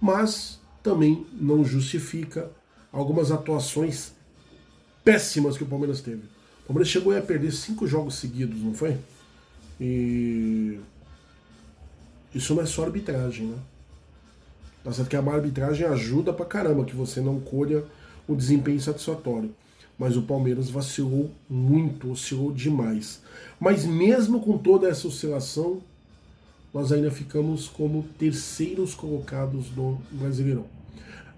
[0.00, 2.50] Mas também não justifica
[2.92, 4.12] algumas atuações
[5.02, 6.22] péssimas que o Palmeiras teve.
[6.64, 8.96] O Palmeiras chegou a perder cinco jogos seguidos, não foi?
[9.80, 10.80] E
[12.34, 13.58] isso não é só arbitragem, né?
[14.82, 17.84] Tá certo que a arbitragem ajuda pra caramba que você não colha
[18.26, 19.54] o desempenho satisfatório.
[19.98, 23.22] Mas o Palmeiras vacilou muito, oscilou demais.
[23.60, 25.80] Mas mesmo com toda essa oscilação,
[26.72, 30.66] nós ainda ficamos como terceiros colocados no Brasileirão.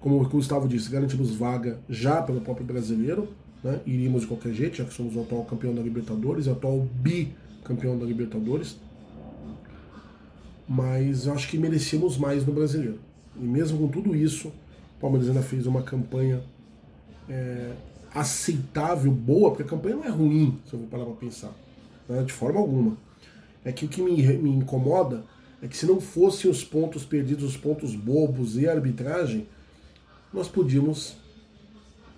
[0.01, 3.28] Como o Gustavo disse, garantimos vaga já pelo próprio brasileiro,
[3.62, 3.81] né?
[3.87, 7.99] Iríamos de qualquer jeito, já que somos o atual campeão da Libertadores, o atual bicampeão
[7.99, 8.77] da Libertadores.
[10.69, 12.99] Mas eu acho que merecemos mais no brasileiro.
[13.37, 16.43] E mesmo com tudo isso, o Palmeiras ainda fez uma campanha
[17.28, 17.73] é,
[18.15, 21.53] aceitável, boa, porque a campanha não é ruim, se eu vou parar para pensar,
[22.09, 22.23] né?
[22.23, 22.97] de forma alguma.
[23.65, 25.24] É que o que me, me incomoda
[25.61, 29.47] é que se não fossem os pontos perdidos, os pontos bobos e a arbitragem,
[30.33, 31.16] nós podíamos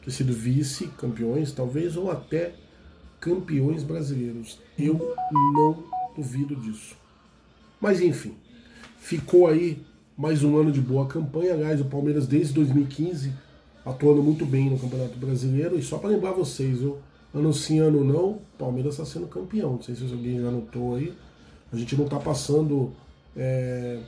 [0.04, 2.54] ter sido vice-campeões, talvez, ou até
[3.20, 4.58] campeões brasileiros.
[4.78, 5.14] Eu
[5.54, 5.84] não
[6.16, 6.96] duvido disso.
[7.80, 8.34] Mas enfim,
[8.98, 9.82] ficou aí
[10.16, 11.54] mais um ano de boa campanha.
[11.54, 13.32] Aliás, o Palmeiras desde 2015
[13.84, 15.78] atuando muito bem no Campeonato Brasileiro.
[15.78, 16.80] E só para lembrar vocês,
[17.32, 19.72] ano sim, ano não, o Palmeiras está sendo campeão.
[19.72, 21.14] Não sei se alguém já notou aí.
[21.72, 22.92] A gente não está passando
[23.36, 24.00] é,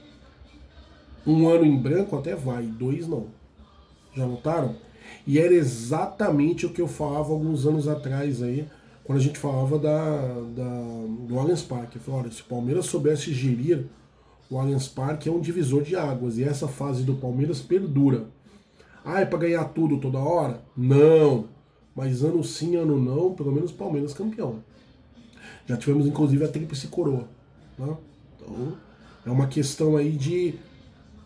[1.27, 3.27] um ano em branco, até vai, dois não.
[4.15, 4.77] Já notaram?
[5.27, 8.67] E era exatamente o que eu falava alguns anos atrás aí,
[9.05, 10.17] quando a gente falava da,
[10.55, 11.97] da do Allianz Parque.
[11.97, 13.87] Eu falei, olha, se o Palmeiras soubesse gerir
[14.51, 18.27] o Allianz Parque é um divisor de águas e essa fase do Palmeiras perdura.
[19.05, 20.61] Ah, é para ganhar tudo toda hora?
[20.77, 21.47] Não.
[21.95, 24.63] Mas ano sim, ano não, pelo menos Palmeiras campeão.
[25.67, 27.29] Já tivemos inclusive a tríplice coroa.
[27.79, 27.97] Né?
[28.37, 28.77] Então,
[29.25, 30.55] é uma questão aí de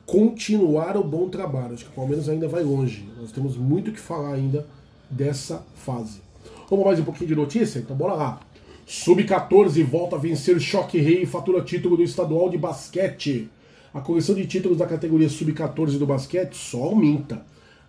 [0.06, 1.74] continuar o bom trabalho.
[1.74, 3.08] Acho que o Palmeiras ainda vai longe.
[3.20, 4.66] Nós temos muito que falar ainda
[5.10, 6.20] dessa fase.
[6.68, 7.78] Vamos mais um pouquinho de notícia?
[7.78, 8.40] Então bora lá.
[8.86, 13.48] Sub-14 volta a vencer Choque Rei e fatura título do estadual de basquete.
[13.94, 17.44] A coleção de títulos da categoria Sub-14 do basquete só aumenta.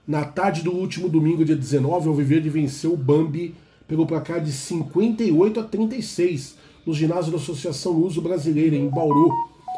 [0.07, 3.55] Na tarde do último domingo, dia 19, o Viverde venceu o Bambi
[3.87, 6.55] pelo placar de 58 a 36
[6.85, 9.31] no ginásio da Associação Luso Brasileira, em Bauru,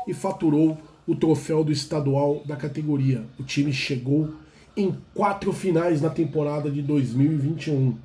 [0.05, 0.77] e faturou
[1.07, 3.23] o troféu do estadual da categoria.
[3.39, 4.33] O time chegou
[4.75, 7.97] em quatro finais na temporada de 2021.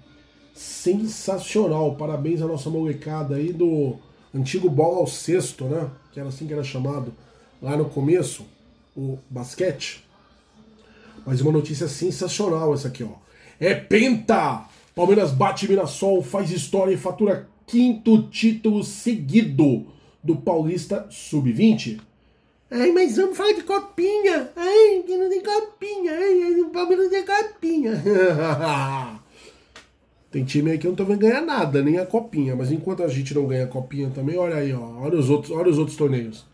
[0.55, 1.97] Sensacional!
[1.97, 3.97] Parabéns à nossa molecada aí do
[4.33, 5.91] antigo bola ao sexto, né?
[6.13, 7.13] Que era assim que era chamado
[7.61, 8.47] lá no começo,
[8.97, 10.05] o basquete.
[11.27, 13.15] Mas uma notícia sensacional essa aqui, ó.
[13.59, 14.67] É penta!
[14.95, 19.87] Palmeiras bate Mirassol, faz história e fatura quinto título seguido
[20.23, 22.01] do Paulista Sub-20.
[22.75, 24.51] Ai, mas vamos falar de copinha.
[24.57, 26.13] Ai, que não tem copinha.
[26.13, 28.03] Ai, o Palmeiras não tem copinha.
[30.33, 32.57] tem time aí que não tô vendo ganhar nada, nem a copinha.
[32.57, 35.03] Mas enquanto a gente não ganha a copinha também, olha aí, ó.
[35.03, 36.47] Olha os outros, olha os outros torneios.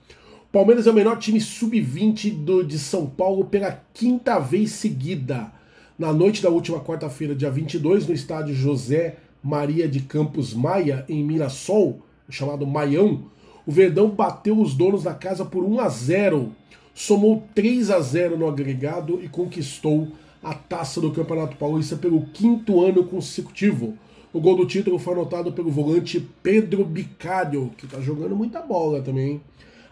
[0.50, 5.52] Palmeiras é o menor time sub-20 de São Paulo pela quinta vez seguida.
[5.96, 11.22] Na noite da última quarta-feira, dia 22, no estádio José Maria de Campos Maia, em
[11.22, 13.22] Mirassol, chamado Maião,
[13.68, 16.52] o Verdão bateu os donos da casa por 1 a 0,
[16.94, 20.08] somou 3 a 0 no agregado e conquistou
[20.42, 23.92] a taça do Campeonato Paulista pelo quinto ano consecutivo.
[24.32, 29.02] O gol do título foi anotado pelo volante Pedro Bicário, que está jogando muita bola
[29.02, 29.38] também.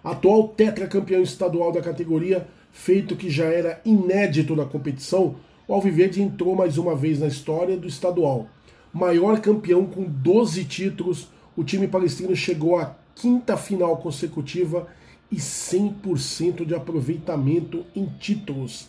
[0.02, 5.36] Atual tetracampeão estadual da categoria, feito que já era inédito na competição,
[5.68, 8.46] o Alviverde entrou mais uma vez na história do estadual.
[8.90, 14.86] Maior campeão com 12 títulos, o time palestino chegou à quinta final consecutiva
[15.32, 18.88] e 100% de aproveitamento em títulos.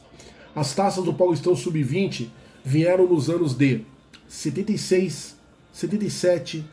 [0.55, 2.27] As taças do Paulistão Sub-20
[2.63, 3.81] vieram nos anos de
[4.27, 5.37] 76,
[5.71, 6.65] 77,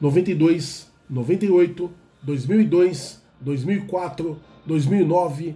[0.00, 1.90] 92, 98,
[2.22, 5.54] 2002, 2004, 2009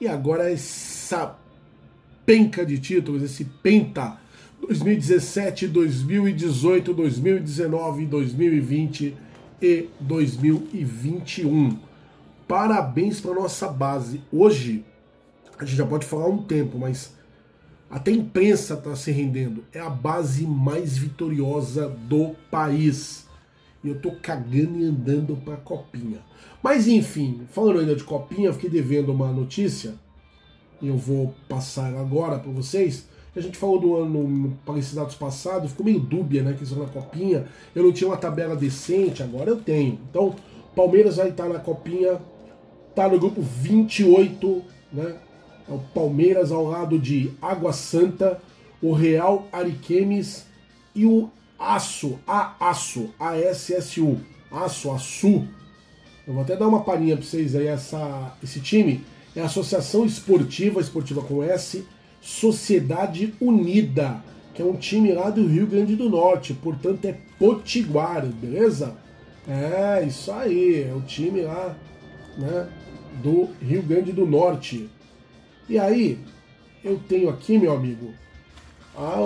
[0.00, 1.36] e agora essa
[2.26, 4.20] penca de títulos, esse penta
[4.60, 9.27] 2017, 2018, 2019, 2020
[9.60, 11.78] e 2021.
[12.46, 14.22] Parabéns para nossa base.
[14.32, 14.84] Hoje
[15.58, 17.14] a gente já pode falar um tempo, mas
[17.90, 19.64] até a imprensa está se rendendo.
[19.72, 23.26] É a base mais vitoriosa do país.
[23.82, 26.20] E eu tô cagando e andando para copinha.
[26.62, 29.94] Mas enfim, falando ainda de copinha, fiquei devendo uma notícia
[30.80, 33.06] e eu vou passar agora para vocês.
[33.36, 34.56] A gente falou do ano
[34.94, 36.56] dados passados, ficou meio dúbia, né?
[36.58, 37.46] Questão da copinha.
[37.74, 39.98] Eu não tinha uma tabela decente, agora eu tenho.
[40.10, 40.34] Então,
[40.74, 42.20] Palmeiras vai estar na copinha,
[42.94, 45.16] tá no grupo 28, né?
[45.68, 48.40] É o Palmeiras ao lado de Água Santa,
[48.80, 50.46] o Real Ariquemes
[50.94, 51.28] e o
[51.58, 54.18] Aço, a Aço, A-S-S-U,
[54.50, 55.46] Aço, Açu,
[56.28, 57.66] eu vou até dar uma palhinha para vocês aí.
[57.66, 59.02] Essa, esse time
[59.34, 61.86] é a Associação Esportiva, esportiva com S,
[62.20, 64.22] Sociedade Unida,
[64.54, 68.96] que é um time lá do Rio Grande do Norte, portanto é Potiguar, beleza?
[69.46, 71.76] É, isso aí, é o time lá,
[72.36, 72.68] né,
[73.22, 74.90] do Rio Grande do Norte.
[75.68, 76.18] E aí,
[76.84, 78.12] eu tenho aqui, meu amigo,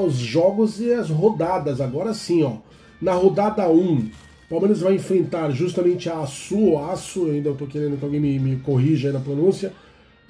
[0.04, 2.56] os jogos e as rodadas, agora sim, ó.
[3.00, 4.10] Na rodada 1,
[4.52, 8.56] Palmeiras vai enfrentar justamente a Açu, Açu, ainda eu tô querendo que alguém me, me
[8.56, 9.72] corrija aí na pronúncia,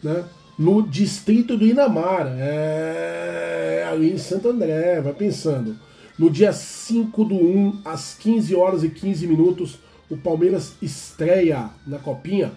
[0.01, 0.25] né?
[0.59, 5.77] No distrito do Inamar, é, ali em Santo André, vai pensando.
[6.19, 9.79] No dia 5 do 1, às 15 horas e 15 minutos,
[10.11, 12.53] o Palmeiras estreia na Copinha.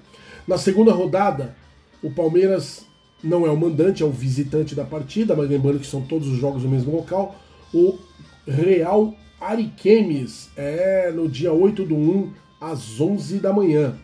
[0.48, 1.56] Na segunda rodada,
[2.04, 2.86] o Palmeiras
[3.24, 6.38] não é o mandante, é o visitante da partida, mas lembrando que são todos os
[6.38, 7.36] jogos no mesmo local.
[7.74, 7.98] O
[8.46, 13.96] Real Ariquemes, é no dia 8 do 1, às 11 da manhã.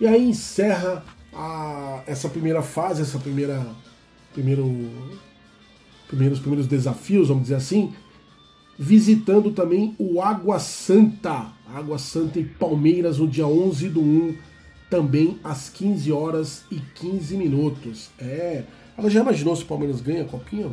[0.00, 1.04] E aí encerra
[1.36, 3.66] a, essa primeira fase, essa primeira
[4.32, 4.90] primeiro
[6.08, 7.92] primeiros primeiros desafios, vamos dizer assim,
[8.78, 14.36] visitando também o Água Santa, Água Santa e Palmeiras no dia 11 do 1,
[14.88, 18.10] também às 15 horas e 15 minutos.
[18.18, 18.64] É,
[18.96, 20.70] ela já imaginou se o Palmeiras ganha a copinha?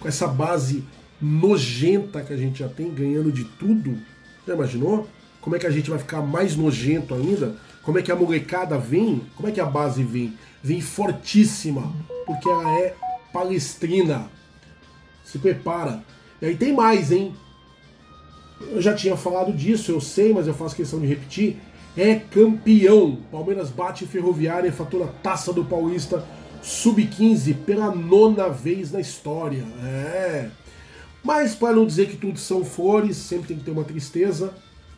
[0.00, 0.84] Com essa base
[1.20, 3.98] nojenta que a gente já tem, ganhando de tudo.
[4.46, 5.08] Já imaginou?
[5.40, 7.56] Como é que a gente vai ficar mais nojento ainda?
[7.88, 9.22] Como é que a molecada vem?
[9.34, 10.34] Como é que a base vem?
[10.62, 11.90] Vem fortíssima,
[12.26, 12.94] porque ela é
[13.32, 14.30] palestrina.
[15.24, 16.04] Se prepara.
[16.42, 17.34] E aí tem mais, hein?
[18.60, 21.56] Eu já tinha falado disso, eu sei, mas eu faço questão de repetir.
[21.96, 23.20] É campeão.
[23.32, 26.22] Palmeiras bate Ferroviária e fatura Taça do Paulista
[26.62, 29.64] Sub-15 pela nona vez na história.
[29.82, 30.50] É.
[31.24, 34.52] Mas para não dizer que tudo são flores, sempre tem que ter uma tristeza.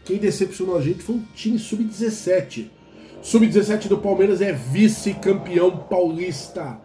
[0.05, 2.80] Quem decepcionou a gente foi o time sub-17.
[3.23, 6.81] Sub-17 do Palmeiras é vice-campeão paulista.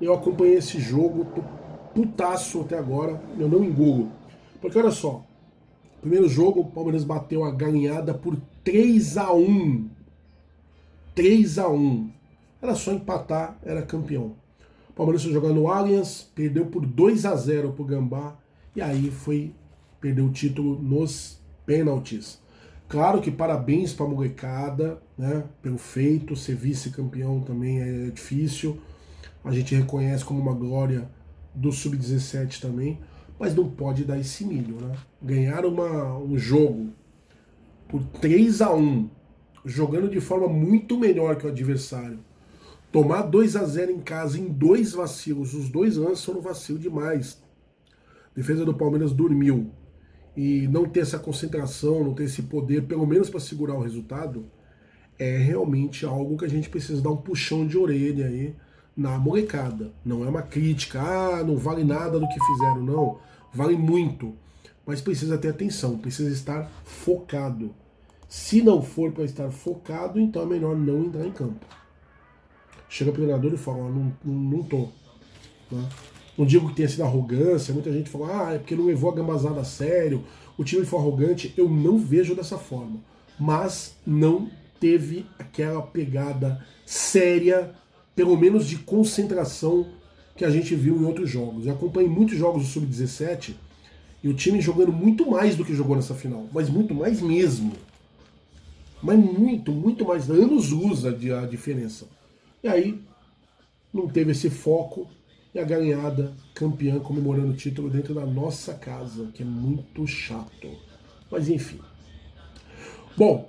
[0.00, 1.42] Eu acompanhei esse jogo, tô
[1.94, 4.10] putaço até agora, eu não engulo.
[4.60, 5.24] Porque olha só,
[6.00, 9.88] primeiro jogo, o Palmeiras bateu a galinhada por 3 a 1
[11.14, 12.10] 3 a 1
[12.60, 14.34] Era só empatar, era campeão.
[14.90, 18.36] O Palmeiras foi jogar no Allianz, perdeu por 2 a 0 pro Gambá
[18.74, 19.54] e aí foi
[20.00, 22.40] perder o título nos pênaltis.
[22.88, 25.44] Claro que parabéns para a molecada, né?
[25.60, 28.78] Pelo feito, ser vice-campeão também é difícil.
[29.44, 31.08] A gente reconhece como uma glória
[31.54, 33.00] do sub-17 também.
[33.38, 34.96] Mas não pode dar esse milho, né?
[35.20, 36.92] Ganhar uma, um jogo
[37.88, 39.10] por 3 a 1
[39.64, 42.20] jogando de forma muito melhor que o adversário.
[42.92, 47.42] Tomar 2 a 0 em casa em dois vacilos, os dois lances foram vacilo demais.
[48.30, 49.70] A defesa do Palmeiras dormiu.
[50.36, 54.44] E não ter essa concentração, não ter esse poder, pelo menos para segurar o resultado,
[55.18, 58.54] é realmente algo que a gente precisa dar um puxão de orelha aí
[58.96, 59.92] na molecada.
[60.04, 63.18] Não é uma crítica, ah, não vale nada do que fizeram, não.
[63.52, 64.34] Vale muito.
[64.84, 67.74] Mas precisa ter atenção, precisa estar focado.
[68.28, 71.64] Se não for para estar focado, então é melhor não entrar em campo.
[72.88, 74.88] Chega o treinador e fala, não, não, não tô.
[75.70, 75.88] Né?
[76.36, 79.14] Não digo que tenha sido arrogância, muita gente fala, ah, é porque não levou a
[79.14, 80.22] gambazada a sério,
[80.58, 81.52] o time foi arrogante.
[81.56, 83.00] Eu não vejo dessa forma.
[83.38, 87.74] Mas não teve aquela pegada séria,
[88.14, 89.86] pelo menos de concentração,
[90.36, 91.66] que a gente viu em outros jogos.
[91.66, 93.54] Eu acompanhei muitos jogos do Sub-17
[94.22, 97.72] e o time jogando muito mais do que jogou nessa final, mas muito mais mesmo.
[99.02, 100.28] Mas muito, muito mais.
[100.30, 102.06] Anos usa a diferença.
[102.62, 103.00] E aí,
[103.92, 105.08] não teve esse foco
[105.56, 110.68] e a ganhada campeã comemorando o título dentro da nossa casa, que é muito chato.
[111.30, 111.80] Mas enfim.
[113.16, 113.48] Bom,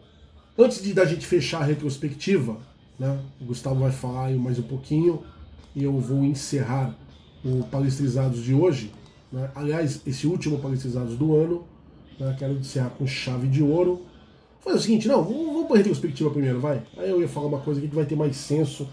[0.59, 2.57] Antes de da gente fechar a retrospectiva,
[2.97, 5.21] né, o Gustavo vai falar mais um pouquinho
[5.75, 6.97] e eu vou encerrar
[7.45, 8.91] o Palestrizados de hoje.
[9.31, 9.51] Né?
[9.53, 11.63] Aliás, esse último Palestrizados do ano,
[12.19, 14.01] né, quero encerrar com chave de ouro.
[14.61, 16.81] Fazer o seguinte, não, vamos para a retrospectiva primeiro, vai.
[16.97, 18.89] Aí eu ia falar uma coisa que vai ter mais senso.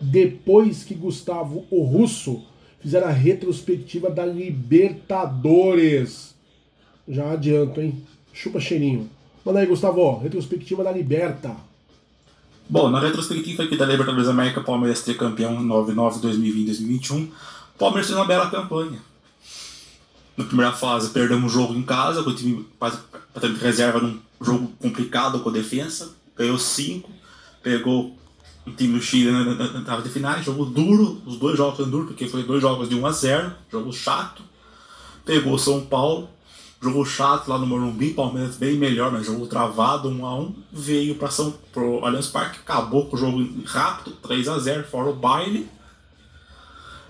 [0.00, 2.42] Depois que Gustavo, o russo,
[2.82, 6.34] fizer a retrospectiva da Libertadores.
[7.08, 8.04] Já adianto, hein?
[8.32, 9.08] Chupa cheirinho.
[9.44, 11.56] Manda aí, Gustavo, retrospectiva da Liberta.
[12.68, 17.28] Bom, na retrospectiva aqui da Libertadores América, Palmeiras campeão 99 2020-2021.
[17.78, 18.98] Palmeiras fez uma bela campanha.
[20.36, 22.64] Na primeira fase, perdemos o jogo em casa, com o time
[23.60, 26.10] reserva num jogo complicado com a defesa.
[26.36, 27.10] Ganhou 5,
[27.62, 28.16] pegou
[28.66, 32.28] o time do Chile na, de finais, jogo duro, os dois jogos foram duros, porque
[32.28, 34.42] foi dois jogos de 1 a 0 jogo chato.
[35.24, 36.28] Pegou São Paulo,
[36.82, 41.14] Jogo chato lá no Morumbi, Palmeiras bem melhor, mas jogo travado, 1 a 1 Veio
[41.14, 45.14] para São pro Allianz Parque, acabou com o jogo rápido, 3 a 0 fora o
[45.14, 45.68] baile.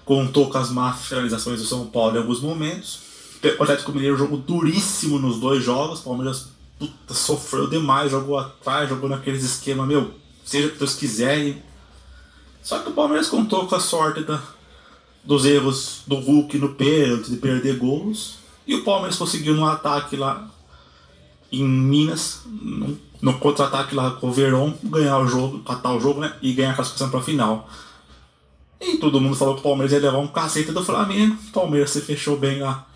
[0.05, 3.01] Contou com as más finalizações do São Paulo em alguns momentos.
[3.59, 6.01] O Atlético Mineiro, jogo duríssimo nos dois jogos.
[6.01, 10.13] Palmeiras puta, sofreu demais, jogou atrás, jogou naqueles esquemas, meu,
[10.45, 11.57] seja o que Deus quiser.
[12.63, 14.41] Só que o Palmeiras contou com a sorte da,
[15.25, 20.17] dos erros do Hulk no pênalti, de perder gols e o Palmeiras conseguiu no ataque
[20.17, 20.49] lá
[21.51, 26.21] em Minas, no, no contra-ataque lá com o Verón, ganhar o jogo, catar o jogo,
[26.21, 26.35] né?
[26.41, 27.69] E ganhar a classificação para a final.
[28.81, 31.37] E todo mundo falou que o Palmeiras ia levar um cacete do Flamengo.
[31.49, 32.87] O Palmeiras se fechou bem lá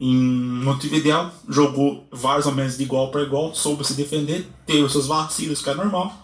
[0.00, 5.60] em Montevideo, jogou vários momentos de igual para igual, soube se defender, teve seus vacilos,
[5.60, 6.16] que é normal.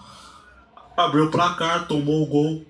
[0.96, 2.64] Abriu o placar, tomou o gol,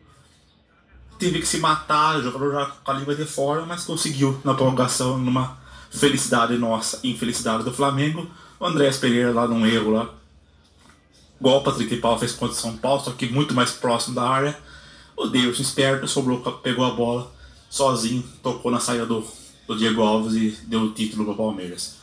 [1.18, 4.54] teve que se matar, o jogador já com a língua de fora, mas conseguiu na
[4.54, 5.56] prorrogação numa
[5.90, 8.28] felicidade nossa infelicidade do Flamengo.
[8.58, 10.10] O Andrés Pereira lá num erro lá.
[11.38, 14.28] Igual o Patrick Paulo fez contra o São Paulo, só que muito mais próximo da
[14.28, 14.58] área.
[15.16, 17.30] O Deus esperto sobrou, pegou a bola
[17.70, 19.24] sozinho, tocou na saída do,
[19.66, 21.96] do Diego Alves e deu o título para o Palmeiras.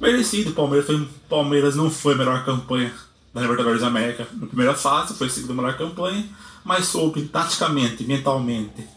[0.00, 0.88] Merecido, o Palmeiras,
[1.28, 2.92] Palmeiras não foi a melhor campanha
[3.34, 6.24] da Libertadores da América na primeira fase, foi a segunda melhor campanha,
[6.64, 8.94] mas soube taticamente, mentalmente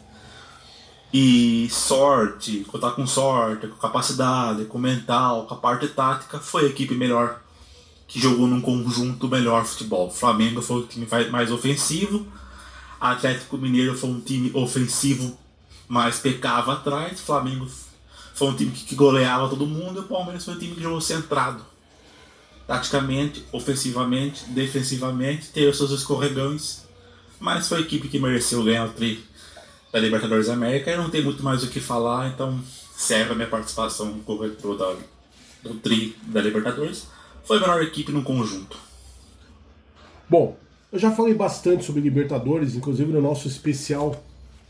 [1.14, 6.68] e sorte, contar com sorte, com capacidade, com mental, com a parte tática, foi a
[6.68, 7.42] equipe melhor
[8.08, 10.12] que jogou num conjunto melhor futebol.
[10.12, 12.28] Flamengo foi o time mais ofensivo,
[13.00, 15.38] Atlético Mineiro foi um time ofensivo,
[15.88, 17.68] mas pecava atrás, Flamengo
[18.34, 21.02] foi um time que goleava todo mundo e o Palmeiras foi um time que jogou
[21.02, 21.66] centrado.
[22.68, 26.84] Taticamente, ofensivamente, defensivamente, teve seus escorregões,
[27.40, 29.24] mas foi a equipe que mereceu ganhar o tri
[29.92, 30.92] da Libertadores da América.
[30.92, 32.60] Eu não tenho muito mais o que falar, então
[32.96, 34.96] serve a minha participação no corretor da,
[35.64, 37.08] do Tri da Libertadores.
[37.44, 38.78] Foi a melhor equipe no conjunto.
[40.28, 40.58] Bom,
[40.92, 44.24] eu já falei bastante sobre Libertadores, inclusive no nosso especial,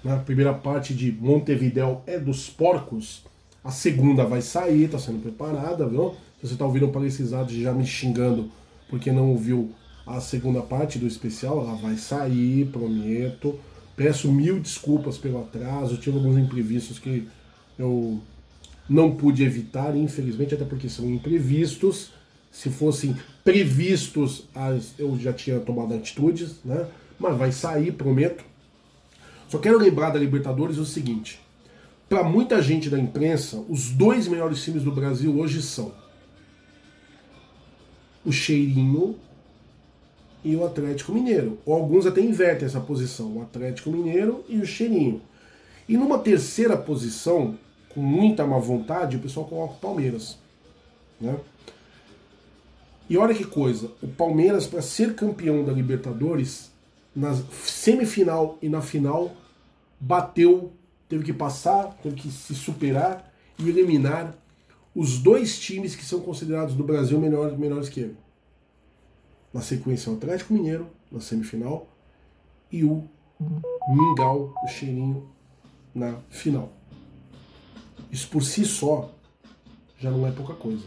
[0.04, 3.24] na primeira parte de Montevideo é dos porcos.
[3.64, 6.16] A segunda vai sair, está sendo preparada, viu?
[6.40, 8.52] Se você está ouvindo o Palestrizado já me xingando
[8.90, 9.72] porque não ouviu
[10.06, 13.60] a segunda parte do especial, ela vai sair, prometo.
[13.96, 17.28] Peço mil desculpas pelo atraso, tive alguns imprevistos que
[17.78, 18.22] eu
[18.88, 22.12] não pude evitar, infelizmente, até porque são imprevistos.
[22.52, 24.46] Se fossem previstos,
[24.98, 26.88] eu já tinha tomado atitudes, né?
[27.20, 28.46] Mas vai sair, prometo.
[29.50, 31.40] Só quero lembrar da Libertadores o seguinte:
[32.08, 35.92] para muita gente da imprensa, os dois melhores times do Brasil hoje são
[38.28, 39.16] o Cheirinho
[40.44, 41.58] e o Atlético Mineiro.
[41.66, 45.22] Ou alguns até invertem essa posição, o Atlético Mineiro e o Cheirinho.
[45.88, 50.38] E numa terceira posição, com muita má vontade, o pessoal coloca o Palmeiras.
[51.22, 51.38] Né?
[53.10, 56.70] E olha que coisa, o Palmeiras, para ser campeão da Libertadores,
[57.16, 59.34] na semifinal e na final,
[59.98, 60.74] bateu,
[61.08, 64.36] teve que passar, teve que se superar e eliminar
[64.98, 68.18] os dois times que são considerados no Brasil melhores, melhores que ele.
[69.54, 71.88] Na sequência, o Atlético Mineiro, na semifinal,
[72.72, 73.08] e o
[73.88, 75.30] Mingau, o Cheirinho,
[75.94, 76.74] na final.
[78.12, 79.14] Isso por si só
[80.00, 80.84] já não é pouca coisa.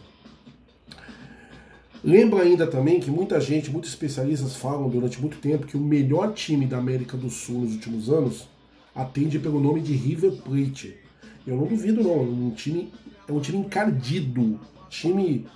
[2.03, 6.35] Lembra ainda também que muita gente, muitos especialistas falam durante muito tempo que o melhor
[6.35, 8.49] time da América do Sul nos últimos anos
[8.93, 10.99] atende pelo nome de River Plate.
[11.47, 12.93] Eu não duvido não, é um time,
[13.31, 14.59] é um time encardido,
[14.89, 15.47] time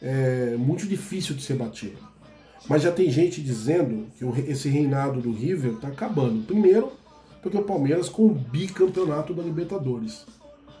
[0.00, 1.98] é, muito difícil de ser batido.
[2.68, 6.44] Mas já tem gente dizendo que esse reinado do River está acabando.
[6.44, 6.92] Primeiro,
[7.42, 10.24] porque o Palmeiras com o bicampeonato da Libertadores.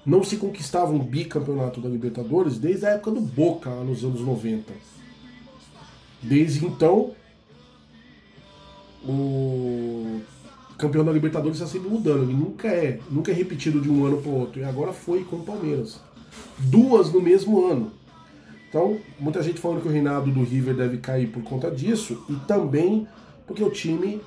[0.06, 4.72] Não se conquistava um bicampeonato da Libertadores desde a época do Boca, nos anos 90.
[6.22, 7.12] Desde então,
[9.04, 10.20] o
[10.78, 12.22] campeão da Libertadores está sempre mudando.
[12.22, 14.60] Ele nunca é, nunca é repetido de um ano para o outro.
[14.60, 16.00] E agora foi com o Palmeiras.
[16.58, 17.92] Duas no mesmo ano.
[18.68, 22.34] Então, muita gente falando que o reinado do River deve cair por conta disso e
[22.46, 23.06] também
[23.46, 24.20] porque o time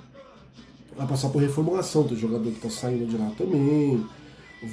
[0.95, 2.07] vai passar por reformulação.
[2.07, 4.05] Tem jogador que está saindo de lá também.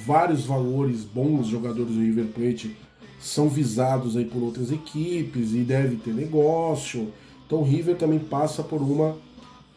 [0.05, 2.75] Vários valores bons jogadores do River Plate
[3.19, 7.11] são visados aí por outras equipes e deve ter negócio.
[7.45, 9.17] Então o River também passa por uma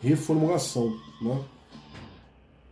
[0.02, 0.94] reformulação.
[1.22, 1.40] Né?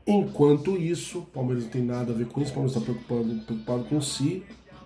[0.06, 3.44] Enquanto isso, o Palmeiras não tem nada a ver com isso, o Palmeiras está preocupado,
[3.46, 4.42] preocupado com si.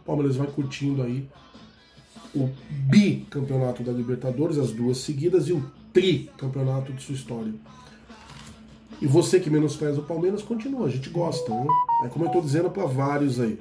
[0.08, 1.28] Palmeiras vai curtindo aí
[2.34, 5.62] o bicampeonato da Libertadores, as duas seguidas, e o
[5.92, 7.52] tricampeonato de sua história.
[9.02, 11.66] E você que menospreza o Palmeiras, continua, a gente gosta, né?
[12.04, 13.60] É como eu estou dizendo para vários aí.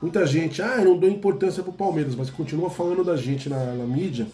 [0.00, 3.74] Muita gente, ah, eu não dou importância pro Palmeiras, mas continua falando da gente na,
[3.74, 4.28] na mídia,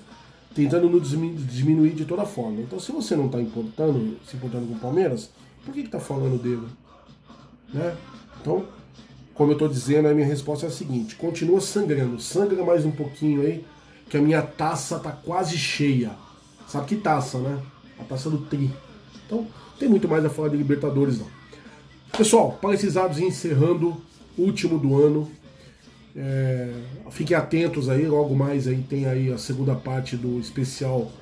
[0.54, 2.60] tentando nos diminuir de toda forma.
[2.60, 5.30] Então, se você não está importando, se importando com o Palmeiras,
[5.64, 6.66] por que está falando dele?
[7.72, 7.96] Né?
[8.40, 8.64] Então,
[9.36, 12.90] como eu estou dizendo, a minha resposta é a seguinte: continua sangrando, sangra mais um
[12.90, 13.64] pouquinho aí,
[14.08, 16.12] que a minha taça tá quase cheia.
[16.66, 17.60] Sabe que taça, né?
[18.00, 18.70] A taça do Tri.
[19.24, 19.46] Então,
[19.78, 21.26] tem muito mais a falar de Libertadores, não.
[22.16, 23.96] Pessoal, precisados encerrando
[24.38, 25.30] último do ano.
[26.18, 26.72] É,
[27.10, 31.12] fiquem atentos aí, logo mais aí tem aí a segunda parte do especial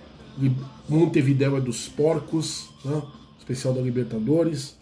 [0.89, 3.03] Montevideo é dos Porcos, né?
[3.39, 4.77] especial da Libertadores.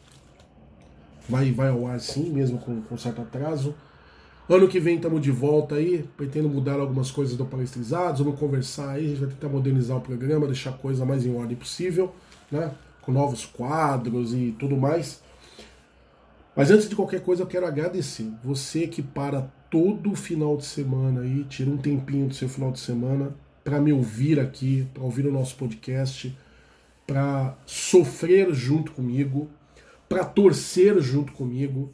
[1.32, 3.74] Vai, vai ao ar sim, mesmo com, com certo atraso.
[4.46, 8.90] Ano que vem estamos de volta aí, pretendo mudar algumas coisas do Palestrizados, vamos conversar
[8.90, 12.14] aí, a gente vai tentar modernizar o programa, deixar a coisa mais em ordem possível,
[12.50, 12.70] né?
[13.00, 15.22] Com novos quadros e tudo mais.
[16.54, 18.30] Mas antes de qualquer coisa, eu quero agradecer.
[18.44, 19.40] Você que para
[19.70, 23.34] todo final de semana aí, tira um tempinho do seu final de semana
[23.64, 26.36] para me ouvir aqui, para ouvir o nosso podcast,
[27.06, 29.48] para sofrer junto comigo,
[30.12, 31.90] para torcer junto comigo,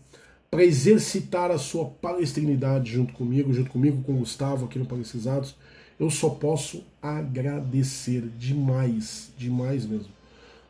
[0.50, 5.54] para exercitar a sua palestrinidade junto comigo, junto comigo com o Gustavo aqui no Palestrizados.
[6.00, 10.08] Eu só posso agradecer demais, demais mesmo.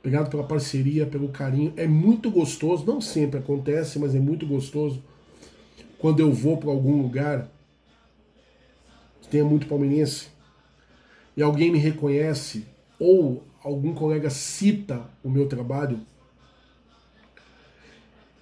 [0.01, 1.73] Obrigado pela parceria, pelo carinho.
[1.75, 5.03] É muito gostoso, não sempre acontece, mas é muito gostoso
[5.99, 7.49] quando eu vou para algum lugar
[9.23, 10.27] que tenha muito palmeirense
[11.35, 12.67] e alguém me reconhece
[13.01, 15.99] ou algum colega cita o meu trabalho,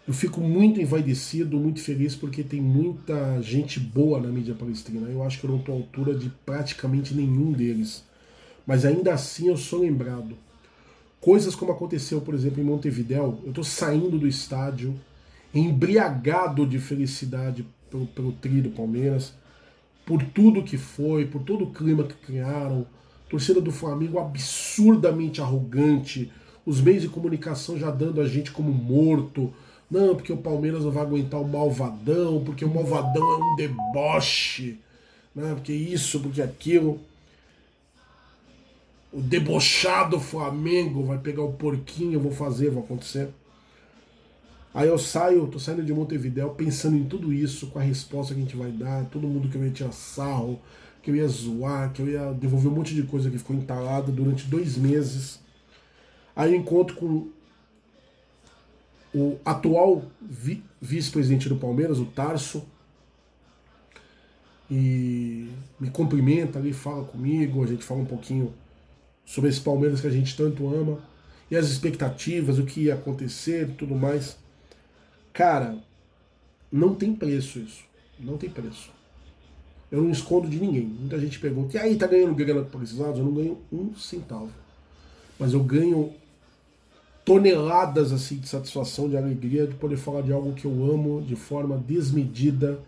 [0.06, 5.08] eu fico muito envaidecido, muito feliz porque tem muita gente boa na mídia palestrina.
[5.08, 8.04] Eu acho que eu não estou à altura de praticamente nenhum deles.
[8.64, 10.36] Mas ainda assim eu sou lembrado.
[11.20, 14.94] Coisas como aconteceu, por exemplo, em Montevidéu, eu estou saindo do estádio,
[15.52, 19.32] embriagado de felicidade pelo, pelo do Palmeiras,
[20.04, 22.86] por tudo que foi, por todo o clima que criaram,
[23.28, 26.30] torcida do Flamengo absurdamente arrogante,
[26.64, 29.52] os meios de comunicação já dando a gente como morto,
[29.90, 34.78] não, porque o Palmeiras não vai aguentar o malvadão, porque o malvadão é um deboche,
[35.34, 35.54] né?
[35.54, 37.00] porque isso, porque aquilo
[39.16, 43.30] o debochado Flamengo vai pegar o porquinho, eu vou fazer, vai acontecer.
[44.74, 48.40] Aí eu saio, tô saindo de Montevidéu pensando em tudo isso, com a resposta que
[48.40, 50.60] a gente vai dar, todo mundo que eu ia tirar sarro,
[51.02, 54.12] que eu ia zoar, que eu ia devolver um monte de coisa que ficou entalada
[54.12, 55.40] durante dois meses.
[56.34, 57.28] Aí eu encontro com
[59.16, 62.62] o atual vi- vice-presidente do Palmeiras, o Tarso,
[64.70, 65.48] e
[65.80, 68.52] me cumprimenta ali, fala comigo, a gente fala um pouquinho
[69.24, 70.98] sobre esse Palmeiras que a gente tanto ama,
[71.50, 74.36] e as expectativas, o que ia acontecer tudo mais.
[75.32, 75.78] Cara,
[76.70, 77.84] não tem preço isso.
[78.18, 78.90] Não tem preço.
[79.90, 80.84] Eu não escondo de ninguém.
[80.86, 83.18] Muita gente pergunta, e aí, tá ganhando grana com precisados?
[83.18, 84.50] Eu não ganho um centavo.
[85.38, 86.12] Mas eu ganho
[87.26, 91.34] toneladas assim de satisfação, de alegria de poder falar de algo que eu amo de
[91.34, 92.78] forma desmedida,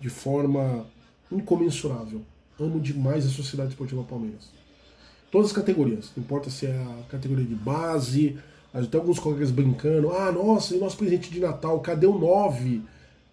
[0.00, 0.86] de forma
[1.30, 2.22] incomensurável.
[2.58, 4.48] Amo demais a Sociedade Esportiva Palmeiras.
[5.30, 8.38] Todas as categorias, não importa se é a categoria de base,
[8.72, 12.80] até alguns colegas brincando, ah, nossa, e nosso presente de Natal, cadê o 9?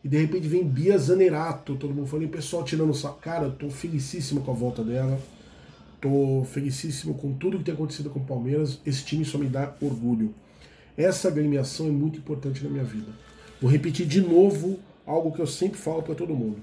[0.04, 3.14] E de repente vem Bia Zanerato, todo mundo falando, e o pessoal tirando o.
[3.14, 5.18] Cara, eu tô felicíssimo com a volta dela.
[6.02, 8.80] Tô felicíssimo com tudo que tem acontecido com o Palmeiras.
[8.84, 10.34] Esse time só me dá orgulho.
[10.98, 13.12] Essa agremiação é muito importante na minha vida.
[13.62, 16.58] Vou repetir de novo algo que eu sempre falo para todo mundo.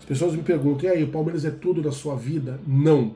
[0.00, 2.60] As pessoas me perguntam: e aí, o Palmeiras é tudo da sua vida?
[2.66, 3.14] Não.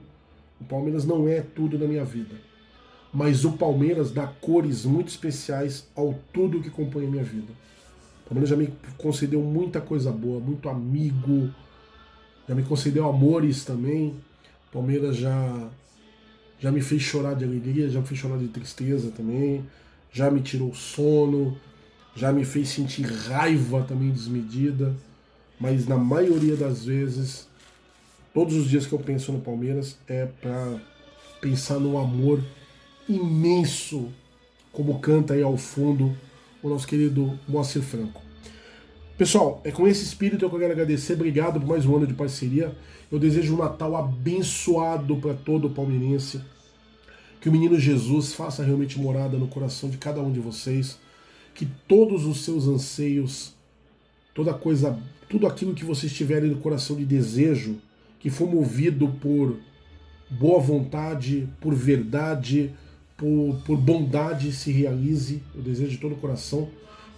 [0.61, 2.37] O Palmeiras não é tudo da minha vida.
[3.13, 7.53] Mas o Palmeiras dá cores muito especiais ao tudo que compõe a minha vida.
[8.25, 11.53] O Palmeiras já me concedeu muita coisa boa, muito amigo,
[12.49, 14.15] já me concedeu amores também.
[14.73, 15.69] Palmeiras já,
[16.59, 19.65] já me fez chorar de alegria, já me fez chorar de tristeza também,
[20.13, 21.57] já me tirou sono,
[22.15, 24.95] já me fez sentir raiva também desmedida.
[25.59, 27.49] Mas na maioria das vezes,
[28.33, 30.81] todos os dias que eu penso no Palmeiras é para
[31.41, 32.43] pensar no amor
[33.09, 34.09] imenso,
[34.73, 36.17] como canta aí ao fundo
[36.63, 38.23] o nosso querido Moacir Franco.
[39.19, 41.13] Pessoal, é com esse espírito que eu quero agradecer.
[41.13, 42.75] Obrigado por mais um ano de parceria.
[43.11, 46.41] Eu desejo um Natal abençoado para todo palmeirense.
[47.41, 50.99] Que o menino Jesus faça realmente morada no coração de cada um de vocês.
[51.55, 53.55] Que todos os seus anseios,
[54.35, 54.97] toda coisa,
[55.29, 57.77] tudo aquilo que vocês tiverem no coração de desejo,
[58.21, 59.57] que for movido por
[60.31, 62.73] boa vontade, por verdade,
[63.17, 65.43] por, por bondade, se realize.
[65.55, 66.69] Eu desejo de todo o coração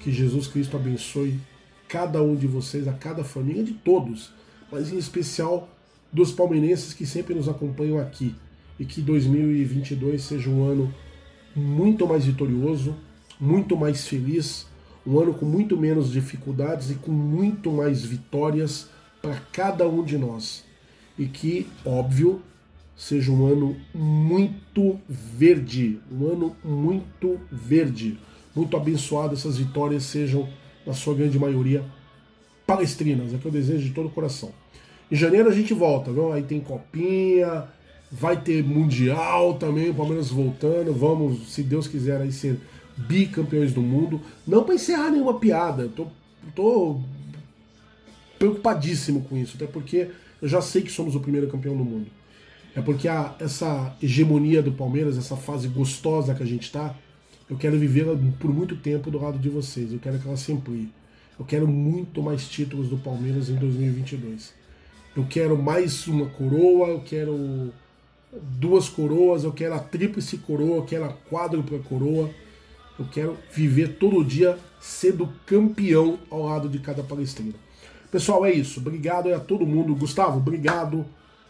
[0.01, 1.39] que Jesus Cristo abençoe
[1.86, 4.32] cada um de vocês, a cada família, de todos,
[4.70, 5.69] mas em especial
[6.12, 8.34] dos palmeirenses que sempre nos acompanham aqui.
[8.78, 10.93] E que 2022 seja um ano
[11.55, 12.94] muito mais vitorioso,
[13.40, 14.66] muito mais feliz,
[15.06, 18.89] um ano com muito menos dificuldades e com muito mais vitórias
[19.20, 20.64] para cada um de nós.
[21.18, 22.40] E que, óbvio,
[22.97, 28.18] seja um ano muito verde, um ano muito verde,
[28.55, 30.48] muito abençoado, essas vitórias sejam
[30.86, 31.84] na sua grande maioria,
[32.66, 33.32] palestrinas.
[33.34, 34.52] É que eu desejo de todo o coração.
[35.12, 36.32] Em janeiro a gente volta, viu?
[36.32, 37.64] aí tem Copinha,
[38.10, 40.90] vai ter Mundial também, o Palmeiras voltando.
[40.94, 42.59] Vamos, se Deus quiser, aí ser
[42.97, 44.22] bicampeões do mundo.
[44.47, 46.06] Não para encerrar nenhuma piada, tô,
[46.55, 46.98] tô
[48.39, 50.09] preocupadíssimo com isso, até porque
[50.40, 52.06] eu já sei que somos o primeiro campeão do mundo.
[52.74, 56.97] É porque a, essa hegemonia do Palmeiras, essa fase gostosa que a gente está,
[57.51, 59.93] eu quero vivê-la por muito tempo do lado de vocês.
[59.93, 60.89] Eu quero que ela se amplie.
[61.39, 64.61] Eu quero muito mais títulos do Palmeiras em 2022.
[65.14, 67.70] Eu quero mais uma coroa, eu quero
[68.32, 72.30] duas coroas, eu quero a tríplice coroa, eu quero a quádrupla coroa.
[72.98, 77.55] Eu quero viver todo dia sendo campeão ao lado de cada palestrino.
[78.10, 78.80] Pessoal, é isso.
[78.80, 79.94] Obrigado a todo mundo.
[79.94, 81.05] Gustavo, obrigado.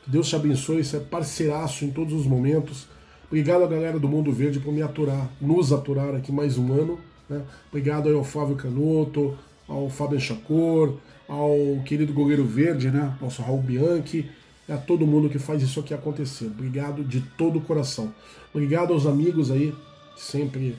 [0.05, 0.85] Que Deus te abençoe.
[0.85, 2.87] Você é parceiraço em todos os momentos.
[3.27, 6.99] Obrigado a galera do Mundo Verde por me aturar, nos aturar aqui mais um ano.
[7.29, 7.43] Né?
[7.69, 9.37] Obrigado ao Flávio Canoto,
[9.67, 10.97] ao Fábio Chacor,
[11.33, 13.17] ao querido goleiro verde, né?
[13.21, 14.29] Nosso Raul Bianchi,
[14.69, 16.47] a todo mundo que faz isso aqui acontecer.
[16.47, 18.13] Obrigado de todo o coração.
[18.53, 19.75] Obrigado aos amigos aí
[20.15, 20.77] que sempre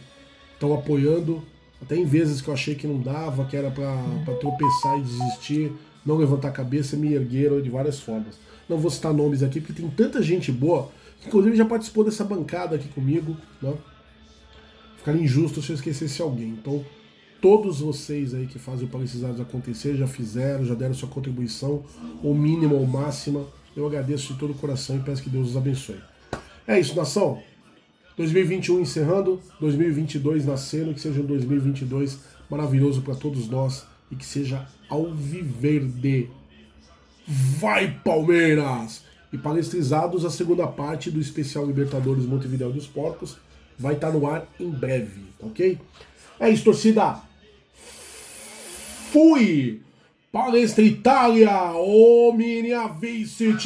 [0.54, 1.44] estão apoiando.
[1.82, 5.72] Até em vezes que eu achei que não dava, que era para tropeçar e desistir,
[6.06, 8.40] não levantar a cabeça, me ergueram de várias formas.
[8.70, 10.90] Não vou citar nomes aqui porque tem tanta gente boa
[11.26, 13.74] Inclusive já participou dessa bancada aqui comigo, né?
[14.98, 16.50] Ficaria injusto se eu esquecesse alguém.
[16.50, 16.84] Então,
[17.44, 21.84] todos vocês aí que fazem o Palestinados acontecer já fizeram, já deram sua contribuição,
[22.24, 23.46] ou mínima ou máxima.
[23.76, 26.00] Eu agradeço de todo o coração e peço que Deus os abençoe.
[26.66, 27.44] É isso, nação.
[28.16, 34.66] 2021 encerrando, 2022 nascendo, que seja um 2022 maravilhoso para todos nós e que seja
[34.90, 36.30] alviverde.
[37.28, 39.04] Vai, Palmeiras!
[39.34, 43.36] e palestrizados a segunda parte do especial Libertadores Montevideo dos Porcos
[43.80, 45.80] vai estar no ar em breve, ok?
[46.40, 47.33] É isso, torcida.
[49.14, 49.80] Fui!
[50.32, 53.62] Palestra Itália, Omnia Vincit!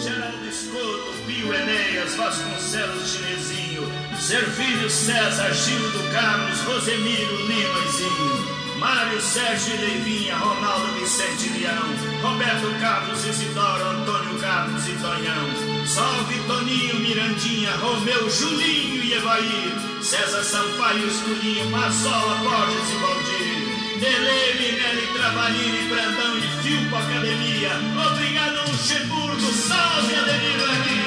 [0.00, 3.86] Geraldo Escoto, Pio Enéas, Vasconcelos Chinesinho,
[4.18, 8.58] Servílio César, Gildo Carlos, Rosemiro, Lima e Zinho.
[8.80, 11.86] Mário Sérgio Leivinha, Ronaldo Vicente Leão,
[12.20, 15.86] Roberto Carlos Isidoro, Antônio Carlos e Tonhão.
[15.86, 20.02] Salve Toninho, Mirandinha, Romeu, Julinho e Evair.
[20.02, 23.57] César Sampaio, Escurinho, Marsola, Borges e Valdir.
[23.98, 27.70] Dele, Minelli, Travalini, Brandão e Filpo Academia.
[28.12, 29.52] Obrigado, Luxemburgo.
[29.52, 30.97] Salve, Ademir Maria.